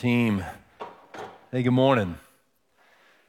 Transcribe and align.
Team, 0.00 0.42
hey, 1.52 1.62
good 1.62 1.72
morning. 1.72 2.16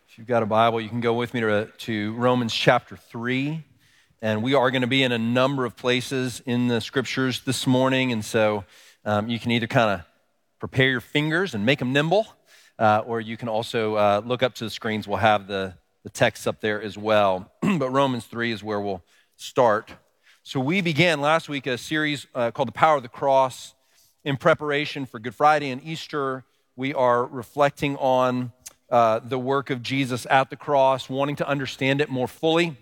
If 0.07 0.17
you've 0.17 0.25
got 0.25 0.41
a 0.41 0.46
Bible, 0.46 0.79
you 0.79 0.88
can 0.88 1.01
go 1.01 1.13
with 1.13 1.33
me 1.33 1.41
to, 1.41 1.65
to 1.65 2.13
Romans 2.13 2.54
chapter 2.54 2.96
3. 2.96 3.62
And 4.21 4.41
we 4.41 4.54
are 4.54 4.71
going 4.71 4.79
to 4.79 4.88
be 4.88 5.04
in 5.04 5.12
a 5.12 5.18
number 5.18 5.65
of 5.65 5.76
places 5.76 6.42
in 6.46 6.70
the 6.70 6.79
scriptures 6.79 7.42
this 7.42 7.68
morning. 7.68 8.13
And 8.13 8.23
so 8.23 8.63
um, 9.04 9.28
you 9.28 9.38
can 9.38 9.52
either 9.52 9.68
kind 9.68 9.99
of 9.99 10.05
prepare 10.60 10.89
your 10.89 11.02
fingers 11.02 11.54
and 11.54 11.65
make 11.65 11.79
them 11.79 11.91
nimble, 11.91 12.25
uh, 12.79 13.03
or 13.05 13.19
you 13.19 13.35
can 13.35 13.49
also 13.49 13.95
uh, 13.95 14.21
look 14.23 14.41
up 14.41 14.53
to 14.55 14.63
the 14.63 14.69
screens. 14.69 15.05
We'll 15.05 15.17
have 15.17 15.47
the, 15.47 15.73
the 16.03 16.09
text 16.09 16.47
up 16.47 16.61
there 16.61 16.81
as 16.81 16.97
well. 16.97 17.51
but 17.61 17.89
Romans 17.89 18.23
3 18.27 18.49
is 18.49 18.63
where 18.63 18.79
we'll 18.79 19.03
start. 19.35 19.91
So 20.43 20.61
we 20.61 20.79
began 20.79 21.19
last 21.19 21.49
week 21.49 21.67
a 21.67 21.77
series 21.77 22.27
uh, 22.33 22.51
called 22.51 22.69
The 22.69 22.73
Power 22.73 22.95
of 22.95 23.03
the 23.03 23.09
Cross 23.09 23.73
in 24.23 24.38
preparation 24.38 25.05
for 25.05 25.19
Good 25.19 25.35
Friday 25.35 25.69
and 25.69 25.83
Easter 25.83 26.45
we 26.75 26.93
are 26.93 27.25
reflecting 27.25 27.98
on 27.98 28.52
uh, 28.89 29.20
the 29.20 29.39
work 29.39 29.70
of 29.70 29.81
Jesus 29.81 30.27
at 30.29 30.49
the 30.49 30.55
cross, 30.55 31.09
wanting 31.09 31.38
to 31.38 31.48
understand 31.48 32.02
it 32.02 32.09
more 32.09 32.27
fully 32.27 32.75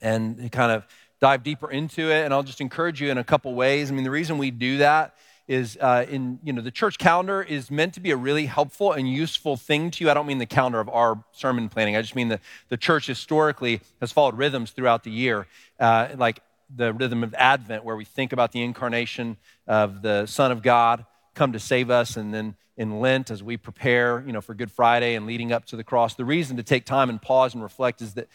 and 0.00 0.50
kind 0.50 0.72
of 0.72 0.86
dive 1.20 1.42
deeper 1.42 1.70
into 1.70 2.10
it. 2.10 2.24
And 2.24 2.34
I'll 2.34 2.42
just 2.42 2.60
encourage 2.60 3.00
you 3.00 3.10
in 3.10 3.18
a 3.18 3.24
couple 3.24 3.54
ways. 3.54 3.90
I 3.90 3.94
mean, 3.94 4.04
the 4.04 4.10
reason 4.10 4.38
we 4.38 4.50
do 4.50 4.78
that 4.78 5.14
is 5.48 5.76
uh, 5.80 6.06
in 6.08 6.38
you 6.42 6.52
know 6.52 6.62
the 6.62 6.70
church 6.70 6.98
calendar 6.98 7.42
is 7.42 7.70
meant 7.70 7.94
to 7.94 8.00
be 8.00 8.10
a 8.10 8.16
really 8.16 8.46
helpful 8.46 8.92
and 8.92 9.10
useful 9.10 9.56
thing 9.56 9.90
to 9.90 10.04
you 10.04 10.10
i 10.10 10.14
don't 10.14 10.26
mean 10.26 10.38
the 10.38 10.46
calendar 10.46 10.78
of 10.78 10.88
our 10.88 11.22
sermon 11.32 11.68
planning 11.68 11.96
i 11.96 12.00
just 12.00 12.14
mean 12.14 12.28
that 12.28 12.40
the 12.68 12.76
church 12.76 13.06
historically 13.06 13.80
has 14.00 14.12
followed 14.12 14.36
rhythms 14.36 14.70
throughout 14.70 15.02
the 15.02 15.10
year 15.10 15.46
uh, 15.80 16.08
like 16.16 16.40
the 16.74 16.92
rhythm 16.92 17.24
of 17.24 17.34
advent 17.34 17.84
where 17.84 17.96
we 17.96 18.04
think 18.04 18.32
about 18.32 18.52
the 18.52 18.62
incarnation 18.62 19.36
of 19.66 20.00
the 20.00 20.26
son 20.26 20.52
of 20.52 20.62
god 20.62 21.04
come 21.34 21.52
to 21.52 21.58
save 21.58 21.90
us 21.90 22.16
and 22.16 22.32
then 22.32 22.56
in 22.76 23.00
Lent 23.00 23.30
as 23.30 23.42
we 23.42 23.56
prepare, 23.56 24.22
you 24.26 24.32
know, 24.32 24.40
for 24.40 24.54
Good 24.54 24.70
Friday 24.70 25.14
and 25.14 25.26
leading 25.26 25.52
up 25.52 25.66
to 25.66 25.76
the 25.76 25.84
cross. 25.84 26.14
The 26.14 26.24
reason 26.24 26.56
to 26.56 26.62
take 26.62 26.84
time 26.84 27.10
and 27.10 27.20
pause 27.20 27.54
and 27.54 27.62
reflect 27.62 28.00
is 28.00 28.14
that 28.14 28.28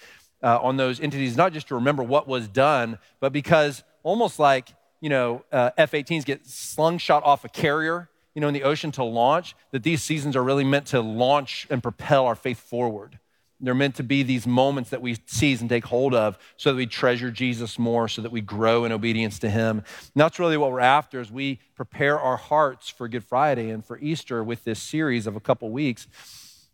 uh, 0.44 0.60
on 0.62 0.78
those 0.78 1.00
entities, 1.00 1.36
not 1.36 1.54
just 1.54 1.70
to 1.70 1.76
remember 1.76 2.04
what 2.04 2.28
was 2.28 2.48
done, 2.48 3.00
but 3.20 3.34
because 3.34 3.84
almost 4.04 4.40
like, 4.40 4.70
you 5.02 5.10
know, 5.10 5.44
uh, 5.52 5.72
F 5.78 5.92
18s 5.92 6.26
get 6.26 6.46
slungshot 6.46 7.24
off 7.24 7.44
a 7.46 7.50
carrier, 7.50 8.10
you 8.36 8.42
know, 8.42 8.48
in 8.48 8.54
the 8.54 8.64
ocean 8.64 8.92
to 8.92 9.04
launch, 9.04 9.56
that 9.72 9.84
these 9.84 10.04
seasons 10.04 10.36
are 10.36 10.44
really 10.44 10.64
meant 10.64 10.88
to 10.88 11.02
launch 11.02 11.66
and 11.70 11.82
propel 11.82 12.26
our 12.26 12.36
faith 12.36 12.60
forward. 12.60 13.20
They're 13.60 13.74
meant 13.74 13.96
to 13.96 14.04
be 14.04 14.22
these 14.22 14.46
moments 14.46 14.92
that 14.92 15.02
we 15.02 15.18
seize 15.26 15.62
and 15.62 15.70
take 15.70 15.86
hold 15.86 16.14
of 16.14 16.38
so 16.58 16.72
that 16.72 16.78
we 16.78 16.86
treasure 16.86 17.32
Jesus 17.32 17.80
more, 17.80 18.08
so 18.08 18.22
that 18.22 18.32
we 18.32 18.42
grow 18.42 18.86
in 18.86 18.92
obedience 18.92 19.40
to 19.40 19.50
him. 19.50 19.80
And 19.80 20.12
that's 20.16 20.38
really 20.38 20.58
what 20.58 20.72
we're 20.72 20.80
after 20.80 21.20
as 21.20 21.32
we 21.32 21.60
prepare 21.76 22.20
our 22.20 22.38
hearts 22.38 22.90
for 22.90 23.08
Good 23.08 23.24
Friday 23.24 23.72
and 23.72 23.84
for 23.84 23.98
Easter 23.98 24.44
with 24.44 24.64
this 24.64 24.82
series 24.82 25.26
of 25.26 25.36
a 25.36 25.40
couple 25.40 25.72
weeks. 25.72 26.08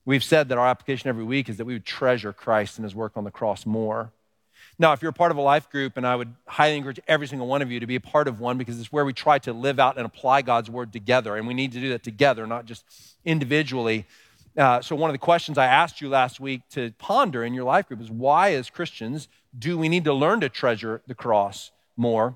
We've 0.06 0.24
said 0.24 0.50
that 0.50 0.58
our 0.58 0.68
application 0.68 1.08
every 1.08 1.24
week 1.24 1.48
is 1.48 1.56
that 1.58 1.66
we 1.66 1.74
would 1.74 1.86
treasure 1.86 2.34
Christ 2.34 2.78
and 2.78 2.84
his 2.84 2.94
work 2.94 3.14
on 3.16 3.24
the 3.24 3.32
cross 3.32 3.66
more. 3.66 4.12
Now, 4.80 4.92
if 4.92 5.02
you're 5.02 5.12
a 5.12 5.14
part 5.14 5.32
of 5.32 5.38
a 5.38 5.42
life 5.42 5.70
group, 5.70 5.98
and 5.98 6.06
I 6.06 6.16
would 6.16 6.34
highly 6.48 6.78
encourage 6.78 7.00
every 7.08 7.28
single 7.28 7.48
one 7.48 7.62
of 7.62 7.72
you 7.72 7.80
to 7.80 7.88
be 7.88 7.96
a 7.96 8.02
part 8.02 8.28
of 8.28 8.40
one 8.40 8.58
because 8.58 8.80
it's 8.80 8.92
where 8.92 9.06
we 9.06 9.14
try 9.14 9.40
to 9.40 9.54
live 9.54 9.80
out 9.80 9.98
and 9.98 10.06
apply 10.06 10.42
God's 10.42 10.70
word 10.70 10.92
together. 10.92 11.38
And 11.38 11.48
we 11.48 11.54
need 11.54 11.72
to 11.74 11.80
do 11.80 11.90
that 11.90 12.04
together, 12.04 12.48
not 12.48 12.66
just 12.66 12.84
individually. 13.24 14.06
Uh, 14.56 14.82
so, 14.82 14.96
one 14.96 15.10
of 15.10 15.14
the 15.14 15.20
questions 15.20 15.58
I 15.58 15.66
asked 15.66 16.00
you 16.00 16.10
last 16.10 16.40
week 16.40 16.62
to 16.72 16.92
ponder 17.00 17.44
in 17.44 17.54
your 17.54 17.64
life 17.64 17.88
group 17.88 18.02
is 18.02 18.12
why, 18.12 18.54
as 18.54 18.70
Christians, 18.70 19.28
do 19.58 19.78
we 19.78 19.90
need 19.90 20.04
to 20.04 20.14
learn 20.14 20.42
to 20.42 20.50
treasure 20.50 21.02
the 21.08 21.16
cross 21.16 21.72
more? 21.98 22.36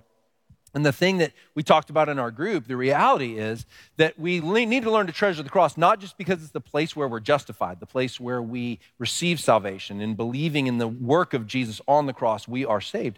And 0.73 0.85
the 0.85 0.91
thing 0.91 1.17
that 1.17 1.31
we 1.55 1.63
talked 1.63 1.89
about 1.89 2.09
in 2.09 2.19
our 2.19 2.29
group, 2.29 2.67
the 2.67 2.75
reality 2.75 3.37
is 3.37 3.65
that 3.95 4.19
we 4.19 4.41
need 4.41 4.83
to 4.83 4.91
learn 4.91 5.07
to 5.07 5.13
treasure 5.13 5.41
the 5.41 5.49
cross, 5.49 5.77
not 5.77 5.99
just 5.99 6.17
because 6.17 6.41
it's 6.41 6.51
the 6.51 6.61
place 6.61 6.95
where 6.95 7.07
we're 7.07 7.19
justified, 7.19 7.79
the 7.79 7.85
place 7.85 8.19
where 8.19 8.41
we 8.41 8.79
receive 8.99 9.39
salvation. 9.39 10.01
In 10.01 10.15
believing 10.15 10.67
in 10.67 10.77
the 10.77 10.87
work 10.87 11.33
of 11.33 11.47
Jesus 11.47 11.81
on 11.87 12.05
the 12.05 12.13
cross, 12.13 12.47
we 12.47 12.65
are 12.65 12.81
saved. 12.81 13.17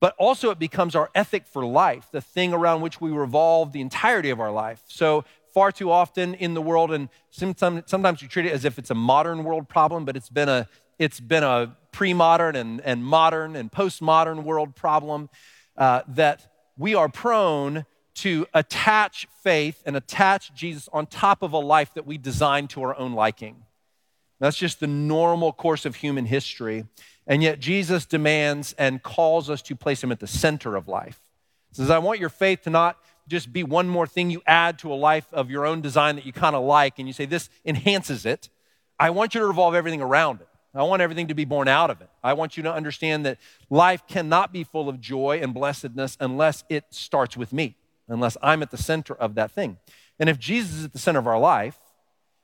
But 0.00 0.14
also, 0.18 0.50
it 0.50 0.58
becomes 0.58 0.94
our 0.94 1.10
ethic 1.14 1.46
for 1.46 1.64
life, 1.64 2.08
the 2.10 2.20
thing 2.20 2.52
around 2.52 2.82
which 2.82 3.00
we 3.00 3.10
revolve 3.10 3.72
the 3.72 3.80
entirety 3.80 4.30
of 4.30 4.40
our 4.40 4.50
life. 4.50 4.82
So, 4.86 5.24
far 5.52 5.72
too 5.72 5.90
often 5.90 6.34
in 6.34 6.54
the 6.54 6.62
world, 6.62 6.92
and 6.92 7.08
sometimes, 7.30 8.22
we 8.22 8.28
treat 8.28 8.46
it 8.46 8.52
as 8.52 8.64
if 8.64 8.78
it's 8.78 8.90
a 8.90 8.94
modern 8.94 9.44
world 9.44 9.68
problem, 9.68 10.04
but 10.04 10.16
it's 10.16 10.28
been 10.28 10.48
a, 10.48 10.68
it's 10.98 11.20
been 11.20 11.42
a 11.42 11.76
pre 11.92 12.14
modern 12.14 12.56
and, 12.56 12.80
and 12.80 13.04
modern 13.04 13.56
and 13.56 13.70
postmodern 13.70 14.44
world 14.44 14.74
problem 14.74 15.28
uh, 15.76 16.02
that 16.08 16.52
we 16.76 16.94
are 16.94 17.08
prone 17.08 17.84
to 18.14 18.46
attach 18.52 19.26
faith 19.42 19.82
and 19.86 19.96
attach 19.96 20.54
Jesus 20.54 20.88
on 20.92 21.06
top 21.06 21.42
of 21.42 21.52
a 21.52 21.58
life 21.58 21.94
that 21.94 22.06
we 22.06 22.18
design 22.18 22.68
to 22.68 22.82
our 22.82 22.96
own 22.98 23.12
liking. 23.12 23.64
That's 24.38 24.56
just 24.56 24.80
the 24.80 24.86
normal 24.86 25.52
course 25.52 25.86
of 25.86 25.96
human 25.96 26.26
history. 26.26 26.86
And 27.26 27.42
yet, 27.42 27.60
Jesus 27.60 28.06
demands 28.06 28.74
and 28.76 29.02
calls 29.02 29.48
us 29.48 29.62
to 29.62 29.76
place 29.76 30.02
him 30.02 30.10
at 30.10 30.18
the 30.18 30.26
center 30.26 30.74
of 30.74 30.88
life. 30.88 31.20
He 31.70 31.76
says, 31.76 31.90
I 31.90 31.98
want 31.98 32.18
your 32.18 32.28
faith 32.28 32.62
to 32.62 32.70
not 32.70 32.98
just 33.28 33.52
be 33.52 33.62
one 33.62 33.88
more 33.88 34.06
thing 34.06 34.30
you 34.30 34.42
add 34.46 34.78
to 34.80 34.92
a 34.92 34.94
life 34.94 35.26
of 35.32 35.50
your 35.50 35.64
own 35.66 35.80
design 35.80 36.16
that 36.16 36.26
you 36.26 36.32
kind 36.32 36.56
of 36.56 36.64
like 36.64 36.98
and 36.98 37.06
you 37.06 37.12
say, 37.12 37.24
this 37.24 37.48
enhances 37.64 38.26
it. 38.26 38.48
I 38.98 39.10
want 39.10 39.34
you 39.34 39.40
to 39.40 39.46
revolve 39.46 39.74
everything 39.74 40.00
around 40.00 40.40
it. 40.40 40.48
I 40.74 40.82
want 40.84 41.02
everything 41.02 41.28
to 41.28 41.34
be 41.34 41.44
born 41.44 41.68
out 41.68 41.90
of 41.90 42.00
it. 42.00 42.08
I 42.24 42.32
want 42.32 42.56
you 42.56 42.62
to 42.62 42.72
understand 42.72 43.26
that 43.26 43.38
life 43.68 44.06
cannot 44.06 44.52
be 44.52 44.64
full 44.64 44.88
of 44.88 45.00
joy 45.00 45.40
and 45.42 45.52
blessedness 45.52 46.16
unless 46.18 46.64
it 46.70 46.84
starts 46.90 47.36
with 47.36 47.52
me, 47.52 47.76
unless 48.08 48.38
I'm 48.42 48.62
at 48.62 48.70
the 48.70 48.78
center 48.78 49.14
of 49.14 49.34
that 49.34 49.50
thing. 49.50 49.76
And 50.18 50.30
if 50.30 50.38
Jesus 50.38 50.78
is 50.78 50.84
at 50.86 50.92
the 50.92 50.98
center 50.98 51.18
of 51.18 51.26
our 51.26 51.38
life 51.38 51.78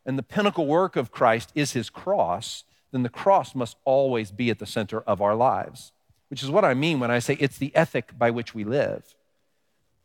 and 0.05 0.19
the 0.19 0.22
pinnacle 0.22 0.66
work 0.66 0.95
of 0.95 1.10
Christ 1.10 1.53
is 1.55 1.72
his 1.72 1.89
cross, 1.89 2.65
then 2.93 3.03
the 3.03 3.09
cross 3.09 3.55
must 3.55 3.77
always 3.84 4.31
be 4.31 4.50
at 4.50 4.59
the 4.59 4.66
center 4.66 5.00
of 5.00 5.22
our 5.22 5.34
lives, 5.34 5.93
which 6.28 6.43
is 6.43 6.50
what 6.50 6.65
I 6.65 6.75
mean 6.75 7.00
when 7.00 7.10
I 7.10 7.21
say 7.21 7.37
it's 7.41 7.59
the 7.59 7.75
ethic 7.75 8.19
by 8.19 8.31
which 8.31 8.55
we 8.55 8.65
live. 8.65 9.15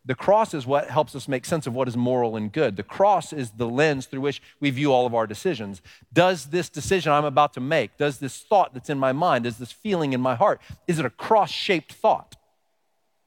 The 0.06 0.16
cross 0.16 0.53
is 0.53 0.68
what 0.68 0.90
helps 0.90 1.16
us 1.16 1.30
make 1.30 1.46
sense 1.46 1.66
of 1.66 1.74
what 1.74 1.88
is 1.88 1.96
moral 1.96 2.36
and 2.36 2.52
good. 2.52 2.75
The 2.75 2.84
cross 2.84 3.31
is 3.31 3.52
the 3.52 3.68
lens 3.68 4.06
through 4.06 4.19
which 4.19 4.41
we 4.59 4.69
view 4.69 4.91
all 4.91 5.06
of 5.06 5.16
our 5.16 5.25
decisions. 5.25 5.81
Does 6.12 6.47
this 6.47 6.68
decision 6.69 7.14
I'm 7.14 7.24
about 7.24 7.53
to 7.53 7.62
make, 7.62 7.97
does 7.97 8.19
this 8.19 8.38
thought 8.42 8.74
that's 8.74 8.90
in 8.90 9.00
my 9.00 9.13
mind, 9.13 9.46
is 9.46 9.58
this 9.58 9.72
feeling 9.72 10.12
in 10.12 10.19
my 10.19 10.36
heart, 10.36 10.59
is 10.88 11.00
it 11.00 11.06
a 11.06 11.09
cross 11.09 11.52
shaped 11.52 11.94
thought? 11.94 12.36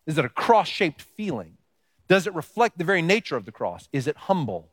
Is 0.06 0.18
it 0.18 0.24
a 0.24 0.30
cross 0.30 0.68
shaped 0.68 1.00
feeling? 1.00 1.56
Does 2.08 2.26
it 2.26 2.34
reflect 2.34 2.76
the 2.76 2.84
very 2.84 3.02
nature 3.02 3.36
of 3.36 3.46
the 3.46 3.52
cross? 3.52 3.88
Is 3.92 4.06
it 4.06 4.16
humble? 4.16 4.68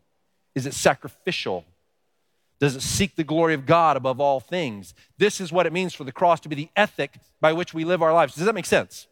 Is 0.55 0.65
it 0.65 0.73
sacrificial? 0.73 1.65
Does 2.59 2.75
it 2.75 2.81
seek 2.81 3.15
the 3.15 3.23
glory 3.23 3.53
of 3.53 3.65
God 3.65 3.97
above 3.97 4.19
all 4.19 4.39
things? 4.39 4.93
This 5.17 5.41
is 5.41 5.51
what 5.51 5.65
it 5.65 5.73
means 5.73 5.93
for 5.93 6.03
the 6.03 6.11
cross 6.11 6.39
to 6.41 6.49
be 6.49 6.55
the 6.55 6.69
ethic 6.75 7.15
by 7.41 7.53
which 7.53 7.73
we 7.73 7.85
live 7.85 8.01
our 8.01 8.13
lives. 8.13 8.35
Does 8.35 8.45
that 8.45 8.55
make 8.55 8.65
sense? 8.65 9.07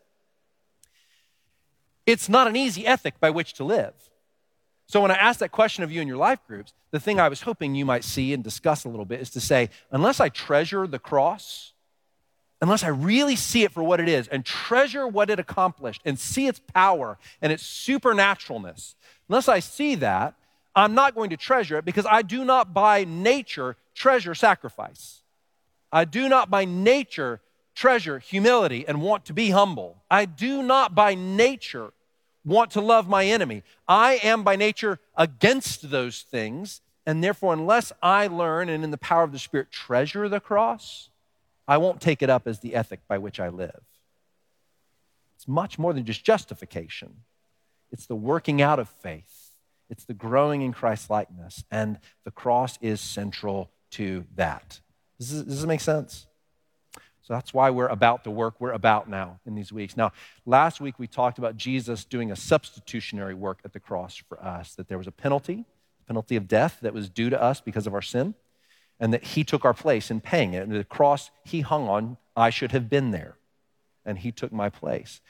It's 2.06 2.30
not 2.30 2.48
an 2.48 2.56
easy 2.56 2.86
ethic 2.86 3.20
by 3.20 3.30
which 3.30 3.54
to 3.54 3.64
live. 3.64 3.94
So, 4.88 5.02
when 5.02 5.12
I 5.12 5.16
ask 5.16 5.40
that 5.40 5.52
question 5.52 5.84
of 5.84 5.92
you 5.92 6.02
in 6.02 6.08
your 6.08 6.18
life 6.18 6.40
groups, 6.48 6.74
the 6.92 7.00
thing 7.00 7.20
I 7.20 7.30
was 7.30 7.42
hoping 7.42 7.76
you 7.76 7.86
might 7.86 8.04
see 8.04 8.34
and 8.34 8.44
discuss 8.44 8.84
a 8.84 8.90
little 8.90 9.06
bit 9.06 9.22
is 9.22 9.30
to 9.32 9.40
say, 9.40 9.70
unless 9.90 10.20
I 10.20 10.28
treasure 10.28 10.86
the 10.86 11.00
cross, 11.00 11.72
unless 12.62 12.84
I 12.84 12.90
really 12.90 13.36
see 13.36 13.64
it 13.64 13.72
for 13.72 13.84
what 13.84 14.00
it 14.00 14.10
is 14.10 14.28
and 14.28 14.46
treasure 14.46 15.08
what 15.08 15.30
it 15.30 15.40
accomplished 15.40 16.02
and 16.04 16.20
see 16.20 16.48
its 16.48 16.60
power 16.60 17.18
and 17.42 17.54
its 17.54 17.64
supernaturalness, 17.64 18.96
unless 19.30 19.48
I 19.48 19.60
see 19.60 19.96
that, 19.96 20.36
I'm 20.76 20.94
not 20.94 21.16
going 21.16 21.30
to 21.32 21.38
treasure 21.38 21.78
it 21.78 21.86
because 21.86 22.06
I 22.10 22.22
do 22.22 22.46
not 22.46 22.74
by 22.74 23.04
nature 23.04 23.78
treasure 23.94 24.36
sacrifice. 24.36 25.22
I 25.92 26.06
do 26.06 26.30
not 26.30 26.50
by 26.50 26.66
nature 26.66 27.42
treasure 27.76 28.20
humility 28.20 28.86
and 28.88 29.02
want 29.02 29.26
to 29.26 29.34
be 29.34 29.52
humble. 29.52 30.04
I 30.10 30.26
do 30.26 30.62
not 30.62 30.94
by 30.96 31.16
nature 31.16 31.92
want 32.44 32.72
to 32.72 32.82
love 32.82 33.08
my 33.08 33.26
enemy. 33.26 33.64
I 33.88 34.20
am 34.24 34.44
by 34.44 34.56
nature 34.56 35.00
against 35.16 35.92
those 35.92 36.22
things. 36.22 36.82
And 37.06 37.24
therefore, 37.24 37.54
unless 37.54 37.92
I 38.02 38.28
learn 38.28 38.70
and 38.70 38.84
in 38.84 38.92
the 38.92 38.98
power 38.98 39.24
of 39.24 39.32
the 39.32 39.40
Spirit 39.40 39.72
treasure 39.72 40.30
the 40.30 40.40
cross, 40.40 41.10
I 41.68 41.78
won't 41.78 42.02
take 42.02 42.22
it 42.22 42.30
up 42.30 42.48
as 42.48 42.60
the 42.60 42.76
ethic 42.76 43.02
by 43.08 43.18
which 43.18 43.40
I 43.40 43.50
live. 43.50 43.82
It's 45.36 45.48
much 45.48 45.80
more 45.80 45.94
than 45.94 46.06
just 46.06 46.24
justification, 46.24 47.24
it's 47.92 48.06
the 48.06 48.16
working 48.16 48.62
out 48.62 48.78
of 48.80 48.90
faith, 48.90 49.56
it's 49.90 50.06
the 50.06 50.14
growing 50.14 50.62
in 50.62 50.72
Christ 50.72 51.10
likeness. 51.10 51.64
And 51.72 51.98
the 52.24 52.32
cross 52.32 52.78
is 52.82 53.02
central 53.02 53.72
to 53.92 54.26
that. 54.36 54.80
Does 55.20 55.32
this, 55.32 55.42
does 55.44 55.62
this 55.62 55.68
make 55.68 55.82
sense? 55.82 56.28
That's 57.32 57.54
why 57.54 57.70
we're 57.70 57.88
about 57.88 58.26
the 58.26 58.30
work 58.30 58.56
we're 58.60 58.74
about 58.74 59.10
now 59.10 59.40
in 59.46 59.56
these 59.56 59.72
weeks. 59.72 59.96
Now, 59.96 60.12
last 60.46 60.82
week 60.82 61.00
we 61.00 61.08
talked 61.08 61.38
about 61.38 61.56
Jesus 61.56 62.04
doing 62.04 62.30
a 62.30 62.36
substitutionary 62.36 63.34
work 63.34 63.60
at 63.64 63.72
the 63.72 63.80
cross 63.80 64.18
for 64.18 64.44
us, 64.44 64.76
that 64.76 64.90
there 64.90 64.98
was 64.98 65.08
a 65.08 65.14
penalty, 65.14 65.64
penalty 66.08 66.36
of 66.36 66.50
death 66.50 66.80
that 66.82 66.94
was 66.94 67.10
due 67.10 67.30
to 67.30 67.42
us 67.42 67.62
because 67.62 67.88
of 67.88 67.94
our 67.94 68.02
sin, 68.02 68.36
and 69.00 69.14
that 69.14 69.24
he 69.24 69.46
took 69.46 69.64
our 69.64 69.74
place 69.74 70.12
in 70.12 70.20
paying 70.20 70.54
it. 70.54 70.64
And 70.64 70.74
the 70.74 70.84
cross 70.84 71.32
he 71.46 71.62
hung 71.62 71.88
on, 71.88 72.18
I 72.36 72.50
should 72.50 72.74
have 72.74 72.90
been 72.90 73.12
there, 73.12 73.38
and 74.06 74.18
he 74.18 74.34
took 74.34 74.52
my 74.52 74.70
place. 74.70 75.22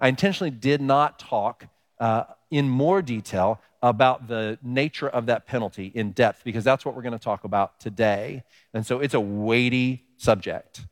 I 0.00 0.08
intentionally 0.08 0.50
did 0.50 0.80
not 0.80 1.18
talk 1.18 1.66
uh, 2.00 2.24
in 2.50 2.66
more 2.66 3.02
detail 3.02 3.60
about 3.82 4.26
the 4.26 4.58
nature 4.62 5.08
of 5.08 5.26
that 5.26 5.46
penalty 5.46 5.92
in 5.94 6.12
depth 6.12 6.44
because 6.44 6.64
that's 6.64 6.86
what 6.86 6.96
we're 6.96 7.02
going 7.02 7.12
to 7.12 7.18
talk 7.18 7.44
about 7.44 7.78
today. 7.78 8.42
And 8.72 8.86
so 8.86 9.00
it's 9.00 9.12
a 9.12 9.20
weighty 9.20 10.06
subject. 10.16 10.86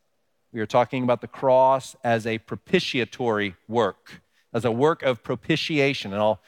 We 0.52 0.61
are 0.61 0.67
talking 0.67 1.05
about 1.05 1.20
the 1.20 1.29
cross 1.29 1.94
as 2.02 2.26
a 2.26 2.38
propitiatory 2.38 3.55
work, 3.69 4.23
as 4.52 4.64
a 4.64 4.70
work 4.73 5.02
of 5.02 5.23
propitiation. 5.23 6.12
And 6.12 6.20
I'll 6.20 6.41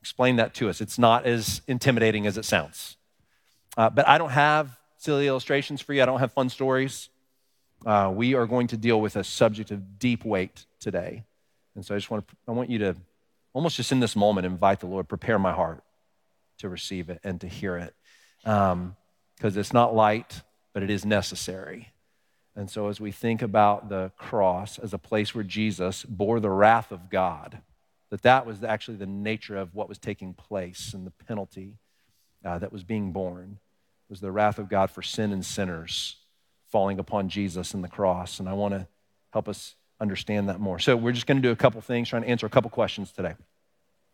explain 0.00 0.36
that 0.36 0.54
to 0.54 0.68
us. 0.68 0.80
It's 0.80 0.98
not 0.98 1.26
as 1.26 1.62
intimidating 1.66 2.26
as 2.26 2.38
it 2.38 2.44
sounds. 2.44 2.96
Uh, 3.76 3.90
but 3.90 4.06
I 4.06 4.18
don't 4.18 4.30
have 4.30 4.78
silly 4.96 5.26
illustrations 5.26 5.80
for 5.80 5.92
you, 5.92 6.02
I 6.02 6.06
don't 6.06 6.20
have 6.20 6.32
fun 6.32 6.48
stories. 6.48 7.08
Uh, 7.86 8.12
we 8.12 8.34
are 8.34 8.46
going 8.46 8.66
to 8.68 8.76
deal 8.76 9.00
with 9.00 9.14
a 9.14 9.22
subject 9.22 9.70
of 9.70 9.98
deep 9.98 10.24
weight 10.24 10.66
today. 10.80 11.24
And 11.76 11.84
so 11.84 11.94
I 11.94 11.98
just 11.98 12.10
want 12.10 12.26
to, 12.26 12.36
I 12.48 12.50
want 12.50 12.70
you 12.70 12.78
to 12.80 12.96
almost 13.52 13.76
just 13.76 13.92
in 13.92 14.00
this 14.00 14.16
moment 14.16 14.46
invite 14.46 14.80
the 14.80 14.86
Lord, 14.86 15.08
prepare 15.08 15.38
my 15.38 15.52
heart 15.52 15.82
to 16.58 16.68
receive 16.68 17.08
it 17.08 17.20
and 17.22 17.40
to 17.40 17.48
hear 17.48 17.76
it. 17.76 17.94
Because 18.42 18.72
um, 18.72 18.96
it's 19.42 19.72
not 19.72 19.94
light, 19.94 20.42
but 20.72 20.82
it 20.82 20.90
is 20.90 21.04
necessary. 21.04 21.92
And 22.58 22.68
so, 22.68 22.88
as 22.88 23.00
we 23.00 23.12
think 23.12 23.40
about 23.40 23.88
the 23.88 24.10
cross 24.18 24.80
as 24.80 24.92
a 24.92 24.98
place 24.98 25.32
where 25.32 25.44
Jesus 25.44 26.02
bore 26.02 26.40
the 26.40 26.50
wrath 26.50 26.90
of 26.90 27.08
God, 27.08 27.60
that 28.10 28.22
that 28.22 28.46
was 28.46 28.64
actually 28.64 28.96
the 28.96 29.06
nature 29.06 29.56
of 29.56 29.76
what 29.76 29.88
was 29.88 29.96
taking 29.96 30.34
place 30.34 30.92
and 30.92 31.06
the 31.06 31.12
penalty 31.12 31.78
uh, 32.44 32.58
that 32.58 32.72
was 32.72 32.82
being 32.82 33.12
borne 33.12 33.58
was 34.10 34.18
the 34.18 34.32
wrath 34.32 34.58
of 34.58 34.68
God 34.68 34.90
for 34.90 35.02
sin 35.02 35.32
and 35.32 35.46
sinners 35.46 36.16
falling 36.66 36.98
upon 36.98 37.28
Jesus 37.28 37.74
in 37.74 37.80
the 37.82 37.88
cross. 37.88 38.40
And 38.40 38.48
I 38.48 38.54
want 38.54 38.74
to 38.74 38.88
help 39.32 39.48
us 39.48 39.76
understand 40.00 40.48
that 40.48 40.58
more. 40.58 40.80
So, 40.80 40.96
we're 40.96 41.12
just 41.12 41.28
going 41.28 41.40
to 41.40 41.48
do 41.48 41.52
a 41.52 41.56
couple 41.56 41.80
things, 41.80 42.08
trying 42.08 42.22
to 42.22 42.28
answer 42.28 42.46
a 42.46 42.50
couple 42.50 42.70
questions 42.70 43.12
today. 43.12 43.34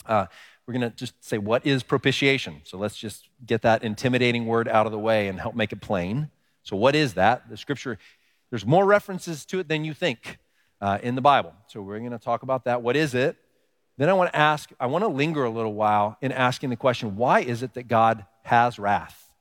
Uh, 0.05 0.27
we're 0.67 0.75
going 0.75 0.91
to 0.91 0.95
just 0.95 1.15
say, 1.25 1.39
what 1.39 1.67
is 1.67 1.83
propitiation? 1.83 2.61
So 2.65 2.77
let's 2.77 2.99
just 2.99 3.31
get 3.47 3.63
that 3.63 3.83
intimidating 3.83 4.45
word 4.45 4.69
out 4.69 4.85
of 4.85 4.93
the 4.93 4.99
way 4.99 5.29
and 5.29 5.41
help 5.41 5.55
make 5.55 5.73
it 5.73 5.81
plain. 5.81 6.29
So, 6.63 6.77
what 6.77 6.95
is 6.95 7.15
that? 7.15 7.49
The 7.49 7.57
scripture, 7.57 7.99
there's 8.55 8.65
more 8.65 8.85
references 8.85 9.45
to 9.47 9.59
it 9.59 9.67
than 9.67 9.85
you 9.85 9.93
think 9.93 10.39
uh, 10.81 11.01
in 11.03 11.17
the 11.17 11.21
Bible. 11.21 11.53
So, 11.67 11.83
we're 11.83 11.99
going 11.99 12.13
to 12.13 12.21
talk 12.21 12.45
about 12.45 12.67
that. 12.67 12.83
What 12.83 12.95
is 12.95 13.13
it? 13.13 13.37
Then 13.99 14.09
I 14.09 14.13
want 14.13 14.31
to 14.33 14.39
ask, 14.39 14.71
I 14.79 14.87
want 14.87 15.03
to 15.03 15.09
linger 15.09 15.43
a 15.43 15.51
little 15.51 15.75
while 15.75 16.17
in 16.21 16.31
asking 16.31 16.71
the 16.71 16.77
question 16.77 17.17
why 17.17 17.41
is 17.41 17.65
it 17.65 17.75
that 17.75 17.89
God 17.89 18.25
has 18.45 18.79
wrath 18.79 19.33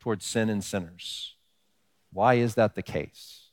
towards 0.00 0.24
sin 0.24 0.48
and 0.48 0.64
sinners? 0.64 1.34
Why 2.10 2.36
is 2.36 2.54
that 2.54 2.74
the 2.74 2.80
case? 2.80 3.50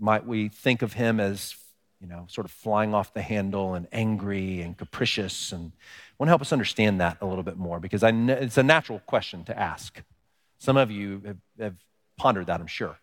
Might 0.00 0.26
we 0.26 0.48
think 0.48 0.82
of 0.82 0.94
him 0.94 1.20
as 1.20 1.54
you 2.00 2.08
know, 2.08 2.26
sort 2.28 2.46
of 2.46 2.50
flying 2.50 2.92
off 2.92 3.14
the 3.14 3.22
handle 3.22 3.74
and 3.74 3.86
angry 3.92 4.62
and 4.62 4.76
capricious. 4.76 5.52
And 5.52 5.70
I 5.76 6.14
want 6.18 6.26
to 6.26 6.30
help 6.30 6.40
us 6.40 6.52
understand 6.52 7.00
that 7.00 7.18
a 7.20 7.26
little 7.26 7.44
bit 7.44 7.56
more 7.56 7.78
because 7.78 8.02
I 8.02 8.10
know 8.10 8.34
it's 8.34 8.58
a 8.58 8.64
natural 8.64 8.98
question 9.06 9.44
to 9.44 9.56
ask. 9.56 10.02
Some 10.58 10.76
of 10.76 10.90
you 10.90 11.22
have, 11.24 11.36
have 11.60 11.76
pondered 12.16 12.48
that, 12.48 12.58
I'm 12.58 12.66
sure. 12.66 12.98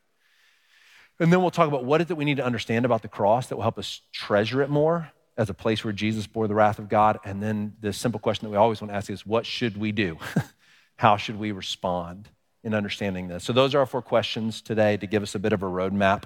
And 1.20 1.34
then 1.34 1.42
we'll 1.42 1.52
talk 1.52 1.68
about 1.68 1.84
what 1.84 2.02
is 2.02 2.12
it 2.12 2.18
we 2.18 2.26
need 2.26 2.38
to 2.38 2.46
understand 2.46 2.86
about 2.86 3.02
the 3.02 3.08
cross 3.08 3.48
that 3.48 3.56
will 3.56 3.64
help 3.64 3.80
us 3.80 4.02
treasure 4.12 4.62
it 4.62 4.70
more 4.70 5.12
as 5.38 5.50
a 5.50 5.54
place 5.54 5.84
where 5.84 5.94
Jesus 5.94 6.28
bore 6.28 6.48
the 6.48 6.56
wrath 6.56 6.80
of 6.80 6.90
God. 6.90 7.20
And 7.24 7.42
then 7.42 7.74
the 7.80 7.94
simple 7.94 8.20
question 8.20 8.46
that 8.46 8.52
we 8.52 8.58
always 8.58 8.82
want 8.82 8.92
to 8.92 8.96
ask 8.96 9.10
is 9.10 9.26
what 9.26 9.46
should 9.46 9.78
we 9.78 9.92
do? 9.92 10.18
How 10.98 11.18
should 11.18 11.38
we 11.38 11.52
respond 11.52 12.30
in 12.64 12.74
understanding 12.74 13.28
this? 13.28 13.44
So, 13.44 13.54
those 13.54 13.76
are 13.76 13.80
our 13.80 13.86
four 13.86 14.02
questions 14.02 14.62
today 14.62 14.98
to 14.98 15.06
give 15.06 15.22
us 15.22 15.36
a 15.36 15.40
bit 15.40 15.54
of 15.54 15.62
a 15.62 15.68
roadmap. 15.68 16.24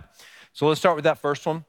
So, 0.54 0.68
let's 0.68 0.80
start 0.80 0.96
with 0.96 1.04
that 1.04 1.18
first 1.18 1.46
one 1.46 1.66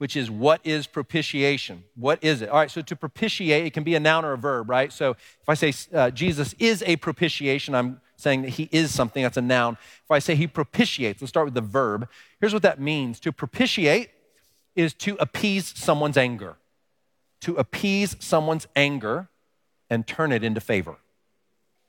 which 0.00 0.16
is 0.16 0.30
what 0.30 0.62
is 0.64 0.86
propitiation? 0.86 1.84
What 1.94 2.24
is 2.24 2.40
it? 2.40 2.48
All 2.48 2.56
right, 2.56 2.70
so 2.70 2.80
to 2.80 2.96
propitiate, 2.96 3.66
it 3.66 3.74
can 3.74 3.84
be 3.84 3.94
a 3.94 4.00
noun 4.00 4.24
or 4.24 4.32
a 4.32 4.38
verb, 4.38 4.70
right? 4.70 4.90
So 4.90 5.10
if 5.10 5.46
I 5.46 5.52
say 5.52 5.74
uh, 5.92 6.10
Jesus 6.10 6.54
is 6.58 6.82
a 6.86 6.96
propitiation, 6.96 7.74
I'm 7.74 8.00
saying 8.16 8.40
that 8.40 8.48
he 8.48 8.70
is 8.72 8.94
something, 8.94 9.22
that's 9.22 9.36
a 9.36 9.42
noun. 9.42 9.76
If 10.04 10.10
I 10.10 10.18
say 10.18 10.36
he 10.36 10.46
propitiates, 10.46 11.20
let's 11.20 11.28
start 11.28 11.44
with 11.44 11.52
the 11.52 11.60
verb. 11.60 12.08
Here's 12.40 12.54
what 12.54 12.62
that 12.62 12.80
means 12.80 13.20
to 13.20 13.30
propitiate 13.30 14.08
is 14.74 14.94
to 14.94 15.16
appease 15.20 15.74
someone's 15.76 16.16
anger, 16.16 16.56
to 17.42 17.56
appease 17.56 18.16
someone's 18.20 18.66
anger 18.74 19.28
and 19.90 20.06
turn 20.06 20.32
it 20.32 20.42
into 20.42 20.62
favor. 20.62 20.96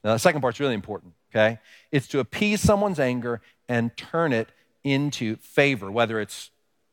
Now, 0.04 0.12
the 0.12 0.20
second 0.20 0.42
part's 0.42 0.60
really 0.60 0.74
important, 0.74 1.14
okay? 1.34 1.60
It's 1.94 2.10
to 2.10 2.20
appease 2.20 2.60
someone's 2.60 3.00
anger 3.00 3.40
and 3.70 3.96
turn 3.96 4.34
it 4.34 4.50
into 4.84 5.38
favor, 5.38 5.90
whether 5.90 6.20
it's 6.20 6.51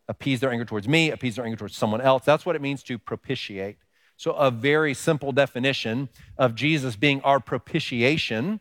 appease 0.09 0.41
their 0.41 0.51
anger 0.51 0.65
towards 0.65 0.89
me, 0.89 1.11
appease 1.11 1.37
their 1.37 1.45
anger 1.45 1.57
towards 1.57 1.77
someone 1.77 2.01
else. 2.01 2.25
That's 2.25 2.47
what 2.47 2.57
it 2.57 2.63
means 2.63 2.83
to 2.85 2.99
propitiate. 2.99 3.77
So, 4.17 4.33
a 4.33 4.51
very 4.51 4.95
simple 4.95 5.31
definition 5.31 6.09
of 6.37 6.55
Jesus 6.55 6.97
being 6.97 7.21
our 7.23 7.39
propitiation 7.39 8.61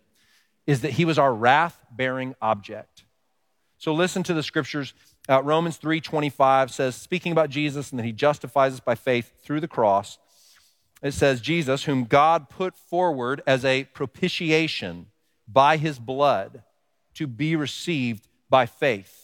is 0.68 0.82
that 0.82 0.92
he 0.92 1.06
was 1.06 1.18
our 1.18 1.34
wrath 1.34 1.84
bearing 1.92 2.36
object. 2.42 3.06
So, 3.78 3.94
listen 3.94 4.24
to 4.24 4.34
the 4.34 4.44
scriptures. 4.44 4.94
Uh, 5.28 5.42
Romans 5.42 5.78
3:25 5.80 6.70
says, 6.72 6.96
speaking 6.96 7.32
about 7.32 7.50
Jesus 7.50 7.92
and 7.92 8.00
that 8.00 8.06
he 8.06 8.12
justifies 8.12 8.74
us 8.74 8.80
by 8.80 8.96
faith 8.96 9.34
through 9.44 9.62
the 9.62 9.68
cross, 9.68 10.20
it 11.02 11.14
says, 11.14 11.42
Jesus, 11.42 11.84
whom 11.84 12.06
God 12.06 12.50
put 12.50 12.76
forward 12.76 13.42
as 13.46 13.64
a 13.64 13.84
propitiation 13.86 15.08
by 15.48 15.78
his 15.78 16.00
blood 16.00 16.64
to 17.14 17.28
be 17.28 17.56
received 17.56 18.28
by 18.50 18.66
faith. 18.66 19.17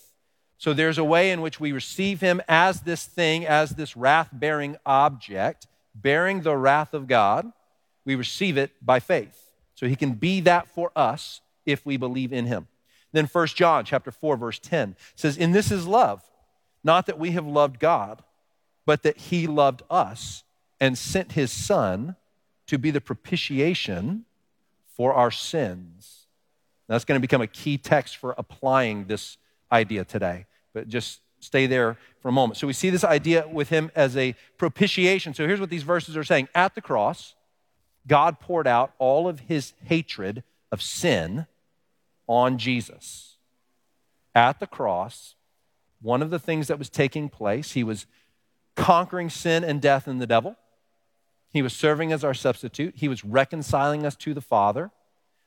So 0.57 0.73
there's 0.73 0.97
a 0.97 1.03
way 1.03 1.31
in 1.31 1.41
which 1.41 1.59
we 1.59 1.71
receive 1.71 2.21
him 2.21 2.41
as 2.47 2.81
this 2.81 3.05
thing, 3.05 3.45
as 3.45 3.71
this 3.71 3.97
wrath 3.97 4.29
bearing 4.31 4.77
object, 4.85 5.67
bearing 5.93 6.41
the 6.41 6.55
wrath 6.55 6.93
of 6.93 7.07
God. 7.07 7.51
We 8.05 8.15
receive 8.15 8.57
it 8.57 8.71
by 8.81 8.99
faith. 8.99 9.51
So 9.75 9.87
he 9.87 9.95
can 9.95 10.13
be 10.13 10.39
that 10.41 10.67
for 10.67 10.91
us 10.95 11.41
if 11.65 11.85
we 11.85 11.97
believe 11.97 12.31
in 12.31 12.45
him. 12.45 12.67
Then 13.11 13.25
1 13.25 13.47
John 13.47 13.85
chapter 13.85 14.11
4 14.11 14.37
verse 14.37 14.59
10 14.59 14.95
says, 15.15 15.37
"In 15.37 15.51
this 15.51 15.71
is 15.71 15.85
love, 15.85 16.23
not 16.83 17.05
that 17.05 17.19
we 17.19 17.31
have 17.31 17.45
loved 17.45 17.79
God, 17.79 18.23
but 18.85 19.03
that 19.03 19.17
he 19.17 19.47
loved 19.47 19.83
us 19.89 20.43
and 20.79 20.97
sent 20.97 21.33
his 21.33 21.51
son 21.51 22.15
to 22.67 22.77
be 22.77 22.91
the 22.91 23.01
propitiation 23.01 24.25
for 24.87 25.13
our 25.13 25.31
sins." 25.31 26.27
That's 26.87 27.05
going 27.05 27.19
to 27.19 27.25
become 27.25 27.41
a 27.41 27.47
key 27.47 27.77
text 27.77 28.17
for 28.17 28.35
applying 28.37 29.05
this 29.05 29.37
idea 29.73 30.05
today 30.05 30.45
but 30.73 30.87
just 30.87 31.21
stay 31.39 31.67
there 31.67 31.97
for 32.21 32.29
a 32.29 32.31
moment. 32.31 32.57
So 32.57 32.67
we 32.67 32.73
see 32.73 32.89
this 32.89 33.03
idea 33.03 33.47
with 33.47 33.69
him 33.69 33.91
as 33.95 34.17
a 34.17 34.35
propitiation. 34.57 35.33
So 35.33 35.45
here's 35.45 35.59
what 35.59 35.69
these 35.69 35.83
verses 35.83 36.17
are 36.17 36.23
saying 36.23 36.49
At 36.55 36.75
the 36.75 36.81
cross, 36.81 37.35
God 38.07 38.39
poured 38.39 38.67
out 38.67 38.93
all 38.97 39.27
of 39.27 39.41
his 39.41 39.73
hatred 39.85 40.43
of 40.71 40.81
sin 40.81 41.45
on 42.27 42.57
Jesus. 42.57 43.37
At 44.35 44.59
the 44.59 44.67
cross, 44.67 45.35
one 46.01 46.21
of 46.21 46.31
the 46.31 46.39
things 46.39 46.67
that 46.67 46.79
was 46.79 46.89
taking 46.89 47.29
place, 47.29 47.73
he 47.73 47.83
was 47.83 48.07
conquering 48.75 49.29
sin 49.29 49.63
and 49.63 49.81
death 49.81 50.07
and 50.07 50.19
the 50.21 50.27
devil. 50.27 50.55
He 51.51 51.61
was 51.61 51.73
serving 51.73 52.11
as 52.11 52.23
our 52.23 52.33
substitute. 52.33 52.95
He 52.97 53.07
was 53.07 53.23
reconciling 53.23 54.05
us 54.05 54.15
to 54.17 54.33
the 54.33 54.41
Father. 54.41 54.89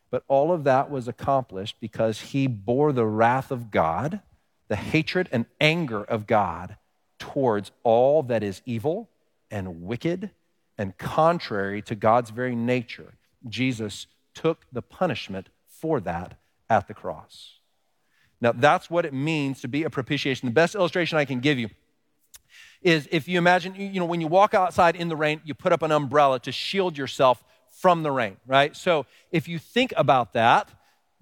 But 0.09 0.23
all 0.29 0.53
of 0.53 0.63
that 0.65 0.89
was 0.89 1.09
accomplished 1.09 1.77
because 1.81 2.21
he 2.21 2.47
bore 2.47 2.93
the 2.93 3.05
wrath 3.05 3.51
of 3.51 3.73
God 3.73 4.21
the 4.69 4.77
hatred 4.77 5.29
and 5.33 5.47
anger 5.61 6.03
of 6.03 6.27
God 6.27 6.77
towards 7.19 7.71
all 7.83 8.23
that 8.25 8.43
is 8.43 8.63
evil 8.67 9.09
and 9.51 9.83
wicked 9.83 10.31
and 10.79 10.97
contrary 10.99 11.81
to 11.83 11.95
God's 11.95 12.31
very 12.31 12.55
nature. 12.55 13.15
Jesus 13.49 14.07
took 14.35 14.67
the 14.73 14.83
punishment 14.83 15.49
for 15.67 16.01
that 16.01 16.35
at 16.69 16.89
the 16.89 16.95
cross. 16.95 17.59
Now, 18.41 18.53
that's 18.53 18.91
what 18.91 19.07
it 19.07 19.15
means 19.15 19.61
to 19.63 19.69
be 19.69 19.85
a 19.85 19.91
propitiation. 19.91 20.47
The 20.47 20.53
best 20.53 20.75
illustration 20.75 21.17
I 21.17 21.25
can 21.25 21.41
give 21.41 21.59
you 21.59 21.71
is 22.83 23.09
if 23.11 23.27
you 23.27 23.39
imagine, 23.39 23.75
you 23.75 23.99
know, 23.99 24.07
when 24.07 24.21
you 24.21 24.27
walk 24.27 24.53
outside 24.53 24.95
in 24.97 25.09
the 25.09 25.17
rain, 25.17 25.41
you 25.45 25.55
put 25.55 25.73
up 25.73 25.83
an 25.83 25.91
umbrella 25.91 26.39
to 26.41 26.53
shield 26.53 26.99
yourself 26.99 27.43
from 27.71 28.03
the 28.03 28.11
rain, 28.11 28.37
right? 28.47 28.77
So 28.77 29.07
if 29.31 29.49
you 29.49 29.59
think 29.59 29.95
about 29.97 30.35
that, 30.35 30.69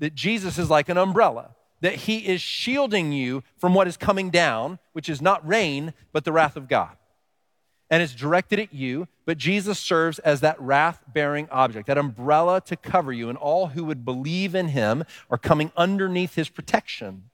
that 0.00 0.14
Jesus 0.14 0.58
is 0.58 0.68
like 0.68 0.88
an 0.88 0.98
umbrella 0.98 1.54
that 1.84 1.96
he 1.96 2.26
is 2.26 2.40
shielding 2.40 3.12
you 3.12 3.42
from 3.58 3.74
what 3.74 3.86
is 3.86 3.98
coming 3.98 4.30
down, 4.30 4.78
which 4.94 5.10
is 5.10 5.20
not 5.20 5.46
rain, 5.46 5.92
but 6.14 6.24
the 6.24 6.32
wrath 6.32 6.56
of 6.56 6.66
God. 6.66 6.96
And 7.90 8.02
it's 8.02 8.14
directed 8.14 8.58
at 8.58 8.72
you, 8.72 9.06
but 9.26 9.36
Jesus 9.36 9.78
serves 9.78 10.18
as 10.20 10.40
that 10.40 10.58
wrath 10.58 11.02
bearing 11.12 11.46
object, 11.50 11.86
that 11.88 11.98
umbrella 11.98 12.62
to 12.62 12.76
cover 12.76 13.12
you. 13.12 13.28
And 13.28 13.36
all 13.36 13.66
who 13.66 13.84
would 13.84 14.02
believe 14.02 14.54
in 14.54 14.68
him 14.68 15.04
are 15.28 15.36
coming 15.36 15.72
underneath 15.76 16.36
his 16.36 16.48
protection 16.48 17.24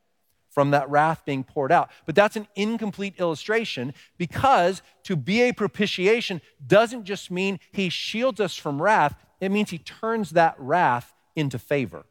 from 0.49 0.73
that 0.73 0.91
wrath 0.91 1.23
being 1.25 1.45
poured 1.45 1.71
out. 1.71 1.89
But 2.05 2.17
that's 2.17 2.35
an 2.35 2.49
incomplete 2.57 3.21
illustration 3.21 3.95
because 4.19 4.83
to 5.05 5.15
be 5.15 5.43
a 5.43 5.53
propitiation 5.53 6.41
doesn't 6.67 7.05
just 7.05 7.31
mean 7.31 7.61
he 7.71 7.89
shields 7.89 8.41
us 8.41 8.57
from 8.57 8.83
wrath, 8.83 9.15
it 9.41 9.53
means 9.53 9.71
he 9.71 9.79
turns 9.79 10.31
that 10.31 10.57
wrath 10.59 11.15
into 11.37 11.57
favor. 11.57 12.05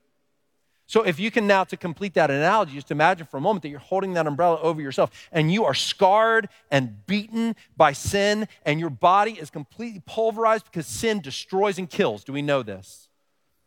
So, 0.90 1.04
if 1.04 1.20
you 1.20 1.30
can 1.30 1.46
now, 1.46 1.66
to 1.66 1.78
complete 1.78 2.16
that 2.16 2.32
analogy, 2.32 2.74
just 2.74 2.90
imagine 2.90 3.28
for 3.28 3.38
a 3.38 3.42
moment 3.42 3.62
that 3.62 3.70
you're 3.70 3.78
holding 3.78 4.14
that 4.14 4.26
umbrella 4.26 4.60
over 4.60 4.82
yourself 4.82 5.12
and 5.32 5.54
you 5.54 5.66
are 5.66 5.76
scarred 5.76 6.50
and 6.72 7.06
beaten 7.06 7.56
by 7.78 7.94
sin, 7.94 8.48
and 8.66 8.80
your 8.80 8.90
body 8.90 9.34
is 9.34 9.52
completely 9.52 10.02
pulverized 10.08 10.66
because 10.66 10.88
sin 10.88 11.22
destroys 11.22 11.78
and 11.78 11.92
kills. 11.92 12.24
Do 12.24 12.34
we 12.34 12.42
know 12.42 12.64
this? 12.64 13.08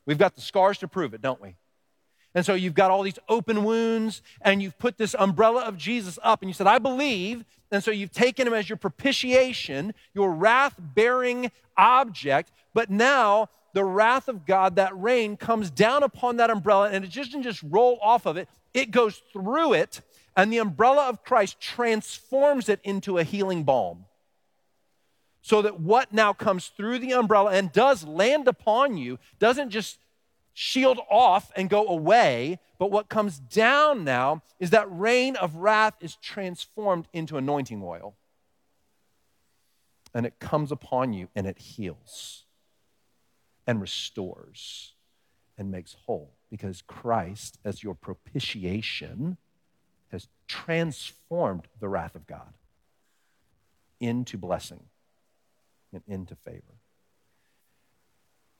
We've 0.04 0.18
got 0.18 0.34
the 0.34 0.40
scars 0.40 0.78
to 0.78 0.88
prove 0.88 1.14
it, 1.14 1.22
don't 1.22 1.40
we? 1.40 1.54
And 2.34 2.44
so 2.44 2.54
you've 2.54 2.74
got 2.74 2.90
all 2.90 3.04
these 3.04 3.20
open 3.28 3.62
wounds, 3.62 4.20
and 4.40 4.60
you've 4.60 4.76
put 4.80 4.98
this 4.98 5.14
umbrella 5.16 5.62
of 5.62 5.78
Jesus 5.78 6.18
up, 6.24 6.42
and 6.42 6.50
you 6.50 6.54
said, 6.54 6.66
I 6.66 6.80
believe. 6.80 7.44
And 7.70 7.84
so 7.84 7.92
you've 7.92 8.10
taken 8.10 8.48
him 8.48 8.52
as 8.52 8.68
your 8.68 8.78
propitiation, 8.78 9.94
your 10.12 10.32
wrath 10.32 10.74
bearing 10.76 11.52
object. 11.76 12.50
But 12.74 12.90
now 12.90 13.48
the 13.72 13.84
wrath 13.84 14.28
of 14.28 14.46
God, 14.46 14.76
that 14.76 14.98
rain, 15.00 15.36
comes 15.36 15.70
down 15.70 16.02
upon 16.02 16.36
that 16.36 16.50
umbrella 16.50 16.90
and 16.90 17.04
it 17.04 17.12
doesn't 17.12 17.42
just 17.42 17.62
roll 17.62 17.98
off 18.02 18.26
of 18.26 18.36
it, 18.36 18.48
it 18.74 18.90
goes 18.90 19.22
through 19.32 19.74
it, 19.74 20.00
and 20.36 20.52
the 20.52 20.58
umbrella 20.58 21.08
of 21.08 21.24
Christ 21.24 21.60
transforms 21.60 22.68
it 22.68 22.80
into 22.84 23.18
a 23.18 23.24
healing 23.24 23.64
balm. 23.64 24.06
So 25.42 25.62
that 25.62 25.80
what 25.80 26.12
now 26.12 26.32
comes 26.32 26.68
through 26.68 27.00
the 27.00 27.14
umbrella 27.14 27.50
and 27.50 27.72
does 27.72 28.04
land 28.04 28.46
upon 28.46 28.96
you 28.96 29.18
doesn't 29.38 29.70
just 29.70 29.98
shield 30.54 31.00
off 31.10 31.50
and 31.56 31.68
go 31.68 31.86
away, 31.88 32.60
but 32.78 32.90
what 32.90 33.08
comes 33.08 33.38
down 33.38 34.04
now 34.04 34.42
is 34.60 34.70
that 34.70 34.86
rain 34.90 35.34
of 35.36 35.56
wrath 35.56 35.94
is 36.00 36.16
transformed 36.16 37.08
into 37.12 37.36
anointing 37.36 37.82
oil. 37.82 38.14
And 40.14 40.26
it 40.26 40.38
comes 40.38 40.70
upon 40.70 41.12
you 41.12 41.28
and 41.34 41.46
it 41.46 41.58
heals 41.58 42.44
and 43.66 43.80
restores 43.80 44.94
and 45.58 45.70
makes 45.70 45.96
whole 46.06 46.32
because 46.50 46.82
Christ, 46.82 47.58
as 47.64 47.82
your 47.82 47.94
propitiation, 47.94 49.36
has 50.10 50.28
transformed 50.46 51.68
the 51.80 51.88
wrath 51.88 52.14
of 52.14 52.26
God 52.26 52.52
into 54.00 54.36
blessing 54.36 54.80
and 55.92 56.02
into 56.06 56.34
favor. 56.34 56.74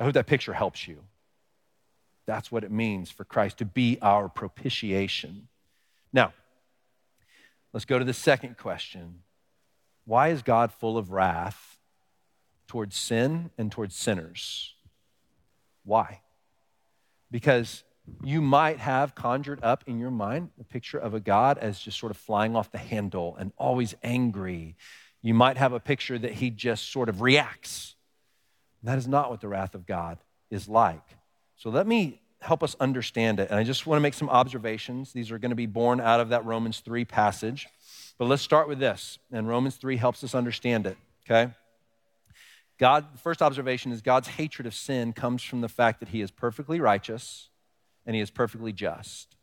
I 0.01 0.05
hope 0.05 0.15
that 0.15 0.27
picture 0.27 0.53
helps 0.53 0.89
you. 0.89 1.05
That's 2.27 2.51
what 2.51 2.65
it 2.65 2.71
means 2.71 3.11
for 3.11 3.25
Christ 3.25 3.59
to 3.59 3.65
be 3.65 3.99
our 4.01 4.29
propitiation. 4.29 5.49
Now, 6.13 6.33
let's 7.73 7.85
go 7.85 7.99
to 7.99 8.05
the 8.05 8.15
second 8.15 8.57
question 8.59 9.21
Why 10.05 10.29
is 10.29 10.43
God 10.43 10.73
full 10.73 10.97
of 10.97 11.11
wrath 11.11 11.79
towards 12.67 12.97
sin 12.97 13.51
and 13.59 13.71
towards 13.71 13.97
sinners? 13.97 14.75
Why? 15.85 16.21
Because 17.31 17.85
you 18.23 18.41
might 18.41 18.79
have 18.79 19.15
conjured 19.15 19.61
up 19.63 19.85
in 19.87 19.99
your 19.99 20.11
mind 20.11 20.51
a 20.61 20.65
picture 20.65 20.99
of 20.99 21.15
a 21.15 21.21
God 21.21 21.59
as 21.59 21.79
just 21.79 21.99
sort 21.99 22.11
of 22.11 22.17
flying 22.17 22.57
off 22.57 22.71
the 22.71 22.79
handle 22.79 23.37
and 23.39 23.53
always 23.57 23.95
angry. 24.03 24.77
You 25.23 25.35
might 25.35 25.57
have 25.57 25.73
a 25.73 25.81
picture 25.81 26.19
that 26.19 26.33
he 26.33 26.51
just 26.51 26.91
sort 26.91 27.09
of 27.09 27.21
reacts. 27.21 27.95
That 28.83 28.99
is 28.99 29.07
not 29.07 29.31
what 29.31 29.41
the 29.41 29.49
wrath 29.49 29.75
of 29.75 29.87
God 29.87 30.19
is 30.51 30.69
like. 30.69 31.03
So 31.57 31.71
let 31.71 31.87
me 31.87 32.21
help 32.41 32.63
us 32.65 32.75
understand 32.81 33.39
it. 33.39 33.49
And 33.51 33.59
I 33.59 33.63
just 33.63 33.87
want 33.87 33.99
to 33.99 34.03
make 34.03 34.15
some 34.15 34.29
observations. 34.29 35.13
These 35.13 35.31
are 35.31 35.39
going 35.39 35.51
to 35.51 35.57
be 35.57 35.67
born 35.67 36.01
out 36.01 36.19
of 36.19 36.31
that 36.31 36.45
Romans 36.45 36.81
3 36.81 37.05
passage. 37.05 37.69
But 38.19 38.27
let's 38.27 38.43
start 38.43 38.69
with 38.69 38.81
this. 38.81 39.19
And 39.31 39.49
Romans 39.49 39.77
3 39.77 39.97
helps 39.97 40.25
us 40.25 40.35
understand 40.35 40.87
it, 40.87 40.97
okay? 41.25 41.53
God, 42.79 43.13
the 43.13 43.19
first 43.19 43.43
observation 43.43 43.93
is 43.93 44.01
God's 44.01 44.29
hatred 44.29 44.67
of 44.67 44.75
sin 44.75 45.13
comes 45.13 45.43
from 45.43 45.61
the 45.61 45.69
fact 45.69 46.01
that 46.01 46.09
he 46.09 46.21
is 46.21 46.31
perfectly 46.31 46.81
righteous 46.81 47.49
and 48.07 48.17
he 48.17 48.23
is 48.23 48.31
perfectly 48.31 48.73
just. 48.73 49.37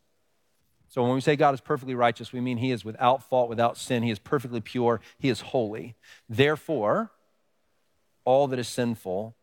So 0.90 1.04
when 1.04 1.14
we 1.14 1.22
say 1.22 1.36
God 1.36 1.54
is 1.54 1.62
perfectly 1.62 1.94
righteous, 1.94 2.34
we 2.34 2.42
mean 2.42 2.58
he 2.58 2.72
is 2.72 2.84
without 2.84 3.24
fault, 3.24 3.48
without 3.48 3.78
sin. 3.78 4.02
He 4.02 4.10
is 4.10 4.20
perfectly 4.20 4.60
pure. 4.60 5.02
He 5.20 5.30
is 5.30 5.42
holy. 5.42 5.96
Therefore, 6.28 7.12
all 8.26 8.48
that 8.48 8.60
is 8.60 8.68
sinful, 8.68 9.36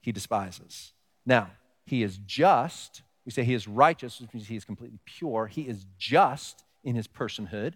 he 0.00 0.12
despises. 0.12 0.92
Now, 1.26 1.50
he 1.84 2.02
is 2.02 2.18
just. 2.18 3.02
We 3.24 3.32
say 3.32 3.42
he 3.42 3.54
is 3.54 3.66
righteous, 3.66 4.20
which 4.20 4.32
means 4.32 4.46
he 4.46 4.56
is 4.56 4.64
completely 4.64 5.00
pure. 5.04 5.48
He 5.48 5.62
is 5.62 5.86
just 5.98 6.64
in 6.84 6.94
his 6.94 7.08
personhood, 7.08 7.74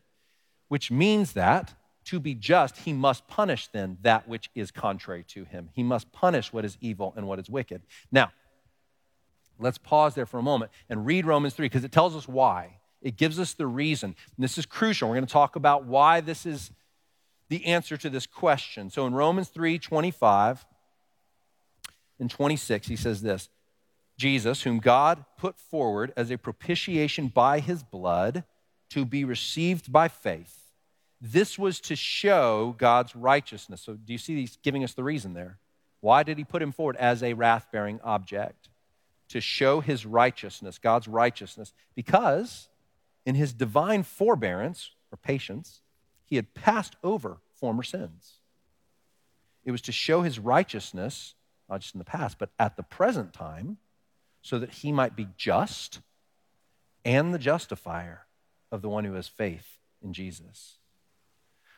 which 0.68 0.90
means 0.90 1.32
that 1.32 1.74
to 2.06 2.20
be 2.20 2.34
just, 2.34 2.78
he 2.78 2.92
must 2.92 3.26
punish 3.26 3.68
then 3.72 3.98
that 4.02 4.28
which 4.28 4.48
is 4.54 4.70
contrary 4.70 5.24
to 5.28 5.44
him. 5.44 5.68
He 5.72 5.82
must 5.82 6.10
punish 6.12 6.52
what 6.52 6.64
is 6.64 6.78
evil 6.80 7.12
and 7.16 7.26
what 7.26 7.38
is 7.38 7.50
wicked. 7.50 7.82
Now, 8.10 8.32
let's 9.58 9.78
pause 9.78 10.14
there 10.14 10.26
for 10.26 10.38
a 10.38 10.42
moment 10.42 10.70
and 10.88 11.04
read 11.04 11.26
Romans 11.26 11.54
3 11.54 11.66
because 11.66 11.84
it 11.84 11.92
tells 11.92 12.16
us 12.16 12.28
why. 12.28 12.78
It 13.02 13.16
gives 13.16 13.38
us 13.38 13.54
the 13.54 13.66
reason. 13.66 14.14
And 14.36 14.44
this 14.44 14.56
is 14.56 14.66
crucial. 14.66 15.08
We're 15.08 15.16
going 15.16 15.26
to 15.26 15.32
talk 15.32 15.56
about 15.56 15.84
why 15.84 16.20
this 16.20 16.46
is 16.46 16.70
the 17.48 17.66
answer 17.66 17.96
to 17.96 18.08
this 18.08 18.26
question. 18.26 18.88
So 18.90 19.06
in 19.06 19.14
Romans 19.14 19.48
3 19.48 19.78
25 19.78 20.64
and 22.18 22.30
26, 22.30 22.86
he 22.86 22.96
says 22.96 23.22
this 23.22 23.48
Jesus, 24.16 24.62
whom 24.62 24.78
God 24.78 25.24
put 25.36 25.58
forward 25.58 26.12
as 26.16 26.30
a 26.30 26.38
propitiation 26.38 27.28
by 27.28 27.58
his 27.58 27.82
blood 27.82 28.44
to 28.90 29.04
be 29.04 29.24
received 29.24 29.92
by 29.92 30.08
faith 30.08 30.65
this 31.20 31.58
was 31.58 31.80
to 31.80 31.96
show 31.96 32.74
God's 32.78 33.16
righteousness. 33.16 33.82
So, 33.82 33.94
do 33.94 34.12
you 34.12 34.18
see 34.18 34.36
he's 34.36 34.58
giving 34.62 34.84
us 34.84 34.94
the 34.94 35.04
reason 35.04 35.34
there? 35.34 35.58
Why 36.00 36.22
did 36.22 36.38
he 36.38 36.44
put 36.44 36.62
him 36.62 36.72
forward 36.72 36.96
as 36.96 37.22
a 37.22 37.32
wrath 37.32 37.68
bearing 37.72 38.00
object? 38.04 38.68
To 39.30 39.40
show 39.40 39.80
his 39.80 40.06
righteousness, 40.06 40.78
God's 40.78 41.08
righteousness, 41.08 41.72
because 41.94 42.68
in 43.24 43.34
his 43.34 43.52
divine 43.52 44.02
forbearance 44.02 44.92
or 45.10 45.16
patience, 45.16 45.80
he 46.24 46.36
had 46.36 46.54
passed 46.54 46.96
over 47.02 47.38
former 47.54 47.82
sins. 47.82 48.34
It 49.64 49.72
was 49.72 49.82
to 49.82 49.92
show 49.92 50.22
his 50.22 50.38
righteousness, 50.38 51.34
not 51.68 51.80
just 51.80 51.94
in 51.94 51.98
the 51.98 52.04
past, 52.04 52.38
but 52.38 52.50
at 52.58 52.76
the 52.76 52.82
present 52.84 53.32
time, 53.32 53.78
so 54.42 54.60
that 54.60 54.70
he 54.70 54.92
might 54.92 55.16
be 55.16 55.26
just 55.36 56.00
and 57.04 57.34
the 57.34 57.38
justifier 57.38 58.26
of 58.70 58.82
the 58.82 58.88
one 58.88 59.04
who 59.04 59.14
has 59.14 59.26
faith 59.26 59.78
in 60.02 60.12
Jesus. 60.12 60.78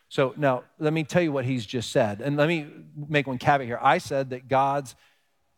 So 0.08 0.34
now 0.36 0.64
let 0.78 0.92
me 0.92 1.04
tell 1.04 1.22
you 1.22 1.32
what 1.32 1.44
he's 1.44 1.66
just 1.66 1.92
said. 1.92 2.20
And 2.20 2.36
let 2.36 2.48
me 2.48 2.66
make 3.08 3.26
one 3.26 3.38
caveat 3.38 3.66
here. 3.66 3.78
I 3.82 3.98
said 3.98 4.30
that 4.30 4.48
God's 4.48 4.94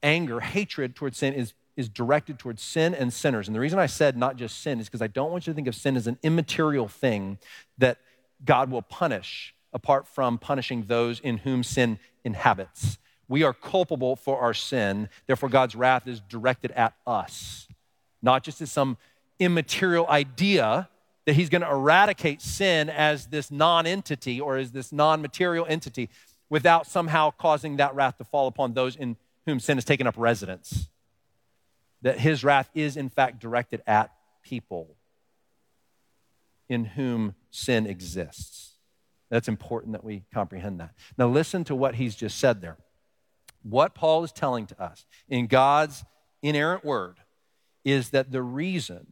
anger, 0.03 0.41
hatred 0.41 0.97
towards 0.97 1.19
sin 1.19 1.35
is, 1.35 1.55
is 1.77 1.89
directed 1.89 2.39
towards 2.39 2.63
sin 2.63 2.95
and 2.95 3.13
sinners. 3.13 3.49
And 3.49 3.55
the 3.55 3.61
reason 3.61 3.79
I 3.79 3.87
said 3.87 4.17
not 4.17 4.37
just 4.37 4.61
sin 4.61 4.81
is 4.81 4.87
because 4.87 5.03
I 5.03 5.07
don't 5.07 5.31
want 5.31 5.47
you 5.47 5.53
to 5.53 5.55
think 5.55 5.69
of 5.69 5.75
sin 5.75 5.97
as 5.97 6.07
an 6.07 6.19
immaterial 6.23 6.89
thing 6.89 7.39
that 7.79 7.99
God 8.45 8.71
will 8.71 8.83
punish 8.83 9.55
apart 9.73 10.07
from 10.07 10.39
punishing 10.39 10.85
those 10.87 11.21
in 11.21 11.39
whom 11.39 11.63
sin 11.63 11.99
inhabits. 12.25 12.99
We 13.29 13.45
are 13.45 13.55
culpable 13.55 14.17
for 14.17 14.41
our 14.41 14.55
sin, 14.55 15.09
therefore, 15.27 15.49
God's 15.49 15.77
wrath 15.77 16.09
is 16.09 16.21
directed 16.21 16.73
at 16.73 16.95
us, 17.07 17.69
not 18.21 18.43
just 18.43 18.61
as 18.61 18.73
some 18.73 18.99
immaterial 19.39 20.09
idea 20.09 20.89
that 21.27 21.35
he's 21.35 21.49
going 21.49 21.63
to 21.63 21.71
eradicate 21.71 22.43
sin 22.43 22.89
as 22.89 23.27
this 23.27 23.51
non 23.51 23.87
entity 23.87 24.41
or 24.41 24.57
as 24.57 24.73
this 24.73 24.93
non 24.93 25.23
material 25.23 25.67
entity 25.69 26.09
without 26.49 26.87
somehow 26.87 27.31
causing 27.31 27.77
that 27.77 27.95
wrath 27.95 28.19
to 28.19 28.25
fall 28.25 28.49
upon 28.49 28.75
those 28.75 28.97
in 28.97 29.17
whom 29.47 29.61
sin 29.61 29.77
has 29.77 29.85
taken 29.85 30.07
up 30.07 30.15
residence. 30.17 30.89
That 32.03 32.19
his 32.19 32.43
wrath 32.43 32.71
is, 32.75 32.97
in 32.97 33.09
fact, 33.09 33.41
directed 33.41 33.83
at 33.87 34.13
people 34.43 34.97
in 36.69 36.85
whom 36.85 37.35
sin 37.51 37.87
exists. 37.87 38.77
That's 39.29 39.49
important 39.49 39.93
that 39.93 40.05
we 40.05 40.25
comprehend 40.33 40.81
that. 40.81 40.93
Now, 41.19 41.29
listen 41.29 41.65
to 41.65 41.75
what 41.75 41.97
he's 41.97 42.17
just 42.17 42.39
said 42.39 42.61
there. 42.61 42.79
What 43.63 43.95
Paul 43.95 44.25
is 44.25 44.33
telling 44.33 44.67
to 44.67 44.83
us 44.83 45.05
in 45.29 45.47
God's 45.47 46.05
inerrant 46.43 46.85
word 46.85 47.19
is 47.85 48.11
that 48.11 48.33
the 48.33 48.43
reason 48.43 49.07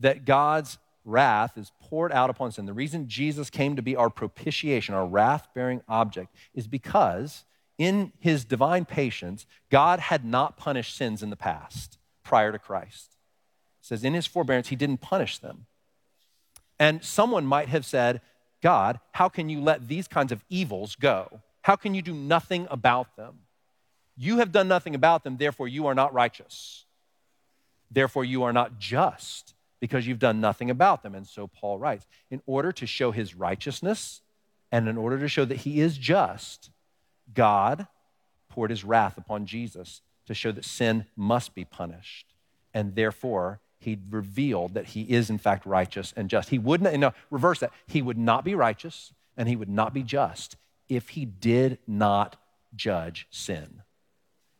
that 0.00 0.24
God's 0.24 0.78
wrath 1.04 1.56
is 1.58 1.72
poured 1.80 2.12
out 2.12 2.30
upon 2.30 2.52
sin. 2.52 2.66
The 2.66 2.72
reason 2.72 3.08
Jesus 3.08 3.50
came 3.50 3.76
to 3.76 3.82
be 3.82 3.96
our 3.96 4.10
propitiation, 4.10 4.94
our 4.94 5.06
wrath 5.06 5.48
bearing 5.54 5.82
object, 5.88 6.34
is 6.54 6.66
because 6.66 7.44
in 7.78 8.12
his 8.20 8.44
divine 8.44 8.84
patience, 8.84 9.46
God 9.70 10.00
had 10.00 10.24
not 10.24 10.56
punished 10.56 10.96
sins 10.96 11.22
in 11.22 11.30
the 11.30 11.36
past 11.36 11.98
prior 12.22 12.52
to 12.52 12.58
Christ. 12.58 13.16
It 13.80 13.86
says 13.86 14.04
in 14.04 14.14
his 14.14 14.26
forbearance, 14.26 14.68
he 14.68 14.76
didn't 14.76 15.00
punish 15.00 15.38
them. 15.38 15.66
And 16.78 17.04
someone 17.04 17.46
might 17.46 17.68
have 17.68 17.84
said, 17.84 18.20
God, 18.62 18.98
how 19.12 19.28
can 19.28 19.48
you 19.48 19.60
let 19.60 19.88
these 19.88 20.08
kinds 20.08 20.32
of 20.32 20.44
evils 20.48 20.96
go? 20.96 21.40
How 21.62 21.76
can 21.76 21.94
you 21.94 22.02
do 22.02 22.14
nothing 22.14 22.66
about 22.70 23.16
them? 23.16 23.40
You 24.16 24.38
have 24.38 24.52
done 24.52 24.68
nothing 24.68 24.94
about 24.94 25.24
them, 25.24 25.36
therefore 25.36 25.68
you 25.68 25.86
are 25.86 25.94
not 25.94 26.14
righteous. 26.14 26.84
Therefore 27.90 28.24
you 28.24 28.42
are 28.44 28.52
not 28.52 28.78
just 28.78 29.53
because 29.84 30.06
you've 30.06 30.18
done 30.18 30.40
nothing 30.40 30.70
about 30.70 31.02
them. 31.02 31.14
And 31.14 31.26
so 31.26 31.46
Paul 31.46 31.78
writes 31.78 32.06
in 32.30 32.40
order 32.46 32.72
to 32.72 32.86
show 32.86 33.10
his 33.10 33.34
righteousness 33.34 34.22
and 34.72 34.88
in 34.88 34.96
order 34.96 35.18
to 35.18 35.28
show 35.28 35.44
that 35.44 35.58
he 35.58 35.78
is 35.78 35.98
just, 35.98 36.70
God 37.34 37.86
poured 38.48 38.70
his 38.70 38.82
wrath 38.82 39.18
upon 39.18 39.44
Jesus 39.44 40.00
to 40.24 40.32
show 40.32 40.52
that 40.52 40.64
sin 40.64 41.04
must 41.16 41.54
be 41.54 41.66
punished. 41.66 42.32
And 42.72 42.94
therefore, 42.94 43.60
he 43.78 43.98
revealed 44.08 44.72
that 44.72 44.86
he 44.86 45.02
is 45.02 45.28
in 45.28 45.36
fact 45.36 45.66
righteous 45.66 46.14
and 46.16 46.30
just. 46.30 46.48
He 46.48 46.58
would 46.58 46.80
not, 46.80 46.94
no, 46.94 47.12
reverse 47.30 47.60
that. 47.60 47.70
He 47.86 48.00
would 48.00 48.16
not 48.16 48.42
be 48.42 48.54
righteous 48.54 49.12
and 49.36 49.50
he 49.50 49.54
would 49.54 49.68
not 49.68 49.92
be 49.92 50.02
just 50.02 50.56
if 50.88 51.10
he 51.10 51.26
did 51.26 51.76
not 51.86 52.36
judge 52.74 53.26
sin, 53.30 53.82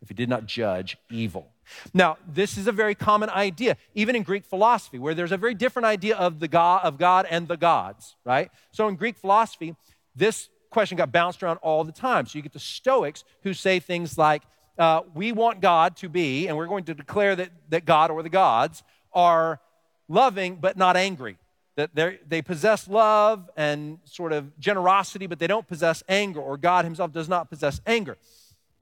if 0.04 0.08
he 0.08 0.14
did 0.14 0.28
not 0.28 0.44
judge 0.44 0.99
evil. 1.11 1.49
Now, 1.94 2.18
this 2.28 2.58
is 2.58 2.66
a 2.66 2.73
very 2.73 2.94
common 2.94 3.30
idea, 3.30 3.78
even 3.94 4.14
in 4.14 4.23
Greek 4.23 4.44
philosophy, 4.44 4.99
where 4.99 5.14
there's 5.14 5.32
a 5.32 5.38
very 5.38 5.54
different 5.54 5.87
idea 5.87 6.14
of 6.14 6.38
the 6.38 6.46
God 6.46 6.84
of 6.84 6.99
God 6.99 7.26
and 7.30 7.49
the 7.49 7.56
gods, 7.56 8.16
right? 8.23 8.50
So 8.70 8.87
in 8.87 8.96
Greek 8.96 9.16
philosophy, 9.16 9.75
this 10.14 10.50
question 10.68 10.99
got 10.99 11.11
bounced 11.11 11.42
around 11.42 11.56
all 11.62 11.82
the 11.84 11.92
time. 11.92 12.26
So 12.26 12.37
you 12.37 12.42
get 12.42 12.52
the 12.52 12.58
Stoics 12.58 13.25
who 13.44 13.54
say 13.54 13.80
things 13.80 14.18
like, 14.18 14.42
uh, 14.78 15.00
we 15.14 15.32
want 15.32 15.62
God 15.62 15.96
to 15.99 16.11
be, 16.11 16.49
and 16.49 16.56
we're 16.56 16.66
going 16.66 16.84
to 16.84 16.94
declare 16.94 17.34
that, 17.34 17.50
that 17.70 17.87
God 17.87 18.11
or 18.11 18.23
the 18.23 18.28
gods 18.28 18.82
are 19.14 19.58
loving 20.06 20.56
but 20.56 20.76
not 20.76 20.96
angry. 20.96 21.38
That 21.76 21.90
they 22.28 22.42
possess 22.42 22.87
love 22.87 23.50
and 23.56 23.99
sort 24.04 24.32
of 24.32 24.56
generosity, 24.61 25.26
but 25.26 25.38
they 25.40 25.49
don't 25.49 25.66
possess 25.66 26.04
anger, 26.08 26.40
or 26.40 26.56
God 26.56 26.84
Himself 26.84 27.11
does 27.11 27.28
not 27.28 27.50
possess 27.50 27.80
anger. 27.87 28.16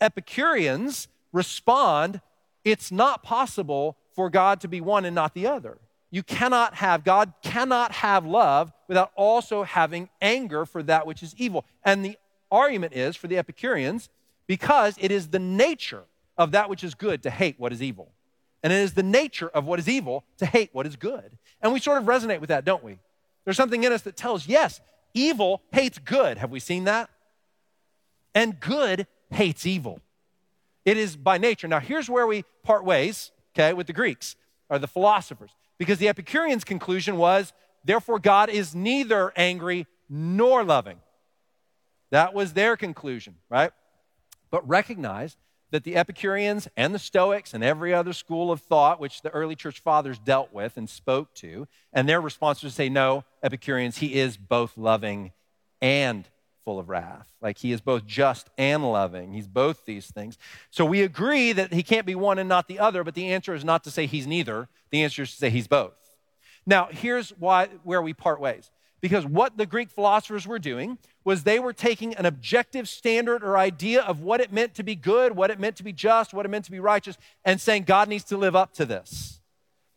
Epicureans 0.03 1.09
respond 1.33 2.21
it's 2.65 2.93
not 2.93 3.23
possible 3.23 3.97
for 4.15 4.31
God 4.31 4.61
to 4.61 4.69
be 4.69 4.81
one 4.81 5.05
and 5.05 5.15
not 5.15 5.35
the 5.35 5.47
other. 5.47 5.79
You 6.11 6.23
cannot 6.23 6.75
have, 6.75 7.05
God 7.05 7.33
cannot 7.43 7.93
have 7.93 8.27
love 8.27 8.73
without 8.87 9.13
also 9.17 9.63
having 9.63 10.11
anger 10.21 10.67
for 10.67 10.83
that 10.83 11.07
which 11.07 11.23
is 11.23 11.35
evil. 11.39 11.65
And 11.85 12.05
the 12.05 12.19
argument 12.51 12.93
is 12.93 13.17
for 13.17 13.29
the 13.29 13.39
Epicureans, 13.39 14.11
because 14.47 14.97
it 15.01 15.11
is 15.11 15.29
the 15.29 15.39
nature 15.39 16.03
of 16.37 16.51
that 16.53 16.69
which 16.69 16.85
is 16.85 16.95
good 16.95 17.23
to 17.23 17.31
hate 17.31 17.59
what 17.59 17.73
is 17.73 17.83
evil. 17.83 18.13
And 18.63 18.73
it 18.73 18.77
is 18.77 18.93
the 18.93 19.03
nature 19.03 19.49
of 19.49 19.65
what 19.65 19.79
is 19.79 19.89
evil 19.89 20.25
to 20.39 20.47
hate 20.47 20.71
what 20.73 20.87
is 20.87 20.97
good. 20.97 21.39
And 21.63 21.73
we 21.73 21.81
sort 21.81 21.99
of 21.99 22.05
resonate 22.05 22.41
with 22.41 22.49
that, 22.49 22.65
don't 22.65 22.85
we? 22.85 22.99
There's 23.45 23.57
something 23.57 23.83
in 23.83 23.93
us 23.93 24.03
that 24.03 24.17
tells, 24.17 24.47
yes, 24.47 24.81
evil 25.15 25.63
hates 25.73 25.99
good. 25.99 26.39
Have 26.39 26.51
we 26.51 26.61
seen 26.61 26.85
that? 26.85 27.09
And 28.35 28.61
good 28.61 29.07
hates 29.33 29.67
evil. 29.67 30.01
It 30.85 30.97
is 30.97 31.17
by 31.17 31.39
nature. 31.39 31.69
Now, 31.69 31.81
here's 31.81 32.11
where 32.11 32.27
we 32.27 32.45
part 32.63 32.85
ways, 32.85 33.31
okay, 33.55 33.73
with 33.73 33.87
the 33.87 33.93
Greeks 33.93 34.37
or 34.69 34.79
the 34.79 34.89
philosophers, 34.89 35.51
because 35.79 35.99
the 35.99 36.09
Epicureans' 36.09 36.65
conclusion 36.65 37.17
was, 37.17 37.53
therefore, 37.85 38.19
God 38.19 38.49
is 38.49 38.75
neither 38.75 39.33
angry 39.37 39.87
nor 40.09 40.65
loving. 40.65 40.99
That 42.11 42.35
was 42.35 42.53
their 42.53 42.77
conclusion, 42.77 43.37
right? 43.49 43.73
But 44.51 44.69
recognize 44.69 45.37
that 45.71 45.85
the 45.85 45.97
Epicureans 45.97 46.69
and 46.77 46.95
the 46.95 46.99
Stoics 46.99 47.55
and 47.55 47.65
every 47.65 47.95
other 47.95 48.13
school 48.13 48.53
of 48.53 48.61
thought 48.61 49.01
which 49.01 49.23
the 49.23 49.31
early 49.31 49.57
church 49.57 49.81
fathers 49.81 50.19
dealt 50.19 50.53
with 50.53 50.77
and 50.77 50.89
spoke 50.89 51.33
to, 51.37 51.67
and 51.93 52.07
their 52.07 52.21
response 52.21 52.63
was 52.63 52.73
to 52.73 52.77
say, 52.77 52.89
no, 52.91 53.25
Epicureans, 53.43 53.99
he 53.99 54.15
is 54.15 54.37
both 54.37 54.77
loving 54.77 55.33
and 55.81 56.29
full 56.65 56.79
of 56.79 56.89
wrath. 56.89 57.33
Like 57.41 57.59
he 57.59 57.73
is 57.73 57.81
both 57.81 58.07
just 58.07 58.51
and 58.57 58.91
loving. 58.91 59.33
He's 59.33 59.49
both 59.49 59.85
these 59.85 60.11
things. 60.11 60.39
So 60.71 60.85
we 60.85 61.03
agree 61.03 61.53
that 61.53 61.73
he 61.73 61.83
can't 61.83 62.07
be 62.07 62.15
one 62.15 62.39
and 62.39 62.49
not 62.49 62.69
the 62.69 62.79
other, 62.79 63.05
but 63.05 63.15
the 63.15 63.33
answer 63.33 63.55
is 63.55 63.65
not 63.65 63.85
to 63.85 63.91
say 63.91 64.07
he's 64.07 64.27
neither. 64.27 64.69
The 64.91 65.03
answer 65.03 65.23
is 65.23 65.31
to 65.33 65.37
say 65.37 65.51
he's 65.51 65.69
both. 65.69 65.95
Now, 66.65 66.89
here's 66.91 67.31
why 67.31 67.69
where 67.83 68.03
we 68.03 68.15
part 68.15 68.41
ways. 68.41 68.71
Because 69.01 69.27
what 69.27 69.59
the 69.59 69.67
Greek 69.67 69.91
philosophers 69.91 70.47
were 70.47 70.61
doing 70.61 70.97
was 71.25 71.43
they 71.43 71.59
were 71.59 71.73
taking 71.73 72.15
an 72.15 72.25
objective 72.25 72.89
standard 72.89 73.43
or 73.43 73.59
idea 73.59 74.01
of 74.01 74.21
what 74.21 74.41
it 74.41 74.53
meant 74.53 74.75
to 74.75 74.85
be 74.85 74.95
good, 74.95 75.35
what 75.35 75.51
it 75.51 75.59
meant 75.59 75.77
to 75.77 75.83
be 75.83 75.93
just, 75.93 76.33
what 76.33 76.47
it 76.47 76.51
meant 76.51 76.65
to 76.67 76.71
be 76.71 76.79
righteous, 76.79 77.19
and 77.45 77.61
saying 77.61 77.83
God 77.83 78.09
needs 78.09 78.23
to 78.25 78.37
live 78.37 78.55
up 78.55 78.73
to 78.75 78.85
this. 78.85 79.41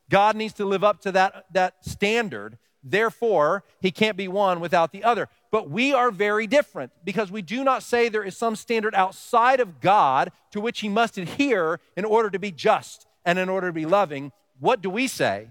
God 0.10 0.36
needs 0.36 0.54
to 0.56 0.66
live 0.66 0.84
up 0.84 1.02
to 1.02 1.12
that, 1.12 1.46
that 1.54 1.86
standard. 1.86 2.58
Therefore, 2.88 3.64
he 3.82 3.90
can't 3.90 4.16
be 4.16 4.28
one 4.28 4.60
without 4.60 4.92
the 4.92 5.04
other. 5.04 5.28
But 5.50 5.72
we 5.72 5.92
are 5.92 6.12
very 6.12 6.46
different 6.46 6.92
because 7.04 7.32
we 7.32 7.42
do 7.42 7.64
not 7.64 7.82
say 7.82 8.08
there 8.08 8.24
is 8.24 8.38
some 8.38 8.56
standard 8.56 8.94
outside 8.94 9.60
of 9.60 9.82
God 9.82 10.32
to 10.52 10.62
which 10.62 10.82
he 10.82 10.90
must 10.90 11.18
adhere 11.18 11.80
in 11.98 12.06
order 12.06 12.30
to 12.30 12.38
be 12.38 12.52
just 12.52 13.08
and 13.26 13.40
in 13.40 13.50
order 13.50 13.68
to 13.68 13.74
be 13.74 13.88
loving. 13.88 14.32
What 14.60 14.82
do 14.82 14.92
we 14.92 15.08
say? 15.08 15.48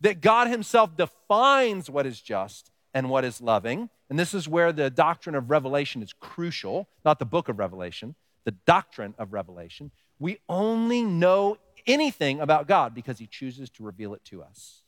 That 0.00 0.20
God 0.20 0.48
himself 0.48 0.96
defines 0.96 1.88
what 1.88 2.04
is 2.04 2.20
just 2.20 2.72
and 2.92 3.08
what 3.08 3.24
is 3.24 3.40
loving. 3.40 3.88
And 4.10 4.18
this 4.18 4.34
is 4.34 4.48
where 4.48 4.72
the 4.72 4.90
doctrine 4.90 5.36
of 5.36 5.50
revelation 5.50 6.02
is 6.02 6.12
crucial, 6.12 6.88
not 7.04 7.20
the 7.20 7.24
book 7.24 7.48
of 7.48 7.60
Revelation, 7.60 8.16
the 8.44 8.56
doctrine 8.66 9.14
of 9.18 9.32
revelation. 9.32 9.92
We 10.18 10.38
only 10.48 11.02
know 11.02 11.58
anything 11.86 12.40
about 12.40 12.66
God 12.66 12.92
because 12.92 13.20
he 13.20 13.28
chooses 13.28 13.70
to 13.70 13.84
reveal 13.84 14.14
it 14.14 14.24
to 14.26 14.42
us. 14.42 14.82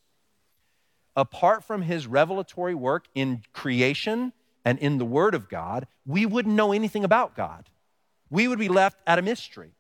Apart 1.16 1.64
from 1.64 1.83
his 1.83 2.07
revelatory 2.07 2.74
work 2.74 3.07
in 3.14 3.42
creation 3.53 4.33
and 4.64 4.79
in 4.79 4.98
the 4.98 5.05
Word 5.05 5.35
of 5.35 5.48
God, 5.48 5.87
we 6.07 6.27
wouldn't 6.27 6.55
know 6.55 6.72
anything 6.72 7.05
about 7.05 7.37
God. 7.37 7.68
We 8.31 8.48
would 8.48 8.59
be 8.59 8.68
left 8.68 8.98
at 9.07 9.18
a 9.18 9.22
mystery. 9.22 9.72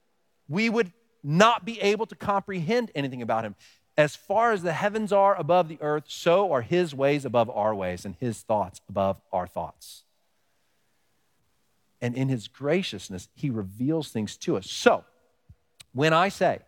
We 0.48 0.68
would 0.68 0.92
not 1.22 1.64
be 1.64 1.80
able 1.80 2.06
to 2.06 2.14
comprehend 2.14 2.92
anything 2.94 3.22
about 3.22 3.44
Him. 3.44 3.56
As 3.96 4.14
far 4.14 4.52
as 4.52 4.62
the 4.62 4.72
heavens 4.72 5.12
are 5.12 5.34
above 5.34 5.68
the 5.68 5.78
earth, 5.80 6.04
so 6.06 6.52
are 6.52 6.62
His 6.62 6.94
ways 6.94 7.24
above 7.24 7.48
our 7.50 7.74
ways, 7.74 8.04
and 8.04 8.14
His 8.20 8.42
thoughts 8.42 8.80
above 8.88 9.20
our 9.32 9.46
thoughts. 9.46 10.04
And 12.00 12.14
in 12.14 12.28
His 12.28 12.46
graciousness, 12.46 13.28
He 13.34 13.50
reveals 13.50 14.10
things 14.10 14.36
to 14.38 14.56
us. 14.56 14.70
So, 14.70 15.04
when 15.92 16.12
I 16.12 16.28
say 16.28 16.60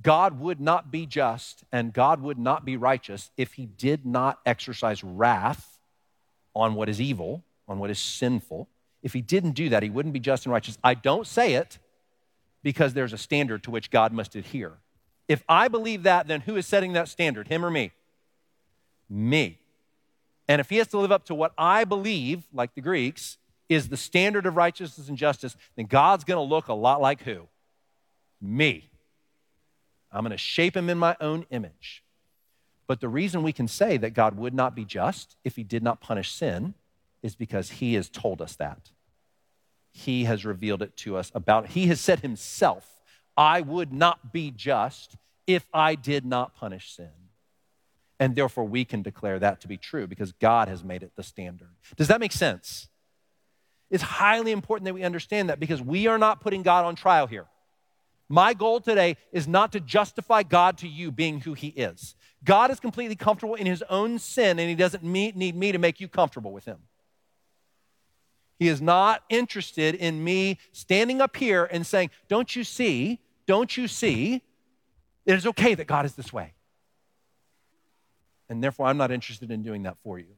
God 0.00 0.40
would 0.40 0.60
not 0.60 0.90
be 0.90 1.06
just 1.06 1.64
and 1.70 1.92
God 1.92 2.22
would 2.22 2.38
not 2.38 2.64
be 2.64 2.76
righteous 2.76 3.30
if 3.36 3.54
He 3.54 3.66
did 3.66 4.06
not 4.06 4.40
exercise 4.46 5.04
wrath 5.04 5.72
on 6.54 6.74
what 6.74 6.88
is 6.88 7.00
evil, 7.00 7.42
on 7.68 7.78
what 7.78 7.90
is 7.90 7.98
sinful. 7.98 8.68
If 9.02 9.12
he 9.12 9.20
didn't 9.20 9.52
do 9.52 9.68
that, 9.70 9.82
he 9.82 9.90
wouldn't 9.90 10.12
be 10.12 10.20
just 10.20 10.46
and 10.46 10.52
righteous. 10.52 10.78
I 10.84 10.94
don't 10.94 11.26
say 11.26 11.54
it 11.54 11.78
because 12.62 12.94
there's 12.94 13.12
a 13.12 13.18
standard 13.18 13.64
to 13.64 13.70
which 13.70 13.90
God 13.90 14.12
must 14.12 14.36
adhere. 14.36 14.74
If 15.28 15.42
I 15.48 15.68
believe 15.68 16.04
that, 16.04 16.28
then 16.28 16.42
who 16.42 16.56
is 16.56 16.66
setting 16.66 16.92
that 16.92 17.08
standard, 17.08 17.48
him 17.48 17.64
or 17.64 17.70
me? 17.70 17.92
Me. 19.08 19.58
And 20.48 20.60
if 20.60 20.68
he 20.70 20.76
has 20.76 20.88
to 20.88 20.98
live 20.98 21.12
up 21.12 21.24
to 21.26 21.34
what 21.34 21.52
I 21.56 21.84
believe, 21.84 22.44
like 22.52 22.74
the 22.74 22.80
Greeks, 22.80 23.38
is 23.68 23.88
the 23.88 23.96
standard 23.96 24.46
of 24.46 24.56
righteousness 24.56 25.08
and 25.08 25.16
justice, 25.16 25.56
then 25.76 25.86
God's 25.86 26.24
going 26.24 26.36
to 26.36 26.48
look 26.48 26.68
a 26.68 26.74
lot 26.74 27.00
like 27.00 27.22
who? 27.22 27.48
Me. 28.40 28.90
I'm 30.12 30.22
going 30.22 30.32
to 30.32 30.38
shape 30.38 30.76
him 30.76 30.90
in 30.90 30.98
my 30.98 31.16
own 31.20 31.46
image. 31.50 32.02
But 32.86 33.00
the 33.00 33.08
reason 33.08 33.42
we 33.42 33.52
can 33.52 33.68
say 33.68 33.96
that 33.96 34.10
God 34.10 34.36
would 34.36 34.54
not 34.54 34.74
be 34.74 34.84
just 34.84 35.36
if 35.44 35.56
he 35.56 35.64
did 35.64 35.82
not 35.82 36.00
punish 36.00 36.30
sin 36.32 36.74
is 37.22 37.34
because 37.34 37.70
he 37.70 37.94
has 37.94 38.08
told 38.08 38.42
us 38.42 38.56
that. 38.56 38.90
He 39.92 40.24
has 40.24 40.44
revealed 40.44 40.82
it 40.82 40.96
to 40.98 41.16
us 41.16 41.30
about 41.34 41.68
he 41.68 41.86
has 41.86 42.00
said 42.00 42.20
himself, 42.20 43.00
I 43.36 43.60
would 43.60 43.92
not 43.92 44.32
be 44.32 44.50
just 44.50 45.16
if 45.46 45.66
I 45.72 45.94
did 45.94 46.24
not 46.24 46.54
punish 46.54 46.94
sin. 46.94 47.10
And 48.18 48.34
therefore 48.34 48.64
we 48.64 48.84
can 48.84 49.02
declare 49.02 49.38
that 49.38 49.60
to 49.62 49.68
be 49.68 49.76
true 49.76 50.06
because 50.06 50.32
God 50.32 50.68
has 50.68 50.84
made 50.84 51.02
it 51.02 51.12
the 51.16 51.22
standard. 51.22 51.70
Does 51.96 52.08
that 52.08 52.20
make 52.20 52.32
sense? 52.32 52.88
It's 53.90 54.02
highly 54.02 54.52
important 54.52 54.86
that 54.86 54.94
we 54.94 55.02
understand 55.02 55.50
that 55.50 55.60
because 55.60 55.82
we 55.82 56.06
are 56.06 56.18
not 56.18 56.40
putting 56.40 56.62
God 56.62 56.84
on 56.84 56.94
trial 56.94 57.26
here. 57.26 57.46
My 58.32 58.54
goal 58.54 58.80
today 58.80 59.18
is 59.30 59.46
not 59.46 59.72
to 59.72 59.80
justify 59.80 60.42
God 60.42 60.78
to 60.78 60.88
you 60.88 61.12
being 61.12 61.42
who 61.42 61.52
he 61.52 61.66
is. 61.66 62.16
God 62.42 62.70
is 62.70 62.80
completely 62.80 63.14
comfortable 63.14 63.56
in 63.56 63.66
his 63.66 63.84
own 63.90 64.18
sin 64.18 64.58
and 64.58 64.70
he 64.70 64.74
doesn't 64.74 65.04
need 65.04 65.36
me 65.36 65.70
to 65.70 65.76
make 65.76 66.00
you 66.00 66.08
comfortable 66.08 66.50
with 66.50 66.64
him. 66.64 66.78
He 68.58 68.68
is 68.68 68.80
not 68.80 69.22
interested 69.28 69.94
in 69.94 70.24
me 70.24 70.56
standing 70.72 71.20
up 71.20 71.36
here 71.36 71.68
and 71.70 71.86
saying, 71.86 72.08
Don't 72.28 72.56
you 72.56 72.64
see? 72.64 73.20
Don't 73.46 73.76
you 73.76 73.86
see? 73.86 74.42
It 75.26 75.34
is 75.34 75.46
okay 75.48 75.74
that 75.74 75.86
God 75.86 76.06
is 76.06 76.14
this 76.14 76.32
way. 76.32 76.54
And 78.48 78.64
therefore, 78.64 78.86
I'm 78.86 78.96
not 78.96 79.10
interested 79.10 79.50
in 79.50 79.62
doing 79.62 79.82
that 79.82 79.98
for 80.02 80.18
you. 80.18 80.36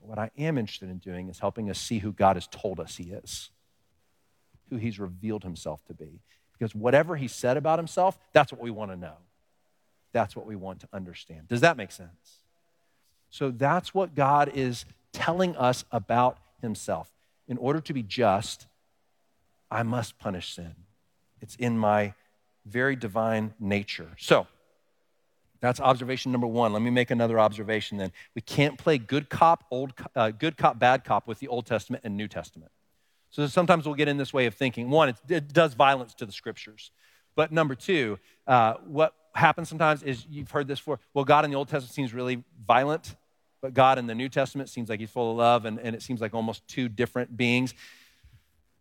But 0.00 0.08
what 0.08 0.18
I 0.18 0.32
am 0.36 0.58
interested 0.58 0.90
in 0.90 0.98
doing 0.98 1.28
is 1.28 1.38
helping 1.38 1.70
us 1.70 1.78
see 1.78 2.00
who 2.00 2.10
God 2.10 2.34
has 2.34 2.48
told 2.48 2.80
us 2.80 2.96
He 2.96 3.12
is, 3.12 3.50
who 4.70 4.76
He's 4.76 4.98
revealed 4.98 5.44
Himself 5.44 5.84
to 5.84 5.94
be. 5.94 6.18
Because 6.64 6.74
whatever 6.74 7.16
He 7.16 7.28
said 7.28 7.58
about 7.58 7.78
Himself, 7.78 8.18
that's 8.32 8.50
what 8.50 8.58
we 8.58 8.70
want 8.70 8.90
to 8.90 8.96
know. 8.96 9.16
That's 10.14 10.34
what 10.34 10.46
we 10.46 10.56
want 10.56 10.80
to 10.80 10.88
understand. 10.94 11.46
Does 11.46 11.60
that 11.60 11.76
make 11.76 11.92
sense? 11.92 12.38
So 13.28 13.50
that's 13.50 13.92
what 13.92 14.14
God 14.14 14.50
is 14.54 14.86
telling 15.12 15.56
us 15.56 15.84
about 15.92 16.38
himself. 16.62 17.10
In 17.48 17.58
order 17.58 17.80
to 17.80 17.92
be 17.92 18.02
just, 18.02 18.66
I 19.70 19.82
must 19.82 20.18
punish 20.18 20.54
sin. 20.54 20.74
It's 21.42 21.54
in 21.56 21.76
my 21.76 22.14
very 22.64 22.96
divine 22.96 23.52
nature. 23.60 24.12
So, 24.18 24.46
that's 25.60 25.80
observation 25.80 26.32
number 26.32 26.46
one. 26.46 26.72
Let 26.72 26.80
me 26.80 26.90
make 26.90 27.10
another 27.10 27.38
observation 27.38 27.98
then. 27.98 28.10
We 28.34 28.40
can't 28.40 28.78
play 28.78 28.96
good 28.96 29.28
cop, 29.28 29.64
old, 29.70 29.92
uh, 30.16 30.30
good 30.30 30.56
cop, 30.56 30.78
bad 30.78 31.04
cop 31.04 31.26
with 31.26 31.40
the 31.40 31.48
Old 31.48 31.66
Testament 31.66 32.04
and 32.06 32.16
New 32.16 32.28
Testament. 32.28 32.70
So 33.34 33.48
sometimes 33.48 33.84
we'll 33.84 33.96
get 33.96 34.06
in 34.06 34.16
this 34.16 34.32
way 34.32 34.46
of 34.46 34.54
thinking. 34.54 34.90
One, 34.90 35.12
it 35.28 35.52
does 35.52 35.74
violence 35.74 36.14
to 36.14 36.26
the 36.26 36.30
scriptures. 36.30 36.92
But 37.34 37.50
number 37.50 37.74
two, 37.74 38.20
uh, 38.46 38.74
what 38.86 39.12
happens 39.34 39.68
sometimes 39.68 40.04
is 40.04 40.24
you've 40.30 40.52
heard 40.52 40.68
this 40.68 40.78
before. 40.78 41.00
Well, 41.14 41.24
God 41.24 41.44
in 41.44 41.50
the 41.50 41.56
Old 41.56 41.66
Testament 41.66 41.92
seems 41.92 42.14
really 42.14 42.44
violent, 42.64 43.16
but 43.60 43.74
God 43.74 43.98
in 43.98 44.06
the 44.06 44.14
New 44.14 44.28
Testament 44.28 44.68
seems 44.68 44.88
like 44.88 45.00
he's 45.00 45.10
full 45.10 45.32
of 45.32 45.36
love, 45.36 45.64
and, 45.64 45.80
and 45.80 45.96
it 45.96 46.02
seems 46.02 46.20
like 46.20 46.32
almost 46.32 46.68
two 46.68 46.88
different 46.88 47.36
beings. 47.36 47.74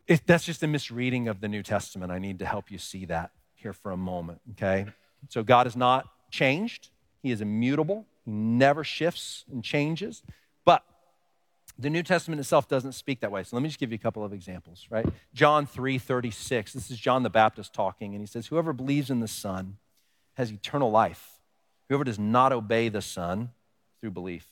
It, 0.05 0.21
that's 0.27 0.45
just 0.45 0.61
a 0.61 0.67
misreading 0.67 1.29
of 1.29 1.41
the 1.41 1.47
New 1.47 1.63
Testament. 1.63 2.11
I 2.11 2.19
need 2.19 2.37
to 2.37 2.45
help 2.45 2.69
you 2.69 2.77
see 2.77 3.05
that 3.05 3.31
here 3.55 3.73
for 3.73 3.91
a 3.91 3.97
moment, 3.97 4.39
okay? 4.51 4.85
So 5.29 5.41
God 5.41 5.65
is 5.65 5.75
not 5.75 6.05
changed, 6.29 6.89
He 7.23 7.31
is 7.31 7.41
immutable, 7.41 8.05
He 8.23 8.29
never 8.29 8.83
shifts 8.83 9.45
and 9.51 9.63
changes. 9.63 10.21
The 11.79 11.89
New 11.89 12.03
Testament 12.03 12.39
itself 12.39 12.67
doesn't 12.67 12.93
speak 12.93 13.21
that 13.21 13.31
way. 13.31 13.43
So 13.43 13.55
let 13.55 13.63
me 13.63 13.69
just 13.69 13.79
give 13.79 13.91
you 13.91 13.95
a 13.95 13.99
couple 13.99 14.23
of 14.23 14.31
examples, 14.31 14.87
right? 14.89 15.07
John 15.33 15.65
3 15.65 15.97
36. 15.97 16.73
This 16.73 16.91
is 16.91 16.99
John 16.99 17.23
the 17.23 17.29
Baptist 17.29 17.73
talking, 17.73 18.13
and 18.13 18.21
he 18.21 18.27
says, 18.27 18.47
Whoever 18.47 18.73
believes 18.73 19.09
in 19.09 19.19
the 19.19 19.27
Son 19.27 19.77
has 20.35 20.51
eternal 20.51 20.91
life. 20.91 21.39
Whoever 21.89 22.03
does 22.03 22.19
not 22.19 22.53
obey 22.53 22.89
the 22.89 23.01
Son 23.01 23.49
through 23.99 24.11
belief 24.11 24.47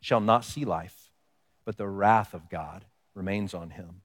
shall 0.00 0.20
not 0.20 0.44
see 0.44 0.64
life, 0.64 1.10
but 1.64 1.76
the 1.76 1.88
wrath 1.88 2.34
of 2.34 2.48
God 2.48 2.84
remains 3.14 3.54
on 3.54 3.70
him. 3.70 4.02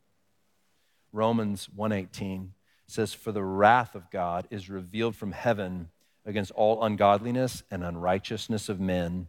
Romans 1.12 1.67
1:18 1.75 2.53
says 2.88 3.13
for 3.13 3.31
the 3.31 3.43
wrath 3.43 3.95
of 3.95 4.10
God 4.10 4.47
is 4.49 4.69
revealed 4.69 5.15
from 5.15 5.31
heaven 5.31 5.89
against 6.25 6.51
all 6.51 6.84
ungodliness 6.84 7.63
and 7.69 7.84
unrighteousness 7.84 8.69
of 8.69 8.79
men 8.79 9.27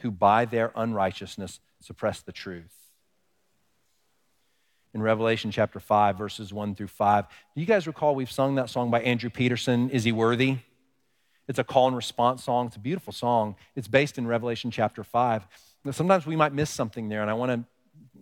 who 0.00 0.10
by 0.10 0.44
their 0.44 0.72
unrighteousness 0.74 1.60
suppress 1.80 2.20
the 2.20 2.32
truth. 2.32 2.81
In 4.94 5.00
Revelation 5.00 5.50
chapter 5.50 5.80
5 5.80 6.18
verses 6.18 6.52
1 6.52 6.74
through 6.74 6.88
5, 6.88 7.26
do 7.54 7.60
you 7.60 7.66
guys 7.66 7.86
recall 7.86 8.14
we've 8.14 8.30
sung 8.30 8.56
that 8.56 8.68
song 8.68 8.90
by 8.90 9.00
Andrew 9.00 9.30
Peterson, 9.30 9.88
Is 9.88 10.04
He 10.04 10.12
Worthy? 10.12 10.58
It's 11.48 11.58
a 11.58 11.64
call 11.64 11.88
and 11.88 11.96
response 11.96 12.44
song. 12.44 12.66
It's 12.66 12.76
a 12.76 12.80
beautiful 12.80 13.12
song. 13.12 13.56
It's 13.74 13.88
based 13.88 14.18
in 14.18 14.26
Revelation 14.26 14.70
chapter 14.70 15.02
5. 15.02 15.46
sometimes 15.90 16.26
we 16.26 16.36
might 16.36 16.52
miss 16.52 16.70
something 16.70 17.08
there, 17.08 17.22
and 17.22 17.30
I 17.30 17.34
want 17.34 17.52
to 17.52 17.64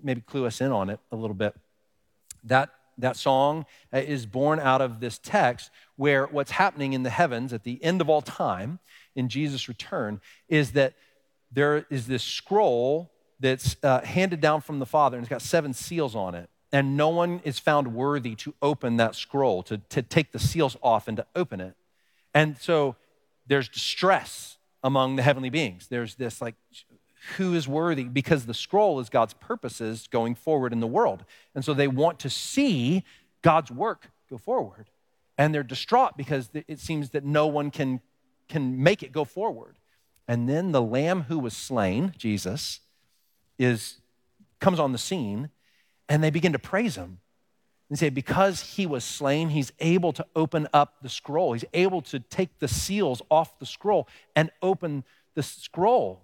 maybe 0.03 0.21
clue 0.21 0.47
us 0.47 0.61
in 0.61 0.73
on 0.73 0.91
it 0.91 1.01
a 1.13 1.17
little 1.17 1.35
bit. 1.35 1.55
That, 2.45 2.71
that 2.99 3.17
song 3.17 3.67
uh, 3.93 3.99
is 3.99 4.25
born 4.25 4.61
out 4.61 4.81
of 4.81 5.01
this 5.01 5.19
text 5.19 5.71
where 5.97 6.27
what's 6.27 6.53
happening 6.53 6.93
in 6.93 7.03
the 7.03 7.11
heavens 7.11 7.53
at 7.53 7.65
the 7.65 7.83
end 7.85 8.01
of 8.01 8.09
all 8.09 8.23
time 8.23 8.79
in 9.15 9.29
Jesus' 9.29 9.69
return 9.69 10.21
is 10.49 10.73
that 10.73 10.95
there 11.53 11.85
is 11.91 12.07
this 12.07 12.23
scroll 12.23 13.11
that's 13.41 13.77
uh, 13.83 14.01
handed 14.03 14.41
down 14.41 14.61
from 14.61 14.79
the 14.79 14.87
Father, 14.87 15.17
and 15.17 15.25
it's 15.25 15.31
got 15.31 15.43
seven 15.43 15.73
seals 15.75 16.15
on 16.15 16.35
it. 16.35 16.49
And 16.73 16.97
no 16.97 17.09
one 17.09 17.41
is 17.45 17.59
found 17.59 17.95
worthy 17.95 18.35
to 18.37 18.55
open 18.63 18.97
that 18.99 19.15
scroll, 19.17 19.63
to, 19.65 19.79
to 19.79 20.03
take 20.03 20.33
the 20.33 20.39
seals 20.39 20.77
off 20.83 21.09
and 21.09 21.17
to 21.17 21.27
open 21.35 21.61
it. 21.61 21.75
And 22.33 22.57
so 22.59 22.97
there's 23.47 23.69
distress 23.69 24.57
among 24.85 25.17
the 25.17 25.23
heavenly 25.23 25.51
beings. 25.51 25.89
There's 25.89 26.15
this 26.15 26.41
like, 26.41 26.55
who 27.37 27.55
is 27.55 27.69
worthy? 27.69 28.05
Because 28.05 28.47
the 28.47 28.55
scroll 28.55 29.01
is 29.01 29.09
God's 29.09 29.35
purposes 29.35 30.09
going 30.11 30.35
forward 30.35 30.73
in 30.73 30.81
the 30.81 30.87
world. 30.87 31.25
And 31.55 31.65
so 31.65 31.75
they 31.75 31.89
want 31.89 32.19
to 32.21 32.31
see 32.31 33.05
God's 33.43 33.71
work 33.71 34.11
go 34.31 34.39
forward. 34.39 34.87
And 35.37 35.55
they're 35.55 35.63
distraught 35.63 36.17
because 36.17 36.51
it 36.55 36.79
seems 36.79 37.11
that 37.11 37.25
no 37.25 37.47
one 37.47 37.71
can, 37.71 38.01
can 38.49 38.83
make 38.83 39.03
it 39.03 39.13
go 39.13 39.25
forward. 39.25 39.77
And 40.29 40.49
then 40.49 40.73
the 40.73 40.83
lamb 40.83 41.23
who 41.23 41.39
was 41.39 41.57
slain, 41.57 42.15
Jesus, 42.17 42.81
is, 43.59 43.97
comes 44.61 44.79
on 44.79 44.93
the 44.93 44.99
scene 44.99 45.51
and 46.11 46.23
they 46.23 46.31
begin 46.31 46.53
to 46.53 46.59
praise 46.59 46.97
him 46.97 47.21
and 47.89 47.99
say, 47.99 48.11
because 48.11 48.61
he 48.75 48.85
was 48.85 49.05
slain, 49.05 49.49
he's 49.49 49.73
able 49.79 50.13
to 50.13 50.27
open 50.35 50.69
up 50.73 50.97
the 51.03 51.09
scroll. 51.09 51.53
He's 51.53 51.65
able 51.73 52.03
to 52.03 52.19
take 52.19 52.59
the 52.59 52.69
seals 52.69 53.23
off 53.31 53.59
the 53.61 53.67
scroll 53.67 54.09
and 54.35 54.51
open 54.61 55.05
the 55.35 55.43
scroll. 55.43 56.21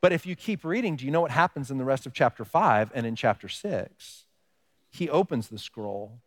But 0.00 0.12
if 0.12 0.26
you 0.26 0.34
keep 0.36 0.64
reading, 0.64 0.96
do 0.96 1.04
you 1.04 1.12
know 1.12 1.20
what 1.20 1.30
happens 1.30 1.70
in 1.70 1.78
the 1.78 1.84
rest 1.84 2.04
of 2.04 2.12
chapter 2.12 2.44
5 2.44 2.90
and 2.94 3.06
in 3.06 3.16
chapter 3.16 3.48
6? 3.48 4.24
He 4.90 5.08
opens 5.08 5.48
the 5.48 5.58
scroll, 5.58 6.18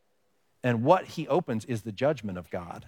and 0.63 0.83
what 0.83 1.05
he 1.05 1.27
opens 1.27 1.65
is 1.65 1.81
the 1.81 1.91
judgment 1.91 2.37
of 2.37 2.49
God, 2.49 2.87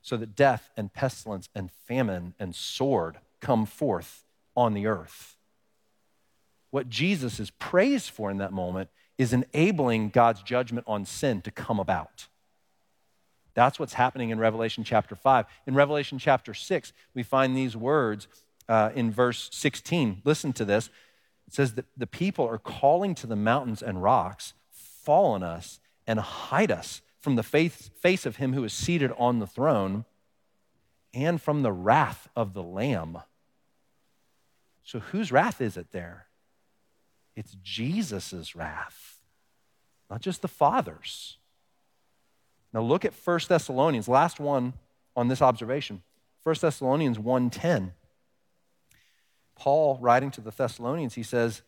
so 0.00 0.16
that 0.16 0.34
death 0.34 0.70
and 0.76 0.92
pestilence 0.92 1.48
and 1.54 1.70
famine 1.86 2.34
and 2.38 2.54
sword 2.54 3.18
come 3.40 3.66
forth 3.66 4.24
on 4.56 4.74
the 4.74 4.86
earth. 4.86 5.36
What 6.72 6.88
Jesus 6.88 7.38
is 7.38 7.50
praised 7.50 8.08
for 8.08 8.30
in 8.30 8.38
that 8.38 8.50
moment 8.50 8.88
is 9.18 9.34
enabling 9.34 10.08
God's 10.08 10.42
judgment 10.42 10.86
on 10.88 11.04
sin 11.04 11.42
to 11.42 11.50
come 11.50 11.78
about. 11.78 12.28
That's 13.52 13.78
what's 13.78 13.92
happening 13.92 14.30
in 14.30 14.38
Revelation 14.38 14.82
chapter 14.82 15.14
5. 15.14 15.44
In 15.66 15.74
Revelation 15.74 16.18
chapter 16.18 16.54
6, 16.54 16.94
we 17.12 17.22
find 17.22 17.54
these 17.54 17.76
words 17.76 18.26
uh, 18.70 18.88
in 18.94 19.10
verse 19.10 19.50
16. 19.52 20.22
Listen 20.24 20.54
to 20.54 20.64
this. 20.64 20.88
It 21.46 21.52
says 21.52 21.74
that 21.74 21.84
the 21.94 22.06
people 22.06 22.48
are 22.48 22.56
calling 22.56 23.14
to 23.16 23.26
the 23.26 23.36
mountains 23.36 23.82
and 23.82 24.02
rocks, 24.02 24.54
fall 24.70 25.32
on 25.32 25.42
us 25.42 25.78
and 26.06 26.20
hide 26.20 26.70
us 26.70 27.02
from 27.20 27.36
the 27.36 27.42
face, 27.42 27.90
face 28.00 28.24
of 28.24 28.36
him 28.36 28.54
who 28.54 28.64
is 28.64 28.72
seated 28.72 29.12
on 29.18 29.40
the 29.40 29.46
throne 29.46 30.06
and 31.12 31.38
from 31.38 31.60
the 31.60 31.72
wrath 31.72 32.28
of 32.34 32.54
the 32.54 32.62
Lamb. 32.62 33.18
So, 34.82 35.00
whose 35.00 35.30
wrath 35.30 35.60
is 35.60 35.76
it 35.76 35.92
there? 35.92 36.28
It's 37.34 37.56
Jesus' 37.62 38.54
wrath, 38.54 39.20
not 40.10 40.20
just 40.20 40.42
the 40.42 40.48
Father's. 40.48 41.38
Now 42.72 42.82
look 42.82 43.04
at 43.04 43.14
1 43.14 43.40
Thessalonians, 43.48 44.08
last 44.08 44.40
one 44.40 44.74
on 45.16 45.28
this 45.28 45.42
observation. 45.42 46.02
1 46.42 46.56
Thessalonians 46.60 47.18
1:10. 47.18 47.92
Paul 49.54 49.98
writing 50.00 50.30
to 50.32 50.40
the 50.40 50.50
Thessalonians, 50.50 51.14
he 51.14 51.22
says, 51.22 51.62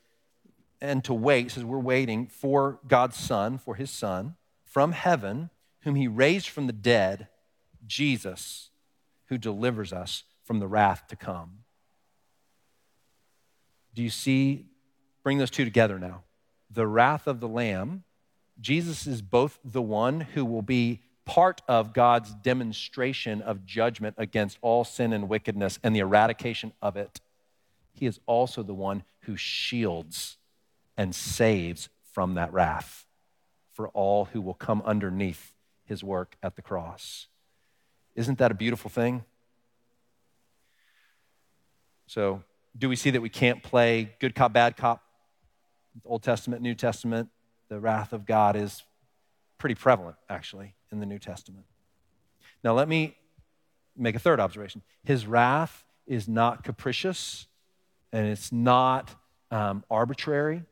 and 0.80 1.04
to 1.04 1.14
wait, 1.14 1.50
says 1.50 1.64
we're 1.64 1.78
waiting 1.78 2.26
for 2.26 2.80
God's 2.86 3.16
Son, 3.16 3.56
for 3.58 3.76
his 3.76 3.90
Son, 3.90 4.34
from 4.64 4.92
heaven, 4.92 5.50
whom 5.80 5.94
he 5.94 6.08
raised 6.08 6.48
from 6.48 6.66
the 6.66 6.72
dead, 6.72 7.28
Jesus, 7.86 8.70
who 9.26 9.38
delivers 9.38 9.92
us 9.92 10.24
from 10.42 10.58
the 10.58 10.66
wrath 10.66 11.06
to 11.08 11.16
come. 11.16 11.60
Do 13.94 14.02
you 14.02 14.10
see 14.10 14.66
bring 15.24 15.38
those 15.38 15.50
two 15.50 15.64
together 15.64 15.98
now. 15.98 16.22
The 16.70 16.86
wrath 16.86 17.26
of 17.26 17.40
the 17.40 17.48
Lamb, 17.48 18.04
Jesus 18.60 19.08
is 19.08 19.22
both 19.22 19.58
the 19.64 19.82
one 19.82 20.20
who 20.20 20.44
will 20.44 20.62
be 20.62 21.00
part 21.24 21.62
of 21.66 21.94
God's 21.94 22.34
demonstration 22.34 23.40
of 23.42 23.64
judgment 23.64 24.14
against 24.18 24.58
all 24.60 24.84
sin 24.84 25.12
and 25.12 25.28
wickedness 25.28 25.78
and 25.82 25.96
the 25.96 26.00
eradication 26.00 26.72
of 26.82 26.96
it. 26.96 27.20
He 27.92 28.06
is 28.06 28.20
also 28.26 28.62
the 28.62 28.74
one 28.74 29.02
who 29.20 29.36
shields 29.36 30.36
and 30.96 31.14
saves 31.14 31.88
from 32.12 32.34
that 32.34 32.52
wrath 32.52 33.06
for 33.72 33.88
all 33.88 34.26
who 34.26 34.40
will 34.40 34.54
come 34.54 34.82
underneath 34.84 35.54
his 35.84 36.04
work 36.04 36.36
at 36.42 36.54
the 36.54 36.62
cross. 36.62 37.28
Isn't 38.14 38.38
that 38.38 38.50
a 38.50 38.54
beautiful 38.54 38.90
thing? 38.90 39.24
So, 42.06 42.42
do 42.76 42.88
we 42.88 42.96
see 42.96 43.10
that 43.10 43.22
we 43.22 43.28
can't 43.28 43.62
play 43.62 44.10
good 44.20 44.34
cop, 44.34 44.52
bad 44.52 44.76
cop 44.76 45.02
Old 46.04 46.22
Testament, 46.22 46.62
New 46.62 46.74
Testament, 46.74 47.28
the 47.68 47.80
wrath 47.80 48.12
of 48.12 48.26
God 48.26 48.56
is 48.56 48.82
pretty 49.58 49.74
prevalent, 49.74 50.16
actually, 50.28 50.74
in 50.90 51.00
the 51.00 51.06
New 51.06 51.18
Testament. 51.18 51.66
Now, 52.62 52.74
let 52.74 52.88
me 52.88 53.16
make 53.96 54.14
a 54.14 54.18
third 54.18 54.40
observation. 54.40 54.82
His 55.04 55.26
wrath 55.26 55.84
is 56.06 56.28
not 56.28 56.64
capricious 56.64 57.46
and 58.12 58.26
it's 58.26 58.52
not 58.52 59.14
um, 59.50 59.84
arbitrary. 59.90 60.62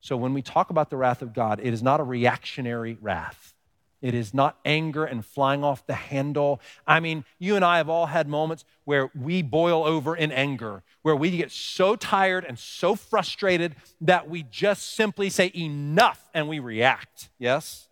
So, 0.00 0.16
when 0.16 0.34
we 0.34 0.42
talk 0.42 0.70
about 0.70 0.90
the 0.90 0.96
wrath 0.96 1.22
of 1.22 1.34
God, 1.34 1.60
it 1.62 1.72
is 1.74 1.82
not 1.82 2.00
a 2.00 2.04
reactionary 2.04 2.96
wrath. 3.00 3.54
It 4.02 4.14
is 4.14 4.34
not 4.34 4.58
anger 4.64 5.04
and 5.04 5.24
flying 5.24 5.64
off 5.64 5.86
the 5.86 5.94
handle. 5.94 6.60
I 6.86 7.00
mean, 7.00 7.24
you 7.38 7.56
and 7.56 7.64
I 7.64 7.78
have 7.78 7.88
all 7.88 8.06
had 8.06 8.28
moments 8.28 8.64
where 8.84 9.10
we 9.14 9.42
boil 9.42 9.84
over 9.84 10.14
in 10.14 10.30
anger, 10.30 10.82
where 11.02 11.16
we 11.16 11.30
get 11.36 11.50
so 11.50 11.96
tired 11.96 12.44
and 12.44 12.58
so 12.58 12.94
frustrated 12.94 13.74
that 14.02 14.28
we 14.28 14.42
just 14.44 14.94
simply 14.94 15.30
say 15.30 15.50
enough 15.54 16.28
and 16.34 16.48
we 16.48 16.58
react. 16.58 17.30
Yes? 17.38 17.88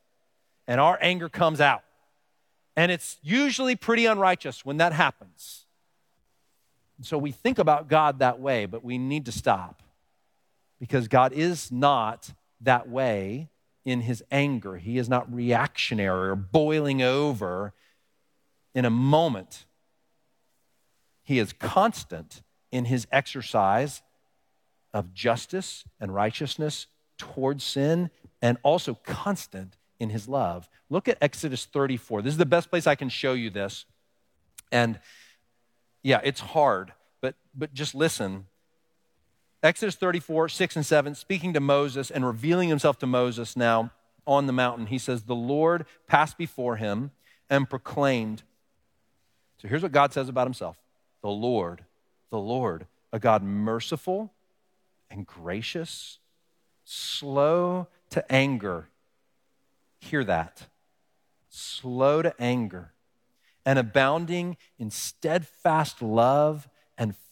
And 0.67 0.81
our 0.81 0.99
anger 1.01 1.29
comes 1.29 1.61
out. 1.61 1.83
And 2.77 2.93
it's 2.93 3.19
usually 3.23 3.77
pretty 3.77 4.05
unrighteous 4.05 4.64
when 4.64 4.77
that 4.79 4.93
happens. 4.93 5.64
So 7.03 7.19
we 7.19 7.33
think 7.33 7.59
about 7.59 7.88
God 7.88 8.19
that 8.19 8.40
way, 8.40 8.67
but 8.67 8.85
we 8.85 8.99
need 8.99 9.27
to 9.27 9.33
stop 9.33 9.83
because 10.79 11.09
God 11.09 11.33
is 11.33 11.73
not 11.73 12.33
that 12.61 12.88
way 12.88 13.49
in 13.85 14.03
his 14.03 14.23
anger. 14.31 14.77
He 14.77 14.99
is 14.99 15.09
not 15.09 15.33
reactionary 15.33 16.31
or 16.31 16.37
boiling 16.37 17.03
over 17.03 17.73
in 18.75 18.85
a 18.85 18.90
moment. 18.90 19.66
He 21.23 21.38
is 21.38 21.53
constant 21.53 22.42
in 22.70 22.87
his 22.87 23.07
exercise 23.12 24.03
of 24.92 25.12
justice 25.12 25.85
and 26.01 26.14
righteousness 26.14 26.87
towards 27.18 27.64
sin, 27.64 28.11
and 28.42 28.59
also 28.62 28.94
constant 29.05 29.77
in 30.01 30.11
his 30.11 30.29
love. 30.29 30.68
Look 30.90 31.09
at 31.09 31.18
Exodus 31.20 31.64
34. 31.64 32.23
This 32.23 32.33
is 32.33 32.38
the 32.38 32.47
best 32.47 32.70
place 32.70 32.87
I 32.87 32.94
can 32.94 33.09
show 33.09 33.33
you 33.33 33.51
this. 33.51 33.85
And 34.73 34.99
yeah, 36.03 36.20
it's 36.25 36.40
hard, 36.40 36.92
but, 37.20 37.37
but 37.55 37.73
just 37.73 37.94
listen. 37.94 38.47
Exodus 39.64 39.94
34, 39.94 40.50
6 40.50 40.77
and 40.77 40.85
7, 40.85 41.14
speaking 41.14 41.55
to 41.55 41.61
Moses 41.61 42.11
and 42.11 42.27
revealing 42.27 42.68
himself 42.68 42.98
to 42.98 43.07
Moses 43.07 43.57
now 43.57 43.90
on 44.27 44.46
the 44.46 44.53
mountain, 44.53 44.88
he 44.88 44.98
says, 44.98 45.22
The 45.22 45.35
Lord 45.35 45.87
passed 46.07 46.37
before 46.37 46.77
him 46.77 47.12
and 47.48 47.68
proclaimed. 47.68 48.42
So 49.57 49.66
here's 49.66 49.83
what 49.83 49.90
God 49.90 50.12
says 50.12 50.29
about 50.29 50.46
himself 50.46 50.77
The 51.22 51.31
Lord, 51.31 51.83
the 52.29 52.38
Lord, 52.38 52.87
a 53.11 53.18
God 53.18 53.42
merciful 53.42 54.35
and 55.11 55.27
gracious, 55.27 56.18
slow 56.85 57.88
to 58.11 58.31
anger. 58.31 58.88
Hear 59.98 60.24
that. 60.24 60.66
Slow 61.48 62.20
to 62.20 62.35
anger 62.38 62.92
and 63.64 63.79
abounding 63.79 64.59
in 64.79 64.90
steadfast 64.90 66.03
love 66.03 66.68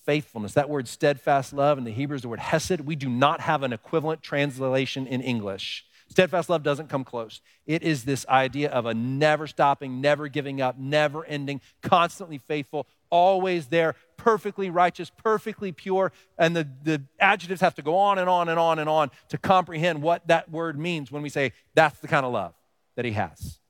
faithfulness. 0.05 0.55
That 0.55 0.69
word 0.69 0.89
steadfast 0.89 1.53
love 1.53 1.79
in 1.79 1.85
the 1.85 1.93
Hebrew 1.93 2.17
is 2.17 2.23
the 2.23 2.29
word 2.29 2.41
hesed. 2.41 2.81
We 2.81 2.97
do 2.97 3.09
not 3.09 3.41
have 3.41 3.63
an 3.63 3.73
equivalent 3.73 4.23
translation 4.23 5.07
in 5.07 5.21
English. 5.21 5.85
Steadfast 6.09 6.51
love 6.51 6.63
doesn't 6.63 6.89
come 6.89 7.05
close. 7.05 7.41
It 7.65 7.83
is 7.83 8.05
this 8.05 8.27
idea 8.29 8.71
of 8.71 8.85
a 8.85 8.93
never 8.93 9.47
stopping, 9.47 10.03
never 10.03 10.29
giving 10.29 10.61
up, 10.61 10.79
never 10.79 11.25
ending, 11.25 11.63
constantly 11.81 12.37
faithful, 12.37 12.87
always 13.09 13.69
there, 13.69 13.95
perfectly 14.19 14.69
righteous, 14.69 15.11
perfectly 15.11 15.73
pure. 15.73 16.13
And 16.37 16.55
the, 16.55 16.69
the 16.83 17.03
adjectives 17.19 17.63
have 17.63 17.75
to 17.77 17.83
go 17.83 17.97
on 17.97 18.19
and 18.19 18.29
on 18.29 18.51
and 18.51 18.59
on 18.59 18.79
and 18.79 18.91
on 18.91 19.11
to 19.31 19.39
comprehend 19.39 20.03
what 20.03 20.27
that 20.29 20.51
word 20.51 20.79
means 20.79 21.11
when 21.11 21.23
we 21.23 21.31
say 21.31 21.53
that's 21.75 21.99
the 22.01 22.09
kind 22.09 22.27
of 22.27 22.33
love 22.33 22.53
that 22.97 23.07
he 23.07 23.13
has. 23.13 23.62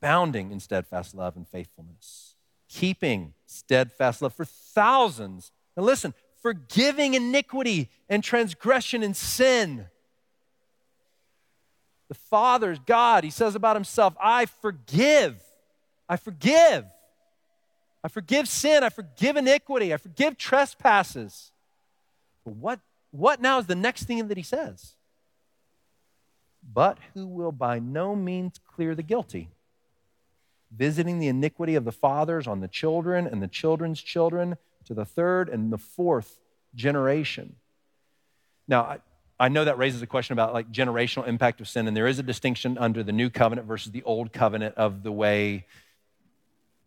Bounding 0.00 0.52
in 0.52 0.60
steadfast 0.60 1.14
love 1.14 1.36
and 1.36 1.46
faithfulness, 1.46 2.36
keeping 2.68 3.34
steadfast 3.46 4.22
love 4.22 4.34
for 4.34 4.44
thousands. 4.44 5.50
And 5.76 5.84
listen, 5.84 6.14
forgiving 6.40 7.14
iniquity 7.14 7.90
and 8.08 8.22
transgression 8.22 9.02
and 9.02 9.16
sin. 9.16 9.86
The 12.08 12.14
Father's 12.14 12.78
God, 12.78 13.24
he 13.24 13.30
says 13.30 13.54
about 13.54 13.76
himself, 13.76 14.14
I 14.20 14.46
forgive. 14.46 15.42
I 16.08 16.16
forgive. 16.16 16.84
I 18.02 18.08
forgive 18.08 18.48
sin. 18.48 18.82
I 18.82 18.88
forgive 18.88 19.36
iniquity. 19.36 19.92
I 19.92 19.96
forgive 19.96 20.38
trespasses. 20.38 21.52
But 22.44 22.54
what, 22.54 22.80
what 23.10 23.40
now 23.42 23.58
is 23.58 23.66
the 23.66 23.74
next 23.74 24.04
thing 24.04 24.26
that 24.28 24.36
he 24.36 24.42
says? 24.42 24.94
But 26.72 26.98
who 27.14 27.26
will 27.26 27.52
by 27.52 27.78
no 27.78 28.14
means 28.14 28.54
clear 28.74 28.94
the 28.94 29.02
guilty, 29.02 29.48
visiting 30.70 31.18
the 31.18 31.28
iniquity 31.28 31.74
of 31.74 31.84
the 31.84 31.92
fathers 31.92 32.46
on 32.46 32.60
the 32.60 32.68
children 32.68 33.26
and 33.26 33.42
the 33.42 33.48
children's 33.48 34.00
children 34.00 34.56
to 34.84 34.94
the 34.94 35.04
third 35.04 35.48
and 35.48 35.72
the 35.72 35.78
fourth 35.78 36.40
generation. 36.74 37.56
Now, 38.66 38.82
I, 38.82 38.98
I 39.40 39.48
know 39.48 39.64
that 39.64 39.78
raises 39.78 40.02
a 40.02 40.06
question 40.06 40.32
about 40.32 40.52
like 40.52 40.70
generational 40.70 41.26
impact 41.26 41.60
of 41.60 41.68
sin, 41.68 41.88
and 41.88 41.96
there 41.96 42.06
is 42.06 42.18
a 42.18 42.22
distinction 42.22 42.76
under 42.78 43.02
the 43.02 43.12
new 43.12 43.30
covenant 43.30 43.66
versus 43.66 43.92
the 43.92 44.02
old 44.02 44.32
covenant 44.32 44.74
of 44.76 45.02
the 45.02 45.12
way 45.12 45.66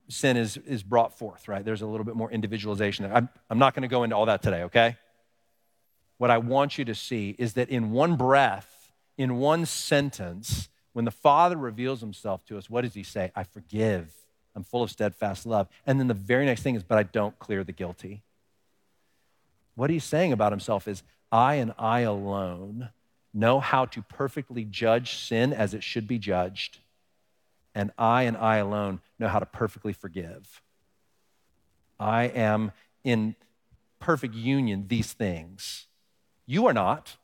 sin 0.09 0.37
is, 0.37 0.57
is 0.57 0.83
brought 0.83 1.17
forth, 1.17 1.47
right? 1.47 1.63
There's 1.63 1.81
a 1.81 1.87
little 1.87 2.03
bit 2.03 2.15
more 2.15 2.29
individualization. 2.29 3.09
I'm, 3.11 3.29
I'm 3.49 3.59
not 3.59 3.73
going 3.73 3.83
to 3.83 3.87
go 3.87 4.03
into 4.03 4.15
all 4.15 4.25
that 4.25 4.41
today, 4.41 4.63
okay? 4.63 4.97
What 6.17 6.29
I 6.29 6.37
want 6.37 6.77
you 6.77 6.85
to 6.85 6.93
see 6.95 7.35
is 7.39 7.53
that 7.53 7.69
in 7.69 7.91
one 7.91 8.15
breath, 8.15 8.91
in 9.17 9.37
one 9.37 9.65
sentence, 9.65 10.69
when 10.93 11.05
the 11.05 11.11
Father 11.11 11.57
reveals 11.57 12.01
himself 12.01 12.45
to 12.45 12.57
us, 12.57 12.69
what 12.69 12.81
does 12.81 12.93
he 12.93 13.03
say? 13.03 13.31
I 13.35 13.43
forgive. 13.43 14.13
I'm 14.55 14.63
full 14.63 14.83
of 14.83 14.91
steadfast 14.91 15.45
love. 15.45 15.67
And 15.85 15.99
then 15.99 16.07
the 16.07 16.13
very 16.13 16.45
next 16.45 16.63
thing 16.63 16.75
is, 16.75 16.83
but 16.83 16.97
I 16.97 17.03
don't 17.03 17.37
clear 17.39 17.63
the 17.63 17.71
guilty. 17.71 18.21
What 19.75 19.89
he's 19.89 20.03
saying 20.03 20.33
about 20.33 20.51
himself 20.51 20.87
is, 20.87 21.03
I 21.31 21.55
and 21.55 21.73
I 21.79 22.01
alone 22.01 22.89
know 23.33 23.61
how 23.61 23.85
to 23.85 24.01
perfectly 24.01 24.65
judge 24.65 25.15
sin 25.15 25.53
as 25.53 25.73
it 25.73 25.83
should 25.83 26.07
be 26.07 26.19
judged. 26.19 26.79
And 27.73 27.91
I 27.97 28.23
and 28.23 28.35
I 28.35 28.57
alone 28.57 28.99
know 29.17 29.29
how 29.29 29.39
to 29.39 29.45
perfectly 29.45 29.93
forgive. 29.93 30.61
I 31.97 32.23
am 32.23 32.73
in 33.05 33.35
perfect 33.99 34.35
union 34.35 34.87
these 34.89 35.13
things. 35.13 35.87
You 36.45 36.65
are 36.65 36.73
not. 36.73 37.15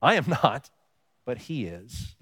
I 0.00 0.14
am 0.14 0.24
not, 0.42 0.70
but 1.26 1.38
he 1.38 1.66
is. 1.66 2.14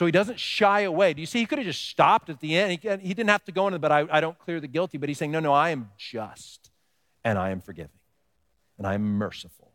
So 0.00 0.06
he 0.06 0.12
doesn't 0.12 0.40
shy 0.40 0.80
away. 0.80 1.12
Do 1.12 1.20
you 1.20 1.26
see? 1.26 1.40
He 1.40 1.44
could 1.44 1.58
have 1.58 1.66
just 1.66 1.86
stopped 1.86 2.30
at 2.30 2.40
the 2.40 2.56
end. 2.56 2.70
He, 2.70 2.88
he 3.06 3.12
didn't 3.12 3.28
have 3.28 3.44
to 3.44 3.52
go 3.52 3.66
into, 3.66 3.74
the, 3.74 3.80
but 3.80 3.92
I, 3.92 4.06
I 4.10 4.22
don't 4.22 4.38
clear 4.38 4.58
the 4.58 4.66
guilty. 4.66 4.96
But 4.96 5.10
he's 5.10 5.18
saying, 5.18 5.30
no, 5.30 5.40
no, 5.40 5.52
I 5.52 5.68
am 5.68 5.90
just 5.98 6.70
and 7.22 7.36
I 7.36 7.50
am 7.50 7.60
forgiving 7.60 7.98
and 8.78 8.86
I 8.86 8.94
am 8.94 9.02
merciful 9.02 9.72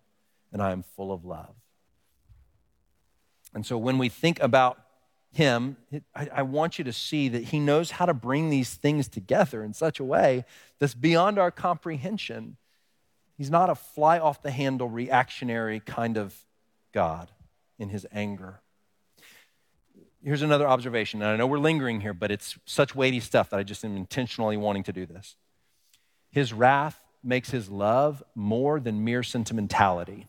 and 0.51 0.63
I 0.63 0.71
am 0.71 0.83
full 0.95 1.11
of 1.11 1.25
love. 1.25 1.53
And 3.53 3.63
so 3.63 3.77
when 3.77 3.99
we 3.99 4.09
think 4.09 4.39
about 4.39 4.79
him, 5.31 5.77
I, 6.15 6.27
I, 6.33 6.41
want 6.41 6.79
you 6.79 6.85
to 6.85 6.93
see 6.93 7.29
that 7.29 7.43
he 7.43 7.59
knows 7.59 7.91
how 7.91 8.07
to 8.07 8.13
bring 8.15 8.49
these 8.49 8.73
things 8.73 9.07
together 9.07 9.63
in 9.63 9.75
such 9.75 9.99
a 9.99 10.03
way 10.03 10.43
that's 10.79 10.95
beyond 10.95 11.37
our 11.37 11.51
comprehension. 11.51 12.57
He's 13.37 13.51
not 13.51 13.69
a 13.69 13.75
fly 13.75 14.17
off 14.17 14.41
the 14.41 14.49
handle 14.49 14.89
reactionary 14.89 15.81
kind 15.81 16.17
of 16.17 16.35
God 16.93 17.29
in 17.77 17.89
his 17.89 18.07
anger 18.11 18.61
here's 20.25 20.41
another 20.41 20.67
observation. 20.67 21.21
And 21.21 21.31
I 21.31 21.37
know 21.37 21.47
we're 21.47 21.59
lingering 21.59 22.01
here, 22.01 22.13
but 22.13 22.31
it's 22.31 22.57
such 22.65 22.95
weighty 22.95 23.19
stuff 23.19 23.51
that 23.51 23.59
I 23.59 23.63
just 23.63 23.85
am 23.85 23.95
intentionally 23.95 24.57
wanting 24.57 24.83
to 24.83 24.93
do 24.93 25.05
this. 25.05 25.35
His 26.31 26.51
wrath 26.51 26.99
makes 27.23 27.51
his 27.51 27.69
love 27.69 28.23
more 28.33 28.79
than 28.79 29.03
mere 29.03 29.23
sentimentality. 29.23 30.27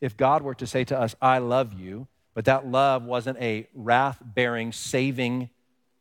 If 0.00 0.16
God 0.16 0.42
were 0.42 0.54
to 0.56 0.66
say 0.66 0.84
to 0.84 0.98
us, 0.98 1.14
I 1.20 1.38
love 1.38 1.74
you, 1.74 2.08
but 2.32 2.46
that 2.46 2.66
love 2.66 3.04
wasn't 3.04 3.38
a 3.38 3.68
wrath 3.74 4.18
bearing, 4.22 4.72
saving 4.72 5.50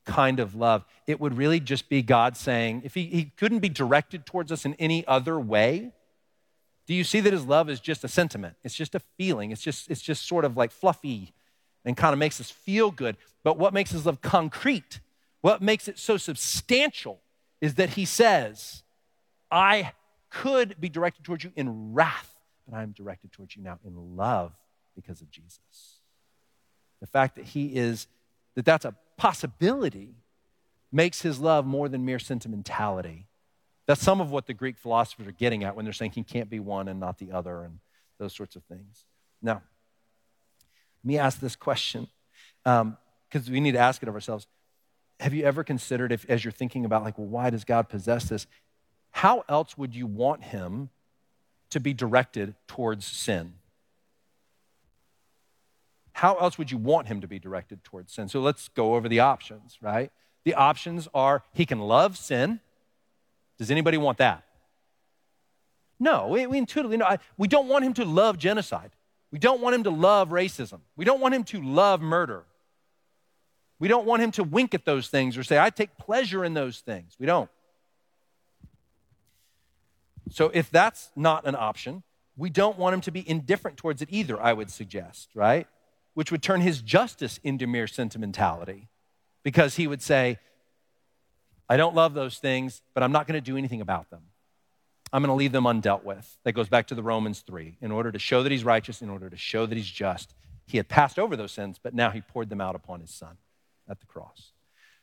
kind 0.05 0.39
of 0.39 0.55
love, 0.55 0.83
it 1.07 1.19
would 1.19 1.37
really 1.37 1.59
just 1.59 1.87
be 1.87 2.01
God 2.01 2.35
saying, 2.35 2.81
if 2.83 2.93
he, 2.93 3.05
he 3.05 3.25
couldn't 3.37 3.59
be 3.59 3.69
directed 3.69 4.25
towards 4.25 4.51
us 4.51 4.65
in 4.65 4.73
any 4.75 5.05
other 5.07 5.39
way, 5.39 5.91
do 6.87 6.93
you 6.93 7.05
see 7.05 7.21
that 7.21 7.31
his 7.31 7.45
love 7.45 7.69
is 7.69 7.79
just 7.79 8.03
a 8.03 8.09
sentiment? 8.09 8.55
It's 8.63 8.75
just 8.75 8.95
a 8.95 8.99
feeling. 8.99 9.51
It's 9.51 9.61
just, 9.61 9.89
it's 9.89 10.01
just 10.01 10.27
sort 10.27 10.43
of 10.43 10.57
like 10.57 10.71
fluffy 10.71 11.33
and 11.85 11.97
kind 11.97 12.13
of 12.13 12.19
makes 12.19 12.39
us 12.39 12.49
feel 12.49 12.91
good. 12.91 13.17
But 13.43 13.57
what 13.57 13.73
makes 13.73 13.91
his 13.91 14.05
love 14.05 14.21
concrete, 14.21 14.99
what 15.41 15.61
makes 15.61 15.87
it 15.87 15.99
so 15.99 16.17
substantial, 16.17 17.19
is 17.61 17.75
that 17.75 17.91
he 17.91 18.05
says, 18.05 18.83
I 19.51 19.93
could 20.29 20.79
be 20.79 20.89
directed 20.89 21.23
towards 21.23 21.43
you 21.43 21.51
in 21.55 21.93
wrath, 21.93 22.33
but 22.67 22.75
I 22.77 22.83
am 22.83 22.91
directed 22.91 23.31
towards 23.31 23.55
you 23.55 23.63
now 23.63 23.79
in 23.85 24.17
love 24.17 24.53
because 24.95 25.21
of 25.21 25.29
Jesus. 25.29 25.59
The 27.01 27.07
fact 27.07 27.35
that 27.35 27.45
he 27.45 27.75
is, 27.75 28.07
that 28.55 28.65
that's 28.65 28.85
a 28.85 28.95
possibility, 29.17 30.15
makes 30.91 31.21
his 31.21 31.39
love 31.39 31.65
more 31.65 31.89
than 31.89 32.05
mere 32.05 32.19
sentimentality. 32.19 33.27
That's 33.85 34.01
some 34.01 34.21
of 34.21 34.31
what 34.31 34.47
the 34.47 34.53
Greek 34.53 34.77
philosophers 34.77 35.27
are 35.27 35.31
getting 35.31 35.63
at 35.63 35.75
when 35.75 35.85
they're 35.85 35.93
saying 35.93 36.11
he 36.11 36.23
can't 36.23 36.49
be 36.49 36.59
one 36.59 36.87
and 36.87 36.99
not 36.99 37.17
the 37.17 37.31
other 37.31 37.63
and 37.63 37.79
those 38.17 38.33
sorts 38.33 38.55
of 38.55 38.63
things. 38.63 39.05
Now, 39.41 39.61
me 41.03 41.17
ask 41.17 41.39
this 41.39 41.55
question 41.55 42.07
because 42.63 42.81
um, 42.81 42.97
we 43.49 43.59
need 43.59 43.73
to 43.73 43.79
ask 43.79 44.01
it 44.01 44.09
of 44.09 44.15
ourselves. 44.15 44.47
Have 45.19 45.33
you 45.33 45.43
ever 45.43 45.63
considered, 45.63 46.11
if, 46.11 46.25
as 46.29 46.43
you're 46.43 46.51
thinking 46.51 46.85
about, 46.85 47.03
like, 47.03 47.17
well, 47.17 47.27
why 47.27 47.49
does 47.49 47.63
God 47.63 47.89
possess 47.89 48.29
this? 48.29 48.47
How 49.11 49.43
else 49.47 49.77
would 49.77 49.95
you 49.95 50.07
want 50.07 50.43
Him 50.43 50.89
to 51.69 51.79
be 51.79 51.93
directed 51.93 52.55
towards 52.67 53.05
sin? 53.05 53.53
How 56.13 56.35
else 56.35 56.57
would 56.57 56.71
you 56.71 56.77
want 56.77 57.07
Him 57.07 57.21
to 57.21 57.27
be 57.27 57.39
directed 57.39 57.83
towards 57.83 58.13
sin? 58.13 58.27
So 58.27 58.39
let's 58.39 58.67
go 58.69 58.95
over 58.95 59.07
the 59.07 59.19
options, 59.19 59.77
right? 59.81 60.11
The 60.45 60.55
options 60.55 61.07
are 61.13 61.43
He 61.53 61.65
can 61.65 61.79
love 61.79 62.17
sin. 62.17 62.59
Does 63.57 63.71
anybody 63.71 63.97
want 63.97 64.17
that? 64.17 64.43
No, 65.99 66.27
we, 66.27 66.45
we 66.47 66.57
intuitively 66.57 66.97
know. 66.97 67.05
I, 67.05 67.19
we 67.37 67.47
don't 67.47 67.67
want 67.67 67.85
Him 67.85 67.93
to 67.95 68.05
love 68.05 68.37
genocide. 68.37 68.91
We 69.33 69.39
don't 69.39 69.61
want 69.61 69.73
him 69.73 69.85
to 69.85 69.89
love 69.89 70.29
racism. 70.29 70.81
We 70.95 71.05
don't 71.05 71.19
want 71.19 71.33
him 71.33 71.43
to 71.45 71.59
love 71.59 72.01
murder. 72.01 72.43
We 73.79 73.87
don't 73.87 74.05
want 74.05 74.21
him 74.21 74.29
to 74.33 74.43
wink 74.43 74.75
at 74.75 74.85
those 74.85 75.07
things 75.07 75.39
or 75.39 75.43
say, 75.43 75.57
I 75.57 75.71
take 75.71 75.97
pleasure 75.97 76.45
in 76.45 76.53
those 76.53 76.81
things. 76.81 77.15
We 77.19 77.25
don't. 77.25 77.49
So, 80.29 80.51
if 80.53 80.69
that's 80.69 81.09
not 81.15 81.47
an 81.47 81.55
option, 81.55 82.03
we 82.37 82.51
don't 82.51 82.77
want 82.77 82.93
him 82.93 83.01
to 83.01 83.11
be 83.11 83.27
indifferent 83.27 83.77
towards 83.77 84.03
it 84.03 84.09
either, 84.11 84.39
I 84.39 84.53
would 84.53 84.69
suggest, 84.69 85.29
right? 85.33 85.67
Which 86.13 86.31
would 86.31 86.43
turn 86.43 86.61
his 86.61 86.83
justice 86.83 87.39
into 87.43 87.65
mere 87.65 87.87
sentimentality 87.87 88.87
because 89.41 89.77
he 89.77 89.87
would 89.87 90.03
say, 90.03 90.37
I 91.67 91.75
don't 91.75 91.95
love 91.95 92.13
those 92.13 92.37
things, 92.37 92.83
but 92.93 93.01
I'm 93.01 93.11
not 93.11 93.25
going 93.25 93.41
to 93.41 93.41
do 93.41 93.57
anything 93.57 93.81
about 93.81 94.11
them. 94.11 94.21
I'm 95.13 95.21
going 95.21 95.29
to 95.29 95.35
leave 95.35 95.51
them 95.51 95.65
undealt 95.65 96.03
with. 96.03 96.37
That 96.43 96.53
goes 96.53 96.67
back 96.67 96.87
to 96.87 96.95
the 96.95 97.03
Romans 97.03 97.41
3. 97.41 97.77
In 97.81 97.91
order 97.91 98.11
to 98.11 98.19
show 98.19 98.41
that 98.41 98.51
he's 98.51 98.63
righteous, 98.65 99.01
in 99.01 99.09
order 99.09 99.29
to 99.29 99.37
show 99.37 99.67
that 99.67 99.75
he's 99.75 99.89
just, 99.89 100.33
he 100.65 100.77
had 100.77 100.89
passed 100.89 101.19
over 101.19 101.35
those 101.35 101.51
sins, 101.51 101.79
but 101.81 101.93
now 101.93 102.09
he 102.09 102.19
poured 102.19 102.49
them 102.49 102.59
out 102.59 102.75
upon 102.75 102.99
his 102.99 103.11
son. 103.11 103.37
at 103.87 103.99
the 103.99 104.05
cross. 104.05 104.53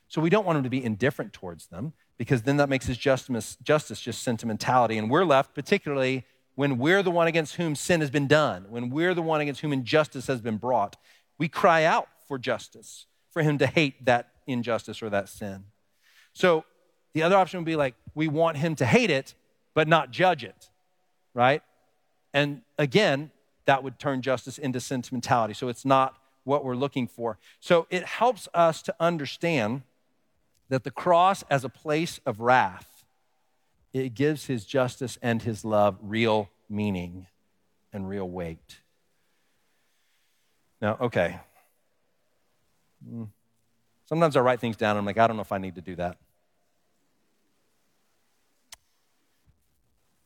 So 0.08 0.20
we 0.20 0.30
don't 0.30 0.44
want 0.44 0.58
him 0.58 0.64
to 0.64 0.70
be 0.70 0.82
indifferent 0.82 1.32
towards 1.32 1.66
them 1.68 1.92
because 2.18 2.42
then 2.42 2.56
that 2.56 2.68
makes 2.68 2.86
his 2.86 2.98
justice, 2.98 3.56
justice 3.62 4.00
just 4.00 4.22
sentimentality. 4.22 4.98
And 4.98 5.08
we're 5.08 5.24
left, 5.24 5.54
particularly 5.54 6.24
when 6.56 6.78
we're 6.78 7.02
the 7.02 7.10
one 7.10 7.26
against 7.26 7.54
whom 7.56 7.76
sin 7.76 8.00
has 8.00 8.10
been 8.10 8.26
done, 8.26 8.66
when 8.68 8.90
we're 8.90 9.14
the 9.14 9.22
one 9.22 9.40
against 9.40 9.60
whom 9.60 9.72
injustice 9.72 10.26
has 10.26 10.40
been 10.40 10.56
brought, 10.56 10.96
we 11.38 11.48
cry 11.48 11.84
out 11.84 12.08
for 12.26 12.38
justice, 12.38 13.06
for 13.30 13.42
him 13.42 13.56
to 13.58 13.66
hate 13.66 14.04
that 14.04 14.30
injustice 14.46 15.02
or 15.02 15.10
that 15.10 15.28
sin. 15.28 15.64
So 16.32 16.64
the 17.14 17.22
other 17.22 17.36
option 17.36 17.60
would 17.60 17.66
be 17.66 17.76
like, 17.76 17.94
we 18.14 18.28
want 18.28 18.56
him 18.56 18.74
to 18.76 18.86
hate 18.86 19.10
it, 19.10 19.34
but 19.74 19.88
not 19.88 20.10
judge 20.10 20.44
it, 20.44 20.68
right? 21.34 21.62
And 22.32 22.62
again, 22.78 23.30
that 23.66 23.82
would 23.82 23.98
turn 23.98 24.22
justice 24.22 24.58
into 24.58 24.80
sentimentality. 24.80 25.54
So 25.54 25.68
it's 25.68 25.84
not 25.84 26.16
what 26.44 26.64
we're 26.64 26.76
looking 26.76 27.06
for. 27.06 27.38
So 27.60 27.86
it 27.90 28.04
helps 28.04 28.48
us 28.54 28.82
to 28.82 28.94
understand 28.98 29.82
that 30.68 30.84
the 30.84 30.90
cross 30.90 31.44
as 31.50 31.64
a 31.64 31.68
place 31.68 32.20
of 32.24 32.40
wrath, 32.40 33.04
it 33.92 34.14
gives 34.14 34.46
his 34.46 34.64
justice 34.64 35.18
and 35.20 35.42
his 35.42 35.64
love 35.64 35.98
real 36.02 36.48
meaning 36.68 37.26
and 37.92 38.08
real 38.08 38.28
weight. 38.28 38.80
Now, 40.80 40.96
okay. 41.00 41.38
Hmm. 43.08 43.24
Sometimes 44.06 44.36
I 44.36 44.40
write 44.40 44.60
things 44.60 44.76
down 44.76 44.90
and 44.90 45.00
I'm 45.00 45.04
like, 45.04 45.18
I 45.18 45.26
don't 45.26 45.36
know 45.36 45.42
if 45.42 45.52
I 45.52 45.58
need 45.58 45.74
to 45.76 45.80
do 45.80 45.96
that. 45.96 46.16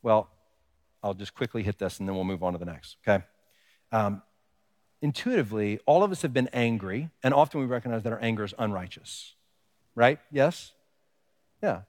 Well, 0.05 0.29
I'll 1.03 1.15
just 1.15 1.35
quickly 1.35 1.63
hit 1.63 1.79
this 1.79 1.99
and 1.99 2.07
then 2.07 2.15
we'll 2.15 2.25
move 2.25 2.43
on 2.43 2.53
to 2.53 2.59
the 2.59 2.67
next, 2.67 2.99
okay? 3.09 3.25
Um, 3.91 4.23
intuitively, 5.01 5.81
all 5.87 6.05
of 6.05 6.13
us 6.13 6.21
have 6.23 6.35
been 6.35 6.49
angry, 6.53 7.09
and 7.23 7.33
often 7.33 7.61
we 7.61 7.67
recognize 7.67 8.03
that 8.03 8.13
our 8.13 8.21
anger 8.21 8.45
is 8.45 8.53
unrighteous, 8.59 9.35
right? 9.95 10.21
Yes? 10.31 10.73
Yeah. 11.63 11.81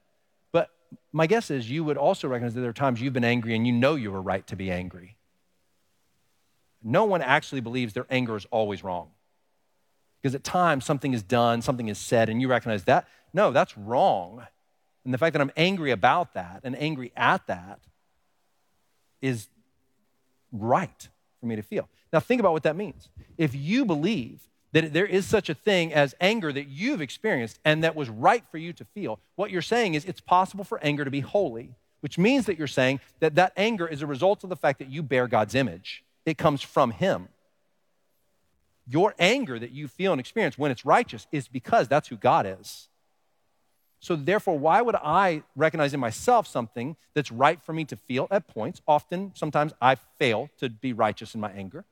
But 0.50 0.70
my 1.12 1.26
guess 1.26 1.50
is 1.50 1.70
you 1.70 1.84
would 1.84 1.98
also 1.98 2.26
recognize 2.26 2.54
that 2.54 2.62
there 2.62 2.70
are 2.70 2.74
times 2.74 3.02
you've 3.02 3.12
been 3.12 3.22
angry 3.22 3.54
and 3.54 3.66
you 3.66 3.72
know 3.74 3.96
you 3.96 4.10
were 4.10 4.22
right 4.22 4.46
to 4.46 4.56
be 4.56 4.70
angry. 4.70 5.18
No 6.82 7.04
one 7.04 7.20
actually 7.20 7.60
believes 7.60 7.92
their 7.92 8.06
anger 8.08 8.34
is 8.36 8.46
always 8.50 8.82
wrong. 8.82 9.10
Because 10.22 10.34
at 10.34 10.42
times 10.42 10.86
something 10.86 11.12
is 11.12 11.22
done, 11.22 11.60
something 11.60 11.88
is 11.88 11.98
said, 11.98 12.30
and 12.30 12.40
you 12.40 12.48
recognize 12.48 12.84
that. 12.84 13.06
No, 13.34 13.50
that's 13.50 13.76
wrong. 13.76 14.46
And 15.04 15.12
the 15.12 15.18
fact 15.18 15.34
that 15.34 15.42
I'm 15.42 15.52
angry 15.54 15.90
about 15.90 16.32
that 16.32 16.62
and 16.64 16.74
angry 16.80 17.12
at 17.14 17.46
that 17.48 17.80
is 19.26 19.48
right 20.52 21.08
for 21.40 21.46
me 21.46 21.56
to 21.56 21.62
feel. 21.62 21.88
Now, 22.12 22.20
think 22.20 22.40
about 22.40 22.52
what 22.52 22.62
that 22.62 22.76
means. 22.76 23.08
If 23.36 23.54
you 23.54 23.84
believe 23.84 24.40
that 24.72 24.92
there 24.92 25.06
is 25.06 25.26
such 25.26 25.48
a 25.48 25.54
thing 25.54 25.92
as 25.92 26.14
anger 26.20 26.52
that 26.52 26.68
you've 26.68 27.00
experienced 27.00 27.58
and 27.64 27.82
that 27.82 27.96
was 27.96 28.08
right 28.08 28.44
for 28.50 28.58
you 28.58 28.72
to 28.74 28.84
feel, 28.84 29.18
what 29.34 29.50
you're 29.50 29.62
saying 29.62 29.94
is 29.94 30.04
it's 30.04 30.20
possible 30.20 30.64
for 30.64 30.78
anger 30.82 31.04
to 31.04 31.10
be 31.10 31.20
holy, 31.20 31.74
which 32.00 32.18
means 32.18 32.46
that 32.46 32.58
you're 32.58 32.66
saying 32.66 33.00
that 33.20 33.34
that 33.34 33.52
anger 33.56 33.86
is 33.86 34.02
a 34.02 34.06
result 34.06 34.44
of 34.44 34.50
the 34.50 34.56
fact 34.56 34.78
that 34.78 34.90
you 34.90 35.02
bear 35.02 35.26
God's 35.26 35.54
image. 35.54 36.04
It 36.24 36.38
comes 36.38 36.62
from 36.62 36.90
Him. 36.90 37.28
Your 38.88 39.14
anger 39.18 39.58
that 39.58 39.72
you 39.72 39.88
feel 39.88 40.12
and 40.12 40.20
experience 40.20 40.56
when 40.56 40.70
it's 40.70 40.84
righteous 40.84 41.26
is 41.32 41.48
because 41.48 41.88
that's 41.88 42.08
who 42.08 42.16
God 42.16 42.46
is. 42.46 42.88
So, 44.06 44.14
therefore, 44.14 44.56
why 44.56 44.82
would 44.82 44.94
I 44.94 45.42
recognize 45.56 45.92
in 45.92 45.98
myself 45.98 46.46
something 46.46 46.94
that's 47.12 47.32
right 47.32 47.60
for 47.60 47.72
me 47.72 47.84
to 47.86 47.96
feel 47.96 48.28
at 48.30 48.46
points? 48.46 48.80
Often, 48.86 49.32
sometimes 49.34 49.72
I 49.82 49.96
fail 49.96 50.48
to 50.58 50.68
be 50.68 50.92
righteous 50.92 51.34
in 51.34 51.40
my 51.40 51.50
anger. 51.50 51.84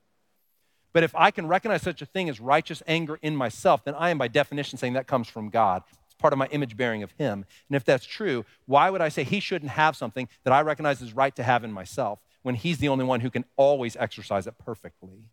But 0.93 1.03
if 1.03 1.13
I 1.13 1.29
can 1.29 1.45
recognize 1.45 1.81
such 1.81 2.01
a 2.01 2.05
thing 2.05 2.29
as 2.29 2.39
righteous 2.39 2.81
anger 2.87 3.19
in 3.21 3.35
myself, 3.35 3.83
then 3.83 3.95
I 3.95 4.11
am 4.11 4.17
by 4.17 4.29
definition 4.29 4.77
saying 4.77 4.93
that 4.93 5.07
comes 5.07 5.27
from 5.27 5.49
God. 5.49 5.83
It's 6.05 6.15
part 6.15 6.31
of 6.31 6.39
my 6.39 6.47
image 6.51 6.77
bearing 6.77 7.03
of 7.03 7.11
Him. 7.17 7.43
And 7.67 7.75
if 7.75 7.83
that's 7.83 8.05
true, 8.05 8.45
why 8.65 8.89
would 8.89 9.01
I 9.01 9.09
say 9.09 9.25
He 9.25 9.41
shouldn't 9.41 9.71
have 9.71 9.97
something 9.97 10.29
that 10.45 10.53
I 10.53 10.61
recognize 10.61 11.01
is 11.01 11.11
right 11.11 11.35
to 11.35 11.43
have 11.43 11.65
in 11.65 11.73
myself 11.73 12.19
when 12.43 12.55
He's 12.55 12.77
the 12.77 12.87
only 12.87 13.03
one 13.03 13.19
who 13.19 13.29
can 13.29 13.43
always 13.57 13.97
exercise 13.97 14.47
it 14.47 14.57
perfectly? 14.57 15.25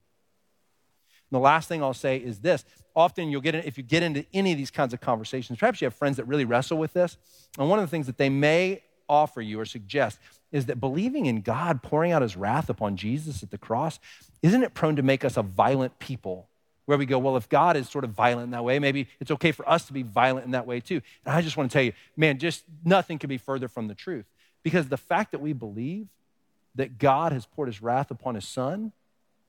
And 1.33 1.39
the 1.39 1.43
last 1.43 1.67
thing 1.67 1.83
I'll 1.83 1.95
say 1.95 2.19
is 2.19 2.41
this. 2.41 2.63
Often 2.95 3.31
you'll 3.31 3.41
get 3.41 3.55
in, 3.55 3.65
if 3.65 3.79
you 3.79 3.83
get 3.83 4.03
into 4.03 4.27
any 4.35 4.53
of 4.53 4.59
these 4.59 4.71
kinds 4.71 4.93
of 4.93 5.01
conversations, 5.01 5.59
perhaps 5.59 5.81
you 5.81 5.87
have 5.87 5.95
friends 5.95 6.19
that 6.19 6.27
really 6.27 6.45
wrestle 6.45 6.77
with 6.77 6.93
this. 6.93 7.17
And 7.59 7.71
one 7.71 7.79
of 7.79 7.87
the 7.87 7.91
things 7.91 8.07
that 8.07 8.19
they 8.19 8.29
may 8.29 8.83
offer 9.09 9.41
you 9.41 9.59
or 9.59 9.65
suggest 9.65 10.19
is 10.53 10.67
that 10.67 10.79
believing 10.79 11.25
in 11.25 11.41
God 11.41 11.83
pouring 11.83 12.13
out 12.13 12.21
his 12.21 12.37
wrath 12.37 12.69
upon 12.69 12.99
Jesus 12.99 13.43
at 13.43 13.51
the 13.51 13.57
cross, 13.57 13.99
isn't 14.43 14.63
it 14.63 14.75
prone 14.75 14.97
to 14.97 15.03
make 15.03 15.25
us 15.25 15.39
a 15.39 15.43
violent 15.43 15.99
people? 15.99 16.49
Where 16.85 16.99
we 16.99 17.07
go, 17.07 17.19
well, 17.19 17.39
if 17.39 17.49
God 17.49 17.79
is 17.79 17.89
sort 17.89 18.05
of 18.05 18.11
violent 18.11 18.45
in 18.47 18.51
that 18.51 18.65
way, 18.65 18.79
maybe 18.79 19.09
it's 19.19 19.31
okay 19.31 19.53
for 19.53 19.67
us 19.67 19.87
to 19.87 19.95
be 19.95 20.03
violent 20.03 20.45
in 20.45 20.51
that 20.51 20.67
way 20.67 20.81
too. 20.81 21.01
And 21.25 21.35
I 21.35 21.41
just 21.41 21.57
want 21.57 21.71
to 21.71 21.73
tell 21.73 21.83
you, 21.83 21.95
man, 22.15 22.39
just 22.39 22.65
nothing 22.85 23.19
could 23.19 23.31
be 23.31 23.39
further 23.39 23.69
from 23.69 23.89
the 23.89 23.95
truth. 23.95 24.27
Because 24.63 24.89
the 24.89 24.99
fact 24.99 25.31
that 25.31 25.41
we 25.41 25.55
believe 25.55 26.09
that 26.75 26.99
God 26.99 27.33
has 27.33 27.47
poured 27.47 27.69
his 27.69 27.81
wrath 27.81 28.11
upon 28.11 28.35
his 28.35 28.47
son 28.47 28.93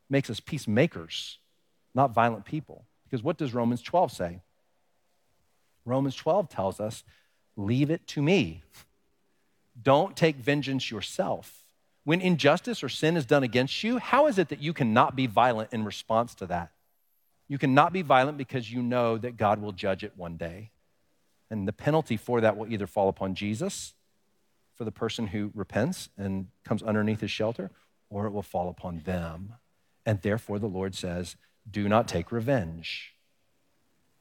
makes 0.10 0.30
us 0.30 0.40
peacemakers 0.40 1.40
not 1.94 2.14
violent 2.14 2.46
people. 2.46 2.86
Because 3.06 3.24
what 3.24 3.38
does 3.38 3.54
Romans 3.54 3.82
12 3.82 4.12
say? 4.12 4.42
Romans 5.86 6.16
12 6.16 6.50
tells 6.50 6.80
us, 6.80 7.04
leave 7.56 7.92
it 7.92 8.08
to 8.08 8.22
me. 8.22 8.64
Don't 9.82 10.16
take 10.16 10.38
vengeance 10.38 10.90
yourself. 10.90 11.66
When 12.04 12.22
injustice 12.22 12.84
or 12.84 12.90
sin 12.90 13.16
is 13.16 13.26
done 13.26 13.44
against 13.44 13.84
you, 13.84 13.98
how 13.98 14.28
is 14.28 14.38
it 14.38 14.50
that 14.50 14.62
you 14.62 14.74
cannot 14.74 15.16
be 15.16 15.28
violent 15.28 15.72
in 15.72 15.86
response 15.86 16.36
to 16.36 16.46
that? 16.48 16.72
You 17.48 17.58
cannot 17.58 17.94
be 17.94 18.02
violent 18.02 18.38
because 18.38 18.72
you 18.72 18.82
know 18.82 19.18
that 19.18 19.38
God 19.38 19.62
will 19.62 19.72
judge 19.72 20.04
it 20.04 20.14
one 20.18 20.38
day. 20.38 20.72
And 21.50 21.68
the 21.68 21.74
penalty 21.74 22.18
for 22.18 22.42
that 22.42 22.58
will 22.58 22.72
either 22.72 22.88
fall 22.88 23.10
upon 23.10 23.36
Jesus 23.36 23.94
for 24.74 24.86
the 24.86 24.92
person 24.92 25.28
who 25.28 25.52
repents 25.54 26.10
and 26.18 26.48
comes 26.64 26.82
underneath 26.82 27.22
his 27.22 27.32
shelter, 27.32 27.70
or 28.10 28.26
it 28.26 28.32
will 28.32 28.42
fall 28.42 28.70
upon 28.70 29.00
them. 29.06 29.54
And 30.06 30.22
therefore, 30.22 30.60
the 30.60 30.68
Lord 30.68 30.96
says, 30.96 31.36
do 31.70 31.88
not 31.88 32.08
take 32.08 32.32
revenge, 32.32 33.14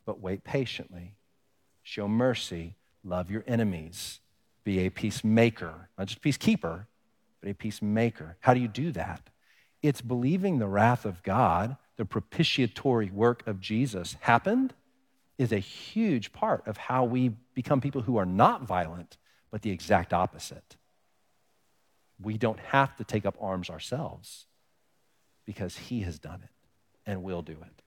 but 0.05 0.21
wait 0.21 0.45
patiently. 0.45 1.17
Show 1.83 2.09
mercy. 2.09 2.77
Love 3.05 3.31
your 3.31 3.45
enemies. 3.47 4.21
Be 4.65 4.81
a 4.81 4.91
peacemaker, 4.91 5.89
not 5.99 6.07
just 6.07 6.23
peacekeeper, 6.23 6.87
but 7.41 7.51
a 7.51 7.55
peacemaker. 7.55 8.37
How 8.41 8.55
do 8.55 8.61
you 8.61 8.69
do 8.69 8.93
that? 8.93 9.31
It's 9.83 10.01
believing 10.01 10.59
the 10.59 10.69
wrath 10.69 11.05
of 11.05 11.23
God, 11.25 11.77
the 11.97 12.05
propitiatory 12.05 13.11
work 13.11 13.45
of 13.47 13.61
Jesus 13.61 14.17
happened, 14.21 14.75
is 15.39 15.51
a 15.51 15.59
huge 15.59 16.33
part 16.33 16.67
of 16.69 16.77
how 16.77 17.05
we 17.05 17.31
become 17.55 17.81
people 17.81 18.03
who 18.03 18.17
are 18.17 18.27
not 18.27 18.63
violent, 18.63 19.17
but 19.51 19.63
the 19.63 19.71
exact 19.71 20.13
opposite. 20.13 20.77
We 22.23 22.39
don't 22.39 22.61
have 22.61 22.95
to 22.97 23.05
take 23.05 23.27
up 23.27 23.37
arms 23.41 23.69
ourselves 23.69 24.47
because 25.45 25.77
He 25.77 26.03
has 26.03 26.21
done 26.21 26.43
it 26.45 26.62
and 27.07 27.23
will 27.23 27.43
do 27.43 27.53
it. 27.53 27.83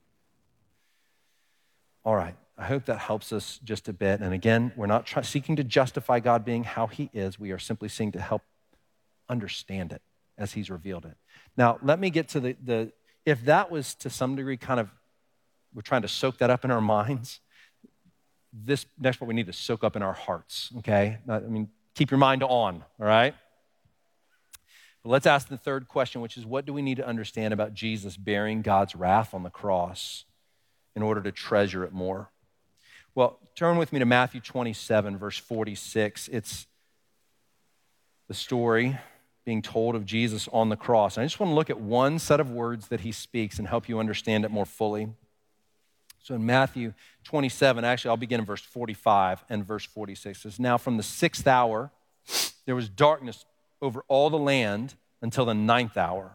All 2.04 2.16
right, 2.16 2.36
I 2.58 2.66
hope 2.66 2.86
that 2.86 3.00
helps 3.00 3.34
us 3.34 3.60
just 3.64 3.88
a 3.88 3.94
bit. 3.94 4.20
And 4.20 4.34
again, 4.34 4.72
we're 4.76 4.86
not 4.86 5.06
try- 5.06 5.24
seeking 5.24 5.56
to 5.56 5.64
justify 5.64 6.20
God 6.20 6.46
being 6.46 6.64
how 6.64 6.88
He 6.88 7.10
is, 7.14 7.40
we 7.40 7.52
are 7.52 7.60
simply 7.60 7.90
seeking 7.90 8.12
to 8.14 8.22
help 8.22 8.44
understand 9.28 9.92
it 9.92 10.02
as 10.38 10.54
He's 10.54 10.70
revealed 10.70 11.06
it. 11.06 11.18
Now, 11.58 11.80
let 11.82 12.00
me 12.00 12.10
get 12.10 12.30
to 12.30 12.40
the, 12.40 12.56
the 12.64 12.92
if 13.26 13.44
that 13.46 13.72
was 13.72 13.96
to 13.96 14.10
some 14.10 14.36
degree 14.36 14.58
kind 14.58 14.80
of, 14.80 14.90
we're 15.74 15.82
trying 15.82 16.04
to 16.04 16.08
soak 16.08 16.38
that 16.38 16.50
up 16.50 16.64
in 16.64 16.72
our 16.72 16.82
minds, 16.82 17.40
this 18.54 18.86
next 19.00 19.18
part 19.18 19.28
we 19.28 19.34
need 19.34 19.48
to 19.48 19.54
soak 19.54 19.84
up 19.84 19.96
in 19.96 20.04
our 20.04 20.14
hearts, 20.14 20.72
okay? 20.78 21.18
I 21.28 21.40
mean, 21.40 21.70
keep 21.96 22.12
your 22.12 22.20
mind 22.20 22.44
on, 22.44 22.84
all 23.00 23.06
right? 23.06 23.34
But 25.06 25.12
let's 25.12 25.28
ask 25.28 25.50
the 25.50 25.58
third 25.58 25.88
question, 25.88 26.22
which 26.22 26.36
is 26.36 26.48
what 26.48 26.66
do 26.66 26.74
we 26.74 26.82
need 26.82 26.98
to 26.98 27.06
understand 27.06 27.54
about 27.54 27.76
Jesus 27.76 28.18
bearing 28.18 28.64
God's 28.64 28.96
wrath 28.96 29.36
on 29.36 29.44
the 29.44 29.52
cross 29.52 30.26
in 30.96 31.04
order 31.04 31.22
to 31.22 31.32
treasure 31.32 31.84
it 31.84 31.94
more? 31.94 32.32
Well, 33.14 33.38
turn 33.54 33.78
with 33.78 33.94
me 33.94 34.00
to 34.00 34.06
Matthew 34.06 34.42
27, 34.42 35.20
verse 35.20 35.38
46. 35.38 36.28
It's 36.30 36.66
the 38.28 38.34
story 38.34 38.98
being 39.46 39.62
told 39.62 39.94
of 39.94 40.08
Jesus 40.08 40.50
on 40.52 40.70
the 40.70 40.76
cross. 40.76 41.18
And 41.18 41.22
I 41.22 41.28
just 41.28 41.40
want 41.40 41.52
to 41.52 41.56
look 41.56 41.70
at 41.70 41.80
one 41.80 42.18
set 42.18 42.40
of 42.40 42.50
words 42.50 42.88
that 42.88 43.02
he 43.02 43.12
speaks 43.12 43.60
and 43.60 43.68
help 43.68 43.88
you 43.88 44.00
understand 44.00 44.44
it 44.44 44.50
more 44.50 44.66
fully. 44.66 45.10
So 46.24 46.34
in 46.34 46.48
Matthew 46.48 46.96
27, 47.26 47.86
actually, 47.86 48.10
I'll 48.10 48.18
begin 48.18 48.40
in 48.40 48.46
verse 48.48 48.64
45 48.64 49.46
and 49.50 49.64
verse 49.64 49.86
46. 49.86 50.40
It 50.40 50.42
says, 50.42 50.60
Now 50.60 50.80
from 50.80 50.98
the 50.98 51.04
sixth 51.04 51.46
hour, 51.46 51.92
there 52.66 52.74
was 52.74 52.90
darkness 52.90 53.46
over 53.82 54.04
all 54.08 54.30
the 54.30 54.38
land 54.38 54.96
until 55.22 55.46
the 55.46 55.54
ninth 55.54 55.98
hour. 55.98 56.32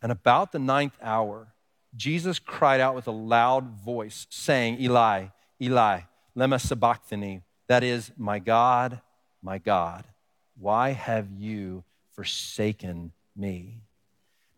And 0.00 0.10
about 0.10 0.52
the 0.52 0.58
ninth 0.58 0.96
hour, 1.02 1.54
Jesus 1.94 2.38
cried 2.38 2.80
out 2.80 2.94
with 2.94 3.06
a 3.06 3.12
loud 3.12 3.68
voice, 3.84 4.26
saying, 4.30 4.80
Eli, 4.80 5.26
Eli, 5.60 6.00
lema 6.36 6.60
sabachthani, 6.60 7.42
that 7.68 7.84
is, 7.84 8.10
my 8.16 8.38
God, 8.38 9.00
my 9.42 9.58
God, 9.58 10.04
why 10.58 10.90
have 10.90 11.30
you 11.30 11.84
forsaken 12.12 13.12
me? 13.36 13.82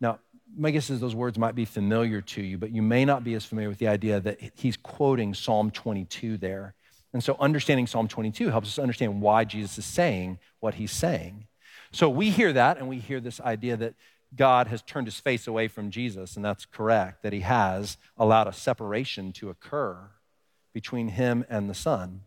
Now, 0.01 0.19
my 0.57 0.71
guess 0.71 0.91
is 0.91 1.01
those 1.01 1.15
words 1.15 1.39
might 1.39 1.55
be 1.55 1.65
familiar 1.65 2.21
to 2.21 2.43
you, 2.43 2.59
but 2.59 2.71
you 2.71 2.83
may 2.83 3.05
not 3.05 3.25
be 3.25 3.35
as 3.35 3.45
familiar 3.45 3.69
with 3.69 3.79
the 3.79 3.89
idea 3.89 4.21
that 4.21 4.39
he's 4.55 4.77
quoting 4.77 5.35
Psalm 5.35 5.71
22 5.71 6.37
there. 6.37 6.75
And 7.13 7.23
so 7.23 7.37
understanding 7.39 7.87
Psalm 7.87 8.09
22 8.09 8.51
helps 8.51 8.69
us 8.69 8.79
understand 8.79 9.21
why 9.21 9.45
Jesus 9.45 9.79
is 9.79 9.85
saying 9.85 10.39
what 10.61 10.75
he's 10.75 10.93
saying. 10.93 11.47
So 11.95 12.09
we 12.09 12.31
hear 12.31 12.53
that 12.53 12.79
and 12.79 12.89
we 12.89 12.99
hear 12.99 13.21
this 13.21 13.41
idea 13.41 13.77
that 13.77 13.95
God 14.35 14.67
has 14.67 14.83
turned 14.83 15.07
his 15.07 15.21
face 15.21 15.47
away 15.47 15.69
from 15.69 15.93
Jesus, 15.93 16.35
and 16.35 16.45
that's 16.45 16.67
correct, 16.67 17.23
that 17.23 17.33
he 17.33 17.41
has 17.41 17.99
allowed 18.19 18.49
a 18.49 18.53
separation 18.53 19.33
to 19.35 19.49
occur 19.49 19.97
between 20.73 21.07
him 21.07 21.45
and 21.49 21.71
the 21.71 21.75
Son 21.75 22.23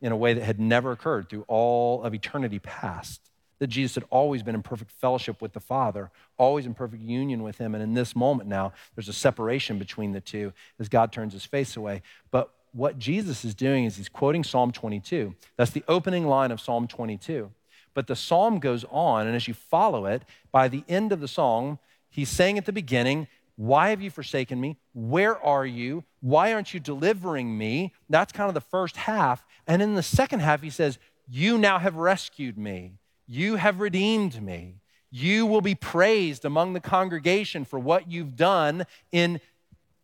in 0.00 0.12
a 0.12 0.16
way 0.16 0.32
that 0.32 0.44
had 0.44 0.60
never 0.60 0.92
occurred 0.92 1.28
through 1.28 1.44
all 1.48 2.04
of 2.04 2.14
eternity 2.14 2.60
past 2.60 3.20
that 3.58 3.66
Jesus 3.66 3.96
had 3.96 4.04
always 4.10 4.44
been 4.44 4.54
in 4.54 4.62
perfect 4.62 4.92
fellowship 4.92 5.42
with 5.42 5.54
the 5.54 5.60
Father, 5.60 6.12
always 6.38 6.64
in 6.64 6.72
perfect 6.72 7.02
union 7.02 7.42
with 7.42 7.58
Him. 7.58 7.74
And 7.74 7.82
in 7.82 7.94
this 7.94 8.14
moment 8.14 8.48
now, 8.48 8.72
there's 8.94 9.08
a 9.08 9.12
separation 9.12 9.76
between 9.76 10.12
the 10.12 10.20
two 10.20 10.52
as 10.78 10.88
God 10.88 11.10
turns 11.10 11.32
His 11.32 11.44
face 11.44 11.76
away. 11.76 12.02
But 12.30 12.54
what 12.72 12.96
Jesus 12.96 13.44
is 13.44 13.56
doing 13.56 13.86
is 13.86 13.96
He's 13.96 14.08
quoting 14.08 14.44
Psalm 14.44 14.70
22. 14.70 15.34
That's 15.56 15.72
the 15.72 15.82
opening 15.88 16.28
line 16.28 16.52
of 16.52 16.60
Psalm 16.60 16.86
22. 16.86 17.50
But 17.94 18.06
the 18.06 18.16
psalm 18.16 18.58
goes 18.58 18.84
on, 18.90 19.26
and 19.26 19.34
as 19.34 19.48
you 19.48 19.54
follow 19.54 20.06
it, 20.06 20.22
by 20.52 20.68
the 20.68 20.84
end 20.88 21.12
of 21.12 21.20
the 21.20 21.28
song, 21.28 21.78
He's 22.08 22.28
saying 22.28 22.58
at 22.58 22.66
the 22.66 22.72
beginning, 22.72 23.28
why 23.60 23.90
have 23.90 24.00
you 24.00 24.10
forsaken 24.10 24.58
me? 24.58 24.78
Where 24.94 25.38
are 25.44 25.66
you? 25.66 26.04
Why 26.20 26.54
aren't 26.54 26.72
you 26.72 26.80
delivering 26.80 27.58
me? 27.58 27.92
That's 28.08 28.32
kind 28.32 28.48
of 28.48 28.54
the 28.54 28.62
first 28.62 28.96
half. 28.96 29.44
And 29.66 29.82
in 29.82 29.96
the 29.96 30.02
second 30.02 30.40
half, 30.40 30.62
he 30.62 30.70
says, 30.70 30.98
You 31.28 31.58
now 31.58 31.78
have 31.78 31.96
rescued 31.96 32.56
me. 32.56 32.94
You 33.26 33.56
have 33.56 33.80
redeemed 33.80 34.42
me. 34.42 34.76
You 35.10 35.44
will 35.44 35.60
be 35.60 35.74
praised 35.74 36.46
among 36.46 36.72
the 36.72 36.80
congregation 36.80 37.66
for 37.66 37.78
what 37.78 38.10
you've 38.10 38.34
done 38.34 38.86
in 39.12 39.42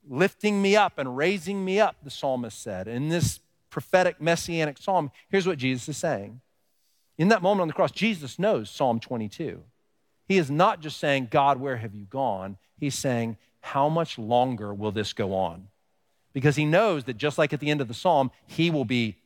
lifting 0.07 0.61
me 0.61 0.77
up 0.77 0.99
and 0.99 1.17
raising 1.17 1.65
me 1.65 1.81
up, 1.81 1.97
the 2.05 2.11
psalmist 2.11 2.63
said. 2.63 2.87
In 2.87 3.09
this 3.09 3.41
prophetic 3.71 4.21
messianic 4.21 4.77
psalm, 4.77 5.11
here's 5.31 5.47
what 5.47 5.57
Jesus 5.57 5.89
is 5.89 5.97
saying. 5.97 6.43
In 7.19 7.29
that 7.29 7.43
moment 7.43 7.63
on 7.63 7.69
the 7.69 7.75
cross, 7.75 7.93
Jesus 7.93 8.39
knows 8.39 8.71
Psalm 8.71 9.01
22. 9.01 9.63
He 10.29 10.39
is 10.39 10.51
not 10.51 10.81
just 10.81 10.99
saying, 10.99 11.29
God, 11.31 11.61
where 11.61 11.77
have 11.77 11.95
you 11.95 12.05
gone? 12.05 12.59
He's 12.79 12.95
saying, 12.95 13.37
How 13.61 13.89
much 13.89 14.19
longer 14.19 14.75
will 14.75 14.93
this 14.93 15.13
go 15.13 15.35
on? 15.35 15.69
Because 16.33 16.57
he 16.57 16.67
knows 16.67 17.05
that 17.05 17.17
just 17.17 17.39
like 17.39 17.53
at 17.53 17.61
the 17.61 17.71
end 17.71 17.81
of 17.81 17.89
the 17.89 17.95
psalm, 17.95 18.31
he 18.47 18.71
will 18.71 18.85
be 18.85 19.17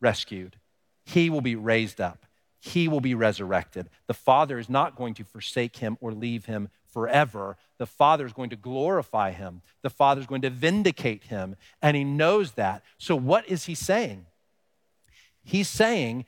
rescued, 0.00 0.56
he 1.04 1.28
will 1.28 1.40
be 1.40 1.56
raised 1.56 2.00
up 2.00 2.26
he 2.66 2.88
will 2.88 3.00
be 3.00 3.14
resurrected. 3.14 3.88
The 4.06 4.14
Father 4.14 4.58
is 4.58 4.68
not 4.68 4.96
going 4.96 5.14
to 5.14 5.24
forsake 5.24 5.76
him 5.76 5.96
or 6.00 6.12
leave 6.12 6.46
him 6.46 6.68
forever. 6.92 7.56
The 7.78 7.86
Father 7.86 8.26
is 8.26 8.32
going 8.32 8.50
to 8.50 8.56
glorify 8.56 9.30
him. 9.30 9.62
The 9.82 9.90
Father 9.90 10.20
is 10.20 10.26
going 10.26 10.42
to 10.42 10.50
vindicate 10.50 11.24
him, 11.24 11.56
and 11.80 11.96
he 11.96 12.04
knows 12.04 12.52
that. 12.52 12.82
So, 12.98 13.14
what 13.14 13.48
is 13.48 13.66
he 13.66 13.74
saying? 13.74 14.26
He's 15.44 15.68
saying, 15.68 16.26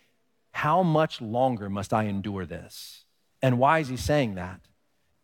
How 0.59 0.83
much 0.83 1.21
longer 1.21 1.71
must 1.71 1.95
I 1.95 2.07
endure 2.07 2.45
this? 2.45 3.05
And 3.41 3.61
why 3.61 3.79
is 3.79 3.87
he 3.87 3.97
saying 3.97 4.35
that? 4.35 4.63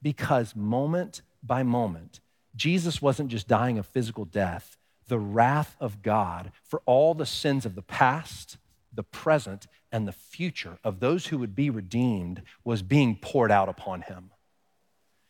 Because 0.01 0.55
moment 0.55 1.23
by 1.43 1.65
moment, 1.65 2.21
Jesus 2.55 3.03
wasn't 3.03 3.31
just 3.31 3.49
dying 3.49 3.77
a 3.77 3.83
physical 3.83 4.27
death, 4.27 4.77
the 5.09 5.19
wrath 5.19 5.75
of 5.81 6.03
God 6.03 6.53
for 6.63 6.83
all 6.87 7.15
the 7.15 7.27
sins 7.27 7.67
of 7.67 7.75
the 7.75 7.83
past, 7.83 8.59
the 8.93 9.03
present, 9.03 9.67
and 9.91 10.07
the 10.07 10.13
future 10.13 10.79
of 10.85 11.01
those 11.01 11.27
who 11.27 11.39
would 11.39 11.57
be 11.57 11.69
redeemed 11.69 12.41
was 12.63 12.83
being 12.83 13.17
poured 13.17 13.51
out 13.51 13.69
upon 13.69 14.03
him. 14.03 14.31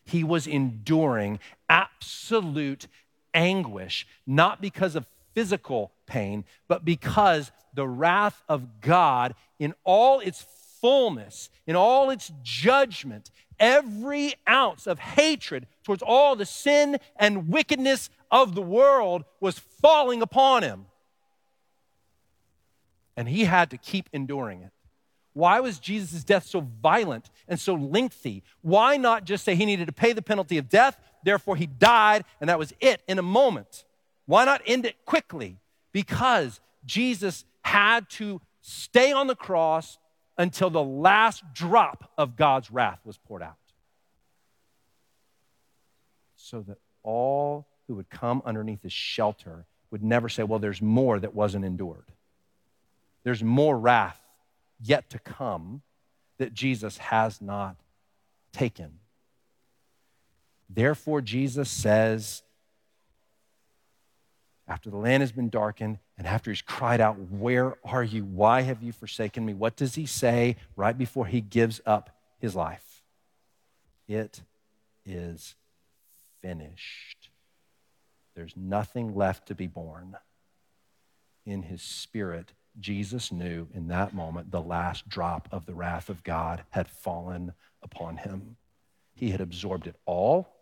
He 0.05 0.23
was 0.23 0.47
enduring 0.47 1.39
absolute 1.71 2.89
anguish, 3.33 4.07
not 4.27 4.61
because 4.61 4.97
of 4.97 5.07
physical 5.33 5.94
pain, 6.07 6.45
but 6.69 6.85
because 6.85 7.53
the 7.73 7.87
wrath 7.87 8.43
of 8.49 8.81
God 8.81 9.35
in 9.59 9.75
all 9.85 10.21
its 10.21 10.47
fullness, 10.81 11.51
in 11.67 11.77
all 11.77 12.11
its 12.11 12.33
judgment, 12.43 13.31
every 13.59 14.35
ounce 14.49 14.87
of 14.87 14.99
hatred 14.99 15.67
towards 15.83 16.03
all 16.03 16.37
the 16.37 16.47
sin 16.47 16.99
and 17.17 17.49
wickedness 17.49 18.11
of 18.31 18.55
the 18.55 18.63
world 18.63 19.25
was 19.41 19.59
falling 19.59 20.23
upon 20.23 20.63
him 20.63 20.87
and 23.17 23.29
he 23.29 23.45
had 23.45 23.71
to 23.71 23.79
keep 23.79 24.09
enduring 24.13 24.63
it. 24.63 24.71
Why 25.33 25.61
was 25.61 25.79
Jesus' 25.79 26.23
death 26.23 26.47
so 26.47 26.61
violent 26.61 27.31
and 27.49 27.59
so 27.59 27.75
lengthy? 27.75 28.45
Why 28.63 28.97
not 28.97 29.25
just 29.25 29.45
say 29.45 29.55
he 29.57 29.67
needed 29.67 29.87
to 29.87 29.93
pay 29.93 30.13
the 30.13 30.23
penalty 30.23 30.59
of 30.59 30.69
death, 30.69 30.99
therefore 31.25 31.57
he 31.57 31.67
died, 31.67 32.25
and 32.41 32.49
that 32.49 32.59
was 32.59 32.73
it 32.81 33.03
in 33.09 33.19
a 33.19 33.23
moment? 33.23 33.85
Why 34.27 34.45
not 34.45 34.63
end 34.65 34.87
it 34.87 35.05
quickly? 35.05 35.59
Because 35.95 36.61
Jesus 36.85 37.45
had 37.63 38.11
to 38.11 38.43
stay 38.61 39.13
on 39.13 39.29
the 39.29 39.37
cross 39.37 39.97
until 40.37 40.69
the 40.69 40.83
last 40.83 41.45
drop 41.55 42.11
of 42.19 42.37
God's 42.37 42.71
wrath 42.71 42.99
was 43.05 43.17
poured 43.17 43.43
out. 43.43 43.55
So 46.35 46.63
that 46.63 46.79
all 47.05 47.69
who 47.87 47.95
would 47.95 48.11
come 48.11 48.43
underneath 48.45 48.83
his 48.83 48.93
shelter 48.93 49.67
would 49.93 50.03
never 50.03 50.29
say, 50.29 50.43
well, 50.43 50.59
there's 50.59 50.83
more 50.83 51.21
that 51.21 51.35
wasn't 51.35 51.65
endured. 51.65 52.11
There's 53.23 53.45
more 53.45 53.79
wrath 53.79 54.21
yet 54.83 55.11
to 55.11 55.21
come 55.21 55.83
that 56.39 56.53
Jesus 56.53 56.99
has 56.99 57.41
not 57.41 57.77
taken. 58.53 58.99
Therefore, 60.69 61.21
Jesus 61.21 61.71
says, 61.71 62.43
after 64.67 64.91
the 64.91 64.97
land 64.97 65.23
has 65.23 65.33
been 65.33 65.51
darkened 65.51 65.99
and 66.17 66.27
after 66.27 66.51
he's 66.51 66.63
cried 66.63 67.01
out, 67.01 67.19
Where 67.31 67.77
are 67.85 68.03
you? 68.05 68.25
Why 68.25 68.63
have 68.63 68.83
you 68.83 68.93
forsaken 68.93 69.45
me? 69.45 69.55
What 69.55 69.77
does 69.77 69.95
he 69.95 70.07
say 70.07 70.57
right 70.77 70.97
before 70.97 71.27
he 71.27 71.41
gives 71.41 71.81
up 71.85 72.11
his 72.39 72.55
life? 72.55 73.03
It 74.09 74.43
is 75.05 75.55
finished. 76.41 77.31
There's 78.35 78.57
nothing 78.57 79.15
left 79.15 79.49
to 79.49 79.55
be 79.55 79.67
borne. 79.67 80.17
In 81.47 81.63
his 81.63 81.83
spirit, 81.83 82.53
Jesus 82.81 83.31
knew 83.31 83.69
in 83.75 83.89
that 83.89 84.15
moment 84.15 84.51
the 84.51 84.63
last 84.63 85.09
drop 85.09 85.49
of 85.53 85.67
the 85.67 85.75
wrath 85.75 86.09
of 86.09 86.25
God 86.25 86.65
had 86.71 86.89
fallen 86.89 87.53
upon 87.83 88.17
him. 88.17 88.57
He 89.15 89.31
had 89.31 89.41
absorbed 89.41 89.87
it 89.87 89.97
all 90.07 90.54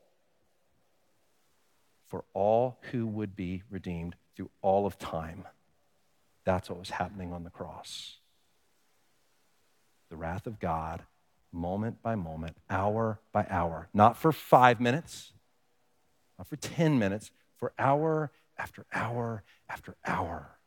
for 2.13 2.25
all 2.35 2.77
who 2.91 3.07
would 3.07 3.35
be 3.35 3.63
redeemed 3.71 4.15
through 4.37 4.51
all 4.61 4.85
of 4.85 4.99
time. 4.99 5.45
That's 6.45 6.69
what 6.69 6.79
was 6.79 6.91
happening 6.91 7.33
on 7.33 7.43
the 7.43 7.49
cross. 7.49 8.19
The 10.11 10.17
wrath 10.17 10.47
of 10.47 10.61
God, 10.61 11.05
moment 11.53 12.03
by 12.03 12.17
moment, 12.17 12.59
hour 12.69 13.19
by 13.33 13.47
hour, 13.49 13.89
not 13.95 14.19
for 14.19 14.31
five 14.31 14.79
minutes, 14.79 15.33
not 16.39 16.47
for 16.47 16.57
10 16.57 16.99
minutes, 16.99 17.31
for 17.57 17.73
hour 17.79 18.31
after 18.59 18.85
hour 18.93 19.43
after 19.71 19.97
hour 20.05 20.59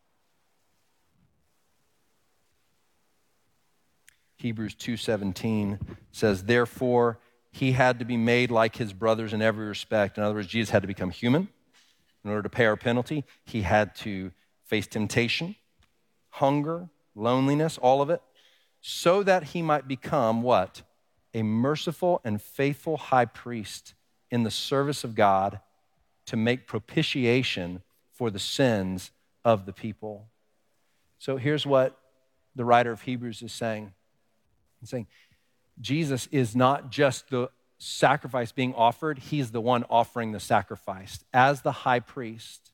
Hebrews 4.46 4.76
2:17 4.76 5.80
says 6.12 6.44
therefore 6.44 7.18
he 7.56 7.72
had 7.72 8.00
to 8.00 8.06
be 8.06 8.18
made 8.18 8.52
like 8.52 8.76
his 8.76 8.92
brothers 8.92 9.32
in 9.32 9.42
every 9.42 9.66
respect. 9.66 10.18
In 10.18 10.26
other 10.26 10.36
words, 10.36 10.48
Jesus 10.48 10.72
had 10.72 10.82
to 10.82 10.90
become 10.90 11.10
human 11.10 11.48
in 12.26 12.30
order 12.30 12.44
to 12.44 12.50
pay 12.50 12.66
our 12.66 12.76
penalty. 12.76 13.24
He 13.46 13.62
had 13.62 13.96
to 13.98 14.34
face 14.66 14.88
temptation, 14.88 15.56
hunger, 16.32 16.90
loneliness, 17.16 17.78
all 17.78 18.02
of 18.02 18.10
it, 18.10 18.22
so 18.82 19.24
that 19.24 19.46
he 19.46 19.62
might 19.62 19.88
become 19.88 20.42
what? 20.42 20.82
A 21.34 21.44
merciful 21.44 22.20
and 22.26 22.42
faithful 22.42 22.98
high 22.98 23.24
priest 23.24 23.94
in 24.30 24.44
the 24.44 24.52
service 24.52 25.06
of 25.06 25.16
God 25.16 25.62
to 26.26 26.36
make 26.36 26.68
propitiation 26.68 27.84
for 28.12 28.30
the 28.30 28.40
sins 28.40 29.12
of 29.46 29.66
the 29.66 29.74
people. 29.74 30.28
So 31.20 31.38
here's 31.38 31.66
what 31.66 31.98
the 32.54 32.66
writer 32.66 32.92
of 32.92 33.04
Hebrews 33.04 33.42
is 33.42 33.54
saying 33.54 33.94
and 34.82 34.90
saying, 34.90 35.08
Jesus 35.80 36.28
is 36.32 36.56
not 36.56 36.90
just 36.90 37.30
the 37.30 37.50
sacrifice 37.78 38.52
being 38.52 38.74
offered, 38.74 39.20
he's 39.20 39.52
the 39.52 39.62
one 39.62 39.84
offering 39.90 40.32
the 40.32 40.40
sacrifice. 40.40 41.24
As 41.34 41.62
the 41.62 41.72
high 41.72 42.00
priest, 42.00 42.72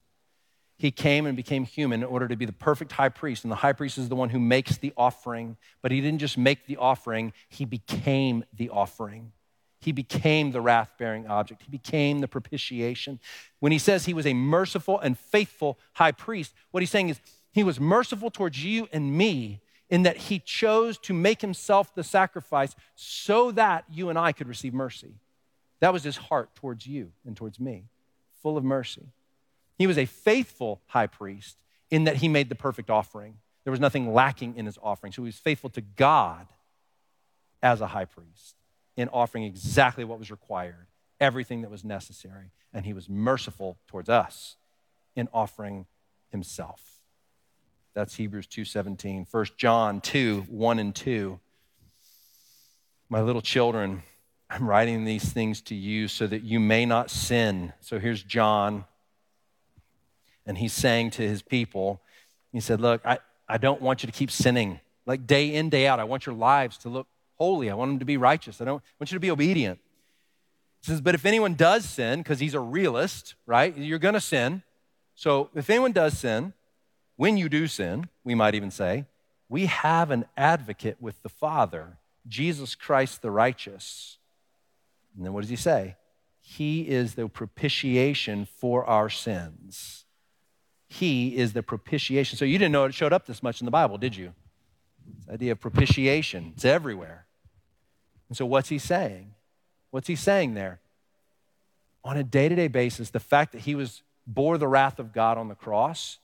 he 0.77 0.91
came 0.91 1.25
and 1.25 1.35
became 1.35 1.63
human 1.63 2.01
in 2.01 2.07
order 2.07 2.27
to 2.27 2.35
be 2.35 2.45
the 2.45 2.51
perfect 2.51 2.91
high 2.91 3.09
priest. 3.09 3.43
And 3.43 3.51
the 3.51 3.57
high 3.57 3.73
priest 3.73 3.97
is 3.97 4.09
the 4.09 4.15
one 4.15 4.29
who 4.29 4.39
makes 4.39 4.77
the 4.77 4.93
offering. 4.97 5.57
But 5.81 5.91
he 5.91 6.01
didn't 6.01 6.19
just 6.19 6.37
make 6.37 6.65
the 6.65 6.77
offering, 6.77 7.33
he 7.49 7.65
became 7.65 8.43
the 8.53 8.69
offering. 8.69 9.31
He 9.79 9.91
became 9.91 10.51
the 10.51 10.61
wrath 10.61 10.93
bearing 10.99 11.27
object. 11.27 11.63
He 11.63 11.71
became 11.71 12.19
the 12.19 12.27
propitiation. 12.27 13.19
When 13.59 13.71
he 13.71 13.79
says 13.79 14.05
he 14.05 14.13
was 14.13 14.27
a 14.27 14.33
merciful 14.33 14.99
and 14.99 15.17
faithful 15.17 15.79
high 15.93 16.11
priest, 16.11 16.53
what 16.69 16.81
he's 16.81 16.91
saying 16.91 17.09
is 17.09 17.19
he 17.51 17.63
was 17.63 17.79
merciful 17.79 18.29
towards 18.29 18.63
you 18.63 18.87
and 18.93 19.15
me 19.15 19.59
in 19.91 20.03
that 20.03 20.15
he 20.15 20.39
chose 20.39 20.97
to 20.97 21.13
make 21.13 21.41
himself 21.41 21.93
the 21.93 22.03
sacrifice 22.03 22.73
so 22.95 23.51
that 23.51 23.83
you 23.91 24.09
and 24.09 24.17
I 24.17 24.31
could 24.31 24.47
receive 24.47 24.73
mercy. 24.73 25.15
That 25.81 25.91
was 25.91 26.03
his 26.03 26.15
heart 26.15 26.55
towards 26.55 26.87
you 26.87 27.11
and 27.25 27.35
towards 27.35 27.59
me, 27.59 27.83
full 28.41 28.57
of 28.57 28.63
mercy. 28.63 29.09
He 29.77 29.87
was 29.87 29.97
a 29.97 30.05
faithful 30.05 30.81
high 30.87 31.07
priest 31.07 31.57
in 31.89 32.05
that 32.05 32.17
he 32.17 32.29
made 32.29 32.47
the 32.47 32.55
perfect 32.55 32.89
offering. 32.89 33.35
There 33.65 33.71
was 33.71 33.79
nothing 33.79 34.13
lacking 34.13 34.55
in 34.55 34.65
his 34.65 34.79
offering. 34.81 35.11
So 35.11 35.23
he 35.23 35.27
was 35.27 35.37
faithful 35.37 35.69
to 35.71 35.81
God 35.81 36.47
as 37.61 37.81
a 37.81 37.87
high 37.87 38.05
priest 38.05 38.55
in 38.95 39.09
offering 39.09 39.43
exactly 39.43 40.03
what 40.03 40.19
was 40.19 40.31
required, 40.31 40.87
everything 41.19 41.61
that 41.63 41.71
was 41.71 41.83
necessary. 41.83 42.51
And 42.73 42.85
he 42.85 42.93
was 42.93 43.09
merciful 43.09 43.77
towards 43.87 44.07
us 44.07 44.55
in 45.15 45.27
offering 45.33 45.85
himself. 46.29 46.90
That's 47.93 48.15
Hebrews 48.15 48.47
2:17. 48.47 49.27
1 49.29 49.45
John 49.57 49.99
2, 50.01 50.45
1 50.49 50.79
and 50.79 50.95
2. 50.95 51.39
My 53.09 53.21
little 53.21 53.41
children, 53.41 54.03
I'm 54.49 54.67
writing 54.67 55.03
these 55.03 55.31
things 55.31 55.61
to 55.63 55.75
you 55.75 56.07
so 56.07 56.25
that 56.27 56.43
you 56.43 56.59
may 56.59 56.85
not 56.85 57.11
sin. 57.11 57.73
So 57.81 57.99
here's 57.99 58.23
John, 58.23 58.85
and 60.45 60.57
he's 60.57 60.73
saying 60.73 61.11
to 61.11 61.21
his 61.21 61.41
people, 61.41 62.01
he 62.53 62.61
said, 62.61 62.79
Look, 62.79 63.01
I, 63.05 63.19
I 63.47 63.57
don't 63.57 63.81
want 63.81 64.03
you 64.03 64.07
to 64.07 64.13
keep 64.13 64.31
sinning. 64.31 64.79
Like 65.05 65.27
day 65.27 65.53
in, 65.53 65.69
day 65.69 65.87
out, 65.87 65.99
I 65.99 66.05
want 66.05 66.25
your 66.25 66.35
lives 66.35 66.77
to 66.79 66.89
look 66.89 67.07
holy. 67.37 67.69
I 67.69 67.73
want 67.73 67.91
them 67.91 67.99
to 67.99 68.05
be 68.05 68.17
righteous. 68.17 68.61
I 68.61 68.65
don't 68.65 68.83
want 68.99 69.11
you 69.11 69.15
to 69.17 69.19
be 69.19 69.31
obedient. 69.31 69.79
He 70.81 70.91
says, 70.91 71.01
But 71.01 71.15
if 71.15 71.25
anyone 71.25 71.55
does 71.55 71.83
sin, 71.83 72.19
because 72.19 72.39
he's 72.39 72.53
a 72.53 72.59
realist, 72.61 73.35
right? 73.45 73.75
You're 73.77 73.99
going 73.99 74.13
to 74.13 74.21
sin. 74.21 74.63
So 75.15 75.49
if 75.55 75.69
anyone 75.69 75.91
does 75.91 76.17
sin, 76.17 76.53
when 77.21 77.37
you 77.37 77.49
do 77.49 77.67
sin, 77.67 78.09
we 78.23 78.33
might 78.33 78.55
even 78.55 78.71
say, 78.71 79.05
we 79.47 79.67
have 79.67 80.09
an 80.09 80.25
advocate 80.35 80.97
with 80.99 81.21
the 81.21 81.29
Father, 81.29 81.99
Jesus 82.27 82.73
Christ 82.73 83.21
the 83.21 83.29
righteous. 83.29 84.17
And 85.15 85.23
then 85.23 85.31
what 85.31 85.41
does 85.41 85.51
he 85.51 85.55
say? 85.55 85.97
He 86.39 86.89
is 86.89 87.13
the 87.13 87.29
propitiation 87.29 88.47
for 88.57 88.83
our 88.85 89.07
sins. 89.07 90.05
He 90.87 91.37
is 91.37 91.53
the 91.53 91.61
propitiation. 91.61 92.39
So 92.39 92.45
you 92.45 92.57
didn't 92.57 92.71
know 92.71 92.85
it 92.85 92.95
showed 92.95 93.13
up 93.13 93.27
this 93.27 93.43
much 93.43 93.61
in 93.61 93.65
the 93.65 93.71
Bible, 93.71 93.99
did 93.99 94.15
you? 94.15 94.33
This 95.19 95.35
idea 95.35 95.51
of 95.51 95.59
propitiation, 95.59 96.53
it's 96.55 96.65
everywhere. 96.65 97.27
And 98.29 98.35
so 98.35 98.47
what's 98.47 98.69
he 98.69 98.79
saying? 98.79 99.35
What's 99.91 100.07
he 100.07 100.15
saying 100.15 100.55
there? 100.55 100.79
On 102.03 102.17
a 102.17 102.23
day 102.23 102.49
to 102.49 102.55
day 102.55 102.67
basis, 102.67 103.11
the 103.11 103.19
fact 103.19 103.51
that 103.51 103.61
he 103.61 103.75
was 103.75 104.01
bore 104.25 104.57
the 104.57 104.67
wrath 104.67 104.97
of 104.97 105.13
God 105.13 105.37
on 105.37 105.49
the 105.49 105.55
cross 105.55 106.17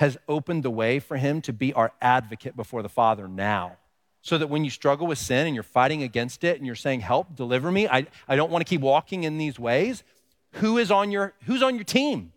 has 0.00 0.16
opened 0.26 0.62
the 0.62 0.70
way 0.70 0.98
for 0.98 1.18
him 1.18 1.42
to 1.42 1.52
be 1.52 1.74
our 1.74 1.92
advocate 2.00 2.56
before 2.56 2.80
the 2.82 2.88
Father 2.88 3.28
now 3.28 3.76
so 4.22 4.38
that 4.38 4.46
when 4.46 4.64
you 4.64 4.70
struggle 4.70 5.06
with 5.06 5.18
sin 5.18 5.46
and 5.46 5.54
you're 5.54 5.62
fighting 5.62 6.02
against 6.02 6.42
it 6.42 6.56
and 6.56 6.64
you're 6.64 6.74
saying, 6.74 7.00
Help, 7.00 7.36
deliver 7.36 7.70
me, 7.70 7.86
I, 7.86 8.06
I 8.26 8.34
don't 8.34 8.50
want 8.50 8.64
to 8.64 8.68
keep 8.68 8.80
walking 8.80 9.24
in 9.24 9.36
these 9.36 9.58
ways, 9.58 10.02
who 10.52 10.78
is 10.78 10.90
on 10.90 11.10
your, 11.10 11.34
who's 11.44 11.62
on 11.62 11.74
your 11.74 11.84
team? 11.84 12.32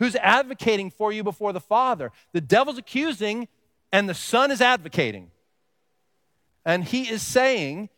Who's 0.00 0.16
advocating 0.16 0.90
for 0.90 1.10
you 1.10 1.24
before 1.24 1.54
the 1.54 1.60
Father? 1.60 2.12
The 2.32 2.42
devil's 2.42 2.76
accusing, 2.76 3.48
and 3.90 4.06
the 4.06 4.14
Son 4.14 4.50
is 4.50 4.60
advocating. 4.60 5.30
And 6.62 6.84
he 6.84 7.08
is 7.08 7.22
saying, 7.22 7.88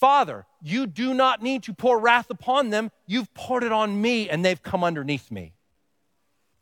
Father, 0.00 0.44
you 0.60 0.88
do 0.88 1.14
not 1.14 1.40
need 1.40 1.62
to 1.62 1.72
pour 1.72 2.00
wrath 2.00 2.30
upon 2.30 2.70
them. 2.70 2.90
You've 3.06 3.32
poured 3.32 3.62
it 3.62 3.70
on 3.70 4.00
me, 4.00 4.28
and 4.28 4.44
they've 4.44 4.60
come 4.60 4.82
underneath 4.82 5.30
me. 5.30 5.52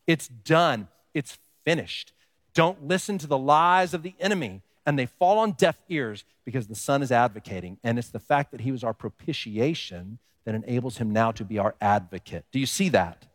It's 0.07 0.29
done, 0.29 0.89
it's 1.15 1.39
finished. 1.65 2.12
Don't 2.53 2.87
listen 2.87 3.19
to 3.19 3.27
the 3.27 3.39
lies 3.39 3.95
of 3.95 4.03
the 4.03 4.15
enemy 4.21 4.62
and 4.87 4.99
they 4.99 5.07
fall 5.07 5.39
on 5.39 5.53
deaf 5.53 5.79
ears 5.89 6.25
because 6.45 6.67
the 6.67 6.75
Son 6.75 7.03
is 7.03 7.11
advocating. 7.11 7.79
And 7.83 7.99
it's 7.99 8.11
the 8.11 8.19
fact 8.19 8.51
that 8.53 8.61
He 8.61 8.73
was 8.73 8.85
our 8.85 8.93
propitiation 8.93 10.19
that 10.45 10.55
enables 10.55 10.99
Him 10.99 11.12
now 11.12 11.33
to 11.33 11.45
be 11.45 11.59
our 11.59 11.75
advocate. 11.81 12.45
Do 12.53 12.59
you 12.59 12.67
see 12.67 12.91
that? 12.91 13.27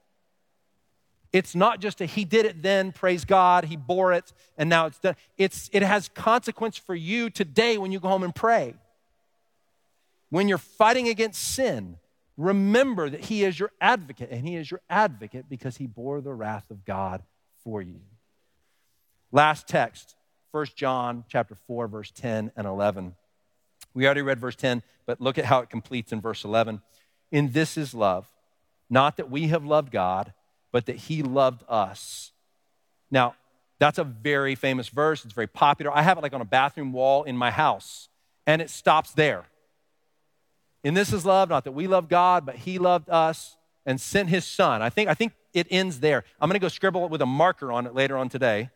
It's 1.31 1.55
not 1.55 1.79
just 1.79 2.01
a 2.01 2.05
He 2.05 2.25
did 2.25 2.45
it 2.45 2.61
then, 2.61 2.91
praise 2.91 3.25
God, 3.25 3.65
He 3.65 3.75
bore 3.75 4.13
it, 4.13 4.31
and 4.57 4.69
now 4.69 4.85
it's 4.85 4.99
done. 4.99 5.15
It's, 5.37 5.69
it 5.73 5.81
has 5.81 6.09
consequence 6.09 6.77
for 6.77 6.95
you 6.95 7.29
today 7.29 7.77
when 7.77 7.91
you 7.91 7.99
go 7.99 8.09
home 8.09 8.23
and 8.23 8.33
pray. 8.33 8.75
When 10.29 10.47
you're 10.47 10.59
fighting 10.59 11.07
against 11.07 11.41
sin, 11.41 11.97
remember 12.37 13.09
that 13.09 13.25
He 13.25 13.43
is 13.43 13.59
your 13.59 13.71
advocate, 13.81 14.29
and 14.31 14.47
He 14.47 14.55
is 14.55 14.69
your 14.69 14.81
advocate 14.89 15.49
because 15.49 15.77
He 15.77 15.87
bore 15.87 16.21
the 16.21 16.33
wrath 16.33 16.69
of 16.69 16.85
God 16.85 17.23
for 17.63 17.81
you. 17.81 18.01
Last 19.31 19.67
text, 19.67 20.15
1 20.51 20.67
John 20.75 21.23
chapter 21.27 21.55
4 21.55 21.87
verse 21.87 22.11
10 22.11 22.51
and 22.55 22.67
11. 22.67 23.15
We 23.93 24.05
already 24.05 24.21
read 24.21 24.39
verse 24.39 24.55
10, 24.55 24.83
but 25.05 25.21
look 25.21 25.37
at 25.37 25.45
how 25.45 25.59
it 25.59 25.69
completes 25.69 26.11
in 26.11 26.21
verse 26.21 26.43
11. 26.43 26.81
In 27.31 27.51
this 27.51 27.77
is 27.77 27.93
love, 27.93 28.27
not 28.89 29.17
that 29.17 29.29
we 29.29 29.47
have 29.47 29.65
loved 29.65 29.91
God, 29.91 30.33
but 30.71 30.85
that 30.85 30.95
he 30.95 31.21
loved 31.21 31.63
us. 31.67 32.31
Now, 33.11 33.35
that's 33.79 33.97
a 33.97 34.03
very 34.03 34.55
famous 34.55 34.89
verse. 34.89 35.23
It's 35.23 35.33
very 35.33 35.47
popular. 35.47 35.95
I 35.95 36.01
have 36.01 36.17
it 36.17 36.21
like 36.21 36.33
on 36.33 36.41
a 36.41 36.45
bathroom 36.45 36.91
wall 36.91 37.23
in 37.23 37.37
my 37.37 37.51
house, 37.51 38.09
and 38.45 38.61
it 38.61 38.69
stops 38.69 39.11
there. 39.11 39.45
In 40.83 40.93
this 40.93 41.13
is 41.13 41.25
love, 41.25 41.49
not 41.49 41.63
that 41.65 41.71
we 41.71 41.87
love 41.87 42.09
God, 42.09 42.45
but 42.45 42.55
he 42.55 42.79
loved 42.79 43.09
us 43.09 43.57
and 43.85 43.99
sent 43.99 44.29
his 44.29 44.45
son. 44.45 44.81
I 44.81 44.89
think, 44.89 45.09
I 45.09 45.13
think 45.13 45.33
it 45.53 45.67
ends 45.69 45.99
there. 45.99 46.23
I'm 46.39 46.49
going 46.49 46.59
to 46.59 46.63
go 46.63 46.67
scribble 46.67 47.05
it 47.05 47.11
with 47.11 47.21
a 47.21 47.25
marker 47.25 47.71
on 47.71 47.85
it 47.85 47.93
later 47.93 48.17
on 48.17 48.29
today 48.29 48.69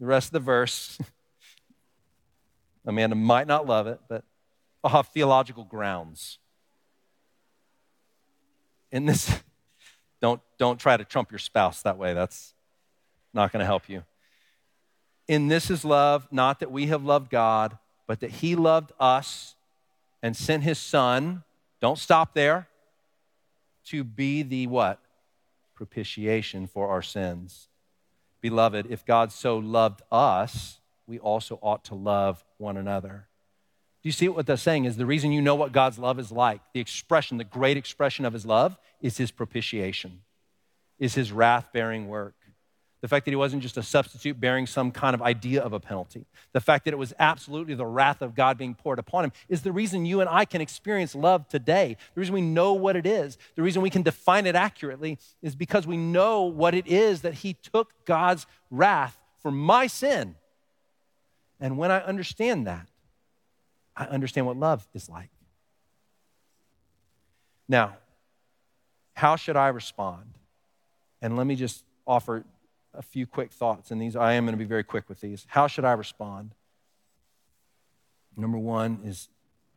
the 0.00 0.06
rest 0.06 0.28
of 0.28 0.32
the 0.32 0.40
verse. 0.40 0.98
Amanda 2.86 3.16
might 3.16 3.46
not 3.46 3.66
love 3.66 3.86
it, 3.86 4.00
but 4.08 4.24
I'll 4.82 4.90
have 4.90 5.08
theological 5.08 5.64
grounds. 5.64 6.38
In 8.92 9.06
this, 9.06 9.34
don't, 10.20 10.40
don't 10.58 10.78
try 10.78 10.96
to 10.96 11.04
trump 11.04 11.30
your 11.30 11.38
spouse 11.38 11.82
that 11.82 11.96
way. 11.96 12.12
That's 12.12 12.54
not 13.32 13.52
going 13.52 13.60
to 13.60 13.66
help 13.66 13.88
you. 13.88 14.04
In 15.26 15.48
this 15.48 15.70
is 15.70 15.84
love, 15.84 16.28
not 16.30 16.60
that 16.60 16.70
we 16.70 16.86
have 16.88 17.02
loved 17.02 17.30
God, 17.30 17.78
but 18.06 18.20
that 18.20 18.30
He 18.30 18.54
loved 18.54 18.92
us 19.00 19.54
and 20.22 20.36
sent 20.36 20.62
His 20.62 20.78
Son. 20.78 21.42
Don't 21.80 21.98
stop 21.98 22.34
there. 22.34 22.68
To 23.86 24.04
be 24.04 24.42
the 24.42 24.66
what? 24.66 24.98
Propitiation 25.74 26.66
for 26.66 26.88
our 26.88 27.02
sins. 27.02 27.68
Beloved, 28.40 28.86
if 28.90 29.04
God 29.04 29.32
so 29.32 29.58
loved 29.58 30.02
us, 30.12 30.80
we 31.06 31.18
also 31.18 31.58
ought 31.62 31.84
to 31.84 31.94
love 31.94 32.44
one 32.58 32.76
another. 32.76 33.28
Do 34.02 34.08
you 34.08 34.12
see 34.12 34.28
what 34.28 34.46
that's 34.46 34.62
saying? 34.62 34.84
Is 34.84 34.96
the 34.96 35.06
reason 35.06 35.32
you 35.32 35.40
know 35.40 35.54
what 35.54 35.72
God's 35.72 35.98
love 35.98 36.18
is 36.18 36.30
like, 36.30 36.60
the 36.74 36.80
expression, 36.80 37.38
the 37.38 37.44
great 37.44 37.76
expression 37.76 38.26
of 38.26 38.34
his 38.34 38.44
love, 38.44 38.76
is 39.00 39.16
his 39.16 39.30
propitiation, 39.30 40.20
is 40.98 41.14
his 41.14 41.32
wrath 41.32 41.68
bearing 41.72 42.08
work. 42.08 42.34
The 43.04 43.08
fact 43.08 43.26
that 43.26 43.32
he 43.32 43.36
wasn't 43.36 43.60
just 43.60 43.76
a 43.76 43.82
substitute 43.82 44.40
bearing 44.40 44.66
some 44.66 44.90
kind 44.90 45.12
of 45.12 45.20
idea 45.20 45.60
of 45.60 45.74
a 45.74 45.78
penalty. 45.78 46.24
The 46.54 46.60
fact 46.62 46.86
that 46.86 46.94
it 46.94 46.96
was 46.96 47.12
absolutely 47.18 47.74
the 47.74 47.84
wrath 47.84 48.22
of 48.22 48.34
God 48.34 48.56
being 48.56 48.74
poured 48.74 48.98
upon 48.98 49.24
him 49.24 49.32
is 49.46 49.60
the 49.60 49.72
reason 49.72 50.06
you 50.06 50.22
and 50.22 50.30
I 50.30 50.46
can 50.46 50.62
experience 50.62 51.14
love 51.14 51.46
today. 51.46 51.98
The 52.14 52.20
reason 52.22 52.32
we 52.32 52.40
know 52.40 52.72
what 52.72 52.96
it 52.96 53.04
is, 53.04 53.36
the 53.56 53.62
reason 53.62 53.82
we 53.82 53.90
can 53.90 54.00
define 54.00 54.46
it 54.46 54.54
accurately 54.54 55.18
is 55.42 55.54
because 55.54 55.86
we 55.86 55.98
know 55.98 56.44
what 56.44 56.72
it 56.72 56.86
is 56.86 57.20
that 57.20 57.34
he 57.34 57.52
took 57.52 57.92
God's 58.06 58.46
wrath 58.70 59.20
for 59.42 59.50
my 59.50 59.86
sin. 59.86 60.34
And 61.60 61.76
when 61.76 61.90
I 61.90 61.98
understand 61.98 62.66
that, 62.68 62.88
I 63.94 64.06
understand 64.06 64.46
what 64.46 64.56
love 64.56 64.88
is 64.94 65.10
like. 65.10 65.28
Now, 67.68 67.98
how 69.12 69.36
should 69.36 69.56
I 69.56 69.68
respond? 69.68 70.38
And 71.20 71.36
let 71.36 71.46
me 71.46 71.54
just 71.54 71.84
offer 72.06 72.44
a 72.96 73.02
few 73.02 73.26
quick 73.26 73.52
thoughts, 73.52 73.90
and 73.90 74.00
these 74.00 74.16
I 74.16 74.34
am 74.34 74.44
going 74.44 74.54
to 74.54 74.58
be 74.58 74.64
very 74.64 74.84
quick 74.84 75.08
with 75.08 75.20
these. 75.20 75.46
How 75.48 75.66
should 75.66 75.84
I 75.84 75.92
respond? 75.92 76.54
Number 78.36 78.58
one 78.58 79.00
is 79.04 79.28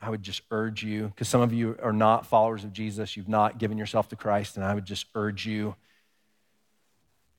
I 0.01 0.09
would 0.09 0.24
just 0.24 0.41
urge 0.51 0.84
you, 0.84 1.07
because 1.07 1.28
some 1.28 1.41
of 1.41 1.51
you 1.53 1.78
are 1.82 1.93
not 1.93 2.26
followers 2.26 2.63
of 2.63 2.74
Jesus, 2.74 3.18
you've 3.18 3.30
not 3.30 3.57
given 3.57 3.78
yourself 3.78 4.09
to 4.09 4.15
Christ, 4.15 4.55
and 4.55 4.65
I 4.65 4.74
would 4.74 4.86
just 4.86 5.07
urge 5.15 5.45
you 5.45 5.76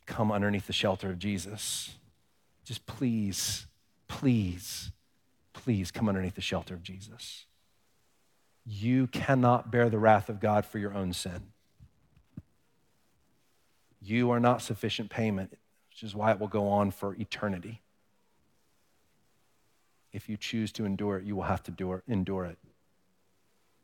come 0.06 0.32
underneath 0.32 0.66
the 0.66 0.72
shelter 0.72 1.10
of 1.10 1.18
Jesus. 1.18 1.94
Just 2.64 2.86
please, 2.86 3.66
please, 4.08 4.90
please 5.52 5.90
come 5.90 6.08
underneath 6.08 6.34
the 6.34 6.40
shelter 6.40 6.74
of 6.74 6.82
Jesus. 6.82 7.44
You 8.66 9.06
cannot 9.06 9.70
bear 9.70 9.88
the 9.88 9.98
wrath 9.98 10.28
of 10.28 10.40
God 10.40 10.66
for 10.66 10.78
your 10.78 10.94
own 10.94 11.12
sin. 11.12 11.52
You 14.00 14.30
are 14.30 14.40
not 14.40 14.62
sufficient 14.62 15.10
payment 15.10 15.56
which 15.98 16.08
is 16.08 16.14
why 16.14 16.30
it 16.30 16.38
will 16.38 16.46
go 16.46 16.68
on 16.68 16.92
for 16.92 17.16
eternity. 17.16 17.82
If 20.12 20.28
you 20.28 20.36
choose 20.36 20.70
to 20.74 20.84
endure 20.84 21.18
it, 21.18 21.24
you 21.24 21.34
will 21.34 21.42
have 21.42 21.64
to 21.64 21.72
endure, 21.72 22.04
endure 22.06 22.44
it 22.44 22.56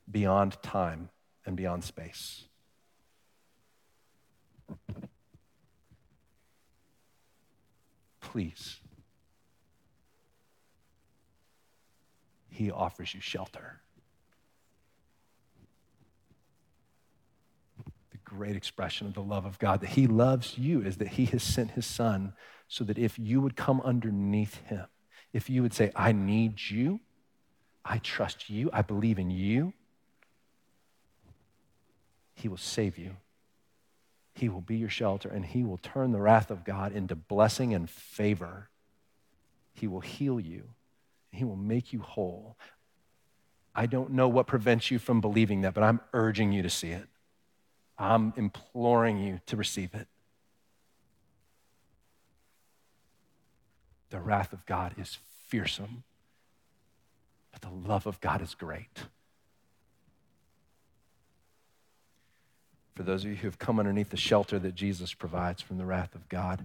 beyond 0.09 0.63
time 0.63 1.09
and 1.45 1.57
beyond 1.57 1.83
space. 1.83 2.45
Please. 8.21 8.79
He 12.49 12.71
offers 12.71 13.13
you 13.13 13.21
shelter. 13.21 13.81
Great 18.25 18.57
expression 18.57 19.07
of 19.07 19.15
the 19.15 19.23
love 19.23 19.45
of 19.45 19.59
God 19.59 19.81
that 19.81 19.91
He 19.91 20.07
loves 20.07 20.59
you 20.59 20.83
is 20.83 20.97
that 20.99 21.09
He 21.09 21.27
has 21.27 21.43
sent 21.43 21.73
His 21.73 21.87
Son 21.87 22.33
so 22.69 22.85
that 22.85 22.99
if 22.99 23.19
you 23.19 23.41
would 23.41 23.57
come 23.57 23.81
underneath 23.83 24.57
Him, 24.67 24.87
if 25.33 25.51
you 25.51 25.63
would 25.63 25.75
say, 25.75 25.91
I 25.95 26.13
need 26.13 26.61
you, 26.71 27.01
I 27.85 27.99
trust 27.99 28.49
you, 28.49 28.71
I 28.73 28.83
believe 28.83 29.19
in 29.19 29.31
you, 29.31 29.73
He 32.35 32.49
will 32.49 32.57
save 32.57 32.99
you. 32.99 33.17
He 34.35 34.49
will 34.49 34.61
be 34.61 34.77
your 34.77 34.89
shelter 34.89 35.29
and 35.29 35.45
He 35.45 35.63
will 35.63 35.79
turn 35.79 36.13
the 36.13 36.21
wrath 36.21 36.51
of 36.51 36.65
God 36.65 36.93
into 36.93 37.15
blessing 37.15 37.75
and 37.75 37.89
favor. 37.89 38.69
He 39.73 39.87
will 39.87 40.01
heal 40.01 40.41
you. 40.41 40.65
He 41.31 41.45
will 41.45 41.57
make 41.57 41.93
you 41.93 42.01
whole. 42.01 42.57
I 43.75 43.87
don't 43.87 44.11
know 44.11 44.29
what 44.29 44.47
prevents 44.47 44.91
you 44.91 44.99
from 44.99 45.21
believing 45.21 45.63
that, 45.63 45.75
but 45.75 45.83
I'm 45.83 46.01
urging 46.13 46.53
you 46.53 46.63
to 46.63 46.71
see 46.71 46.91
it. 46.91 47.09
I'm 47.99 48.33
imploring 48.37 49.19
you 49.19 49.41
to 49.47 49.57
receive 49.57 49.95
it. 49.95 50.09
The 54.11 54.21
wrath 54.21 54.53
of 54.53 54.65
God 54.67 54.95
is 54.99 55.19
fearsome, 55.47 56.05
but 57.53 57.63
the 57.63 57.89
love 57.89 58.07
of 58.07 58.21
God 58.21 58.43
is 58.43 58.55
great. 58.55 59.05
For 62.95 63.03
those 63.03 63.25
of 63.25 63.31
you 63.31 63.37
who 63.37 63.49
have 63.49 63.59
come 63.59 63.81
underneath 63.81 64.11
the 64.11 64.17
shelter 64.17 64.59
that 64.61 64.75
Jesus 64.75 65.13
provides 65.15 65.61
from 65.61 65.79
the 65.79 65.85
wrath 65.85 66.15
of 66.15 66.29
God, 66.29 66.65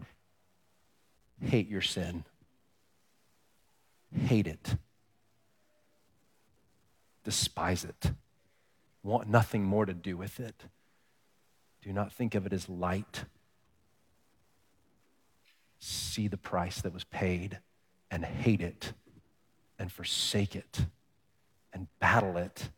hate 1.41 1.67
your 1.67 1.81
sin. 1.81 2.23
Hate 4.15 4.47
it. 4.47 4.75
Despise 7.23 7.83
it. 7.83 8.11
Want 9.03 9.27
nothing 9.27 9.63
more 9.63 9.85
to 9.85 9.93
do 9.93 10.17
with 10.17 10.39
it. 10.39 10.65
Do 11.81 11.93
not 11.93 12.11
think 12.11 12.35
of 12.35 12.45
it 12.45 12.53
as 12.53 12.67
light. 12.67 13.25
See 15.79 16.27
the 16.27 16.37
price 16.37 16.81
that 16.81 16.93
was 16.93 17.05
paid 17.05 17.59
and 18.11 18.25
hate 18.25 18.61
it 18.61 18.93
and 19.77 19.91
forsake 19.91 20.55
it 20.55 20.85
and 21.73 21.87
battle 21.99 22.37
it 22.37 22.69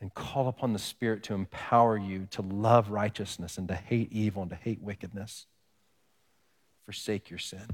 and 0.00 0.14
call 0.14 0.48
upon 0.48 0.72
the 0.72 0.78
Spirit 0.78 1.22
to 1.24 1.34
empower 1.34 1.96
you 1.96 2.26
to 2.30 2.42
love 2.42 2.90
righteousness 2.90 3.58
and 3.58 3.68
to 3.68 3.74
hate 3.74 4.12
evil 4.12 4.42
and 4.42 4.50
to 4.50 4.56
hate 4.56 4.80
wickedness. 4.80 5.46
Forsake 6.84 7.30
your 7.30 7.38
sin. 7.38 7.66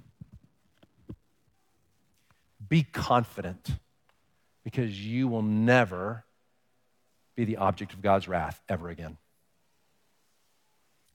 Be 2.67 2.83
confident 2.83 3.77
because 4.65 5.07
you 5.07 5.29
will 5.29 5.43
never 5.43 6.25
be 7.37 7.45
the 7.45 7.59
object 7.59 7.93
of 7.93 8.03
God's 8.03 8.27
wrath 8.27 8.61
ever 8.69 8.89
again. 8.89 9.19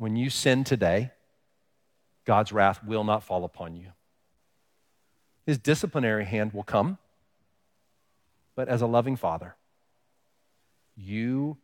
When 0.02 0.16
you 0.16 0.32
sin 0.32 0.64
today, 0.64 1.12
God's 2.26 2.52
wrath 2.52 2.84
will 2.84 3.04
not 3.04 3.22
fall 3.22 3.43
upon 3.43 3.76
you. 3.76 3.89
His 5.45 5.60
disciplinary 5.60 6.26
hand 6.26 6.54
will 6.54 6.64
come, 6.64 6.97
but 8.56 8.68
as 8.68 8.82
a 8.82 8.88
loving 8.88 9.16
father, 9.16 9.56
you, 10.95 11.58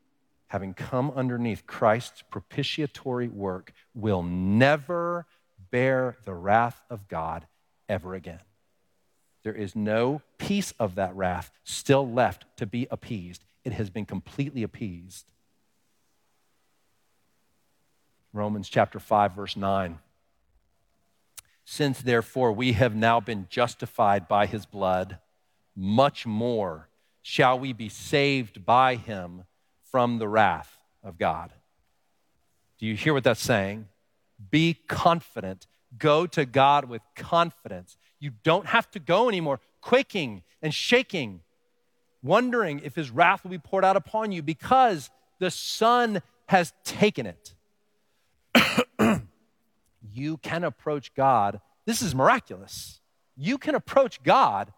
having 0.49 0.75
come 0.75 1.09
underneath 1.15 1.65
Christ's 1.65 2.21
propitiatory 2.29 3.27
work, 3.27 3.73
will 3.95 4.21
never 4.21 5.25
bear 5.71 6.15
the 6.23 6.35
wrath 6.35 6.79
of 6.91 7.07
God 7.07 7.47
ever 7.89 8.13
again. 8.13 8.41
There 9.41 9.55
is 9.55 9.75
no 9.75 10.21
piece 10.37 10.73
of 10.73 10.93
that 10.93 11.15
wrath 11.15 11.49
still 11.63 12.07
left 12.07 12.45
to 12.57 12.67
be 12.67 12.87
appeased. 12.91 13.45
It 13.63 13.73
has 13.73 13.89
been 13.89 14.05
completely 14.05 14.61
appeased. 14.61 15.25
Romans 18.37 18.69
chapter 18.69 18.99
5, 18.99 19.33
verse 19.33 19.57
9. 19.57 19.99
Since 21.65 22.01
therefore 22.01 22.53
we 22.53 22.73
have 22.73 22.95
now 22.95 23.19
been 23.19 23.47
justified 23.49 24.27
by 24.27 24.45
his 24.45 24.65
blood, 24.65 25.17
much 25.75 26.25
more 26.25 26.87
shall 27.21 27.59
we 27.59 27.73
be 27.73 27.89
saved 27.89 28.65
by 28.65 28.95
him 28.95 29.43
from 29.91 30.17
the 30.17 30.27
wrath 30.27 30.77
of 31.03 31.17
God. 31.17 31.51
Do 32.79 32.85
you 32.85 32.95
hear 32.95 33.13
what 33.13 33.23
that's 33.23 33.41
saying? 33.41 33.87
Be 34.49 34.77
confident. 34.87 35.67
Go 35.97 36.27
to 36.27 36.45
God 36.45 36.85
with 36.85 37.01
confidence. 37.15 37.97
You 38.19 38.31
don't 38.43 38.67
have 38.67 38.89
to 38.91 38.99
go 38.99 39.27
anymore 39.27 39.59
quaking 39.81 40.43
and 40.61 40.73
shaking, 40.73 41.41
wondering 42.21 42.81
if 42.83 42.95
his 42.95 43.09
wrath 43.09 43.43
will 43.43 43.51
be 43.51 43.57
poured 43.57 43.83
out 43.83 43.97
upon 43.97 44.31
you 44.31 44.41
because 44.41 45.09
the 45.39 45.51
Son 45.51 46.21
has 46.47 46.73
taken 46.83 47.25
it. 47.25 47.55
you 50.13 50.37
can 50.37 50.63
approach 50.63 51.13
God. 51.13 51.61
This 51.85 52.01
is 52.01 52.13
miraculous. 52.13 52.99
You 53.35 53.57
can 53.57 53.75
approach 53.75 54.23
God 54.23 54.73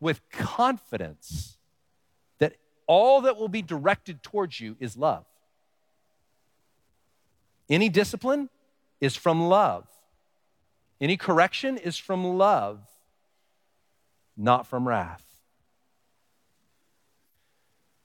with 0.00 0.20
confidence 0.30 1.56
that 2.38 2.54
all 2.86 3.22
that 3.22 3.36
will 3.36 3.48
be 3.48 3.62
directed 3.62 4.22
towards 4.22 4.60
you 4.60 4.76
is 4.78 4.96
love. 4.96 5.24
Any 7.68 7.88
discipline 7.88 8.50
is 9.00 9.16
from 9.16 9.48
love. 9.48 9.86
Any 11.00 11.16
correction 11.16 11.76
is 11.76 11.96
from 11.96 12.24
love, 12.38 12.80
not 14.36 14.66
from 14.66 14.86
wrath. 14.86 15.24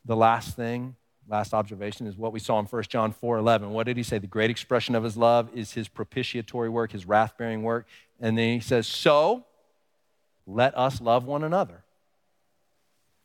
The 0.06 0.16
last 0.16 0.56
thing, 0.56 0.96
last 1.30 1.54
observation 1.54 2.08
is 2.08 2.18
what 2.18 2.34
we 2.34 2.40
saw 2.40 2.60
in 2.60 2.66
1 2.66 2.84
John 2.84 3.12
4 3.12 3.38
11. 3.38 3.70
What 3.72 3.86
did 3.86 3.98
he 3.98 4.04
say? 4.04 4.18
The 4.18 4.28
great 4.28 4.50
expression 4.50 4.96
of 4.96 5.04
his 5.04 5.16
love 5.16 5.50
is 5.54 5.74
his 5.74 5.88
propitiatory 5.88 6.70
work, 6.70 6.92
his 6.92 7.06
wrath 7.06 7.38
bearing 7.38 7.64
work. 7.64 7.88
And 8.20 8.38
then 8.38 8.54
he 8.56 8.60
says, 8.60 8.88
So 8.88 9.46
let 10.46 10.78
us 10.78 11.00
love 11.00 11.26
one 11.26 11.44
another. 11.44 11.84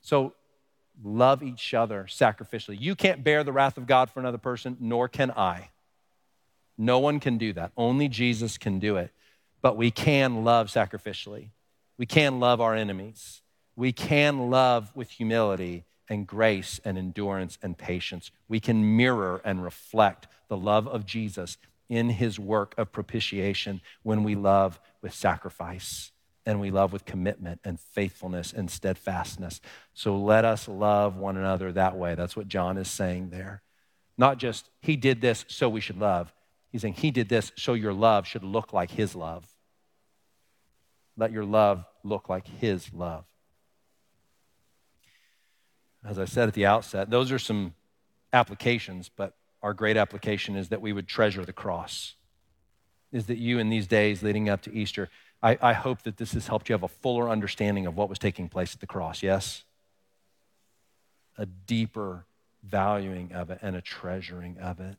So 0.02 0.34
love 1.02 1.42
each 1.42 1.74
other 1.74 2.06
sacrificially. 2.08 2.80
You 2.80 2.94
can't 2.94 3.24
bear 3.24 3.42
the 3.42 3.52
wrath 3.52 3.78
of 3.78 3.86
God 3.86 4.10
for 4.10 4.20
another 4.20 4.38
person, 4.38 4.76
nor 4.78 5.08
can 5.08 5.30
I. 5.30 5.70
No 6.76 6.98
one 6.98 7.20
can 7.20 7.38
do 7.38 7.52
that. 7.54 7.72
Only 7.76 8.08
Jesus 8.08 8.58
can 8.58 8.78
do 8.78 8.96
it 8.96 9.10
but 9.64 9.78
we 9.78 9.90
can 9.90 10.44
love 10.44 10.66
sacrificially. 10.66 11.48
We 11.96 12.04
can 12.04 12.38
love 12.38 12.60
our 12.60 12.74
enemies. 12.74 13.40
We 13.76 13.92
can 13.92 14.50
love 14.50 14.94
with 14.94 15.08
humility 15.08 15.84
and 16.08 16.26
grace 16.26 16.80
and 16.84 16.98
endurance 16.98 17.58
and 17.62 17.76
patience. 17.76 18.30
We 18.48 18.60
can 18.60 18.96
mirror 18.96 19.40
and 19.44 19.62
reflect 19.62 20.26
the 20.48 20.56
love 20.56 20.86
of 20.86 21.06
Jesus 21.06 21.56
in 21.88 22.10
his 22.10 22.38
work 22.38 22.74
of 22.78 22.92
propitiation 22.92 23.80
when 24.02 24.24
we 24.24 24.34
love 24.34 24.80
with 25.02 25.14
sacrifice 25.14 26.10
and 26.46 26.60
we 26.60 26.70
love 26.70 26.92
with 26.92 27.04
commitment 27.04 27.60
and 27.64 27.80
faithfulness 27.80 28.52
and 28.52 28.70
steadfastness. 28.70 29.60
So 29.94 30.16
let 30.16 30.44
us 30.44 30.68
love 30.68 31.16
one 31.16 31.36
another 31.36 31.72
that 31.72 31.96
way. 31.96 32.14
That's 32.14 32.36
what 32.36 32.48
John 32.48 32.76
is 32.76 32.88
saying 32.88 33.30
there. 33.30 33.62
Not 34.18 34.38
just, 34.38 34.68
he 34.80 34.96
did 34.96 35.20
this, 35.20 35.44
so 35.48 35.68
we 35.68 35.80
should 35.80 35.98
love. 35.98 36.32
He's 36.70 36.82
saying, 36.82 36.94
he 36.94 37.10
did 37.10 37.28
this, 37.28 37.52
so 37.56 37.74
your 37.74 37.92
love 37.92 38.26
should 38.26 38.44
look 38.44 38.72
like 38.72 38.90
his 38.90 39.14
love. 39.14 39.46
Let 41.16 41.32
your 41.32 41.44
love 41.44 41.84
look 42.02 42.28
like 42.28 42.46
His 42.46 42.92
love. 42.92 43.24
As 46.06 46.18
I 46.18 46.26
said 46.26 46.48
at 46.48 46.54
the 46.54 46.66
outset, 46.66 47.10
those 47.10 47.32
are 47.32 47.38
some 47.38 47.74
applications, 48.32 49.08
but 49.08 49.34
our 49.62 49.72
great 49.72 49.96
application 49.96 50.56
is 50.56 50.68
that 50.68 50.82
we 50.82 50.92
would 50.92 51.08
treasure 51.08 51.44
the 51.44 51.52
cross. 51.52 52.14
Is 53.10 53.26
that 53.26 53.38
you 53.38 53.58
in 53.58 53.70
these 53.70 53.86
days 53.86 54.22
leading 54.22 54.48
up 54.48 54.60
to 54.62 54.74
Easter, 54.74 55.08
I, 55.42 55.56
I 55.62 55.72
hope 55.72 56.02
that 56.02 56.18
this 56.18 56.32
has 56.32 56.46
helped 56.46 56.68
you 56.68 56.74
have 56.74 56.82
a 56.82 56.88
fuller 56.88 57.30
understanding 57.30 57.86
of 57.86 57.96
what 57.96 58.08
was 58.08 58.18
taking 58.18 58.48
place 58.48 58.74
at 58.74 58.80
the 58.80 58.86
cross, 58.86 59.22
yes? 59.22 59.64
A 61.38 61.46
deeper 61.46 62.26
valuing 62.62 63.32
of 63.32 63.50
it 63.50 63.58
and 63.62 63.74
a 63.74 63.80
treasuring 63.80 64.58
of 64.58 64.80
it. 64.80 64.96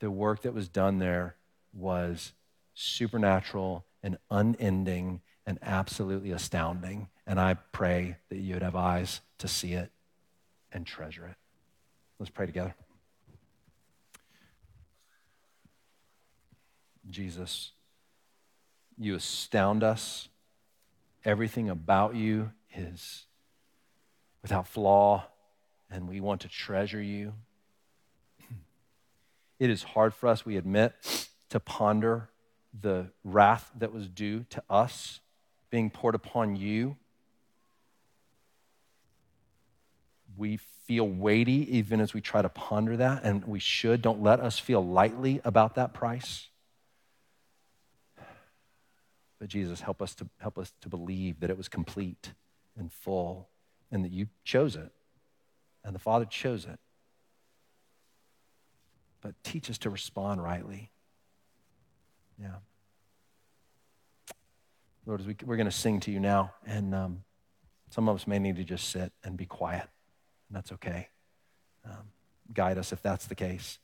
The 0.00 0.10
work 0.10 0.42
that 0.42 0.54
was 0.54 0.68
done 0.68 0.98
there 0.98 1.34
was 1.74 2.32
supernatural 2.74 3.84
and 4.02 4.16
unending 4.30 5.20
and 5.44 5.58
absolutely 5.60 6.30
astounding. 6.30 7.08
And 7.26 7.40
I 7.40 7.54
pray 7.72 8.16
that 8.28 8.38
you 8.38 8.54
would 8.54 8.62
have 8.62 8.76
eyes 8.76 9.20
to 9.38 9.48
see 9.48 9.72
it 9.72 9.90
and 10.72 10.86
treasure 10.86 11.26
it. 11.26 11.36
Let's 12.18 12.30
pray 12.30 12.46
together. 12.46 12.74
Jesus, 17.10 17.72
you 18.98 19.14
astound 19.14 19.82
us. 19.82 20.28
Everything 21.24 21.68
about 21.68 22.14
you 22.14 22.52
is 22.74 23.24
without 24.42 24.68
flaw, 24.68 25.24
and 25.90 26.08
we 26.08 26.20
want 26.20 26.42
to 26.42 26.48
treasure 26.48 27.02
you. 27.02 27.34
It 29.58 29.70
is 29.70 29.82
hard 29.82 30.14
for 30.14 30.28
us, 30.28 30.46
we 30.46 30.56
admit, 30.56 30.92
to 31.48 31.58
ponder 31.58 32.28
the 32.80 33.08
wrath 33.24 33.72
that 33.76 33.92
was 33.92 34.06
due 34.08 34.44
to 34.50 34.62
us 34.70 35.18
being 35.70 35.90
poured 35.90 36.14
upon 36.14 36.54
you, 36.54 36.96
we 40.38 40.58
feel 40.86 41.06
weighty 41.06 41.76
even 41.76 42.00
as 42.00 42.14
we 42.14 42.20
try 42.20 42.40
to 42.40 42.48
ponder 42.48 42.96
that, 42.96 43.24
and 43.24 43.44
we 43.44 43.58
should. 43.58 44.00
Don't 44.00 44.22
let 44.22 44.40
us 44.40 44.58
feel 44.58 44.84
lightly 44.84 45.40
about 45.44 45.74
that 45.74 45.92
price. 45.92 46.48
But 49.38 49.48
Jesus, 49.48 49.80
help 49.80 50.00
us 50.02 50.14
to 50.16 50.28
help 50.38 50.58
us 50.58 50.72
to 50.80 50.88
believe 50.88 51.40
that 51.40 51.50
it 51.50 51.56
was 51.56 51.68
complete 51.68 52.32
and 52.76 52.92
full 52.92 53.48
and 53.90 54.04
that 54.04 54.12
you 54.12 54.28
chose 54.44 54.76
it 54.76 54.92
and 55.84 55.94
the 55.94 55.98
Father 56.00 56.24
chose 56.24 56.64
it. 56.64 56.78
But 59.20 59.34
teach 59.42 59.70
us 59.70 59.78
to 59.78 59.90
respond 59.90 60.42
rightly. 60.42 60.90
Yeah. 62.40 62.56
Lord, 65.06 65.20
as 65.20 65.26
we, 65.26 65.36
we're 65.44 65.56
going 65.56 65.68
to 65.68 65.72
sing 65.72 66.00
to 66.00 66.10
you 66.10 66.20
now, 66.20 66.52
and 66.66 66.94
um, 66.94 67.24
some 67.90 68.08
of 68.08 68.16
us 68.16 68.26
may 68.26 68.38
need 68.38 68.56
to 68.56 68.64
just 68.64 68.90
sit 68.90 69.12
and 69.24 69.36
be 69.36 69.46
quiet, 69.46 69.88
and 70.48 70.56
that's 70.56 70.72
okay. 70.72 71.08
Um, 71.84 72.10
guide 72.52 72.78
us 72.78 72.92
if 72.92 73.02
that's 73.02 73.26
the 73.26 73.34
case. 73.34 73.78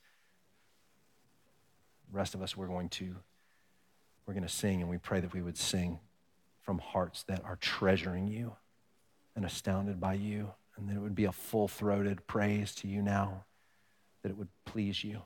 The 2.11 2.17
rest 2.17 2.35
of 2.35 2.43
us, 2.43 2.57
we're 2.57 2.67
going 2.67 2.89
to 2.91 3.17
we're 4.27 4.35
going 4.35 4.47
to 4.47 4.53
sing, 4.53 4.81
and 4.81 4.89
we 4.89 4.97
pray 4.97 5.21
that 5.21 5.35
we 5.35 5.43
would 5.43 5.59
sing 5.59 5.99
from 6.63 6.79
hearts 6.79 7.25
that 7.25 7.45
are 7.45 7.57
treasuring 7.57 8.27
you 8.27 8.55
and 9.37 9.45
astounded 9.45 10.01
by 10.01 10.15
you, 10.15 10.51
and 10.77 10.89
that 10.89 10.97
it 10.97 11.01
would 11.01 11.15
be 11.15 11.27
a 11.27 11.33
full 11.33 11.69
throated 11.69 12.27
praise 12.27 12.75
to 12.77 12.89
you 12.89 13.03
now, 13.03 13.45
that 14.23 14.31
it 14.31 14.39
would 14.39 14.49
please 14.65 15.05
you. 15.05 15.21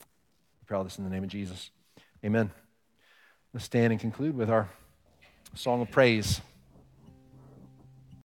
We 0.00 0.66
pray 0.66 0.76
all 0.76 0.84
this 0.84 0.98
in 0.98 1.04
the 1.04 1.10
name 1.10 1.22
of 1.22 1.28
Jesus. 1.28 1.70
Amen. 2.24 2.50
Let's 3.52 3.66
stand 3.66 3.92
and 3.92 4.00
conclude 4.00 4.36
with 4.36 4.50
our 4.50 4.68
song 5.54 5.82
of 5.82 5.90
praise. 5.90 6.40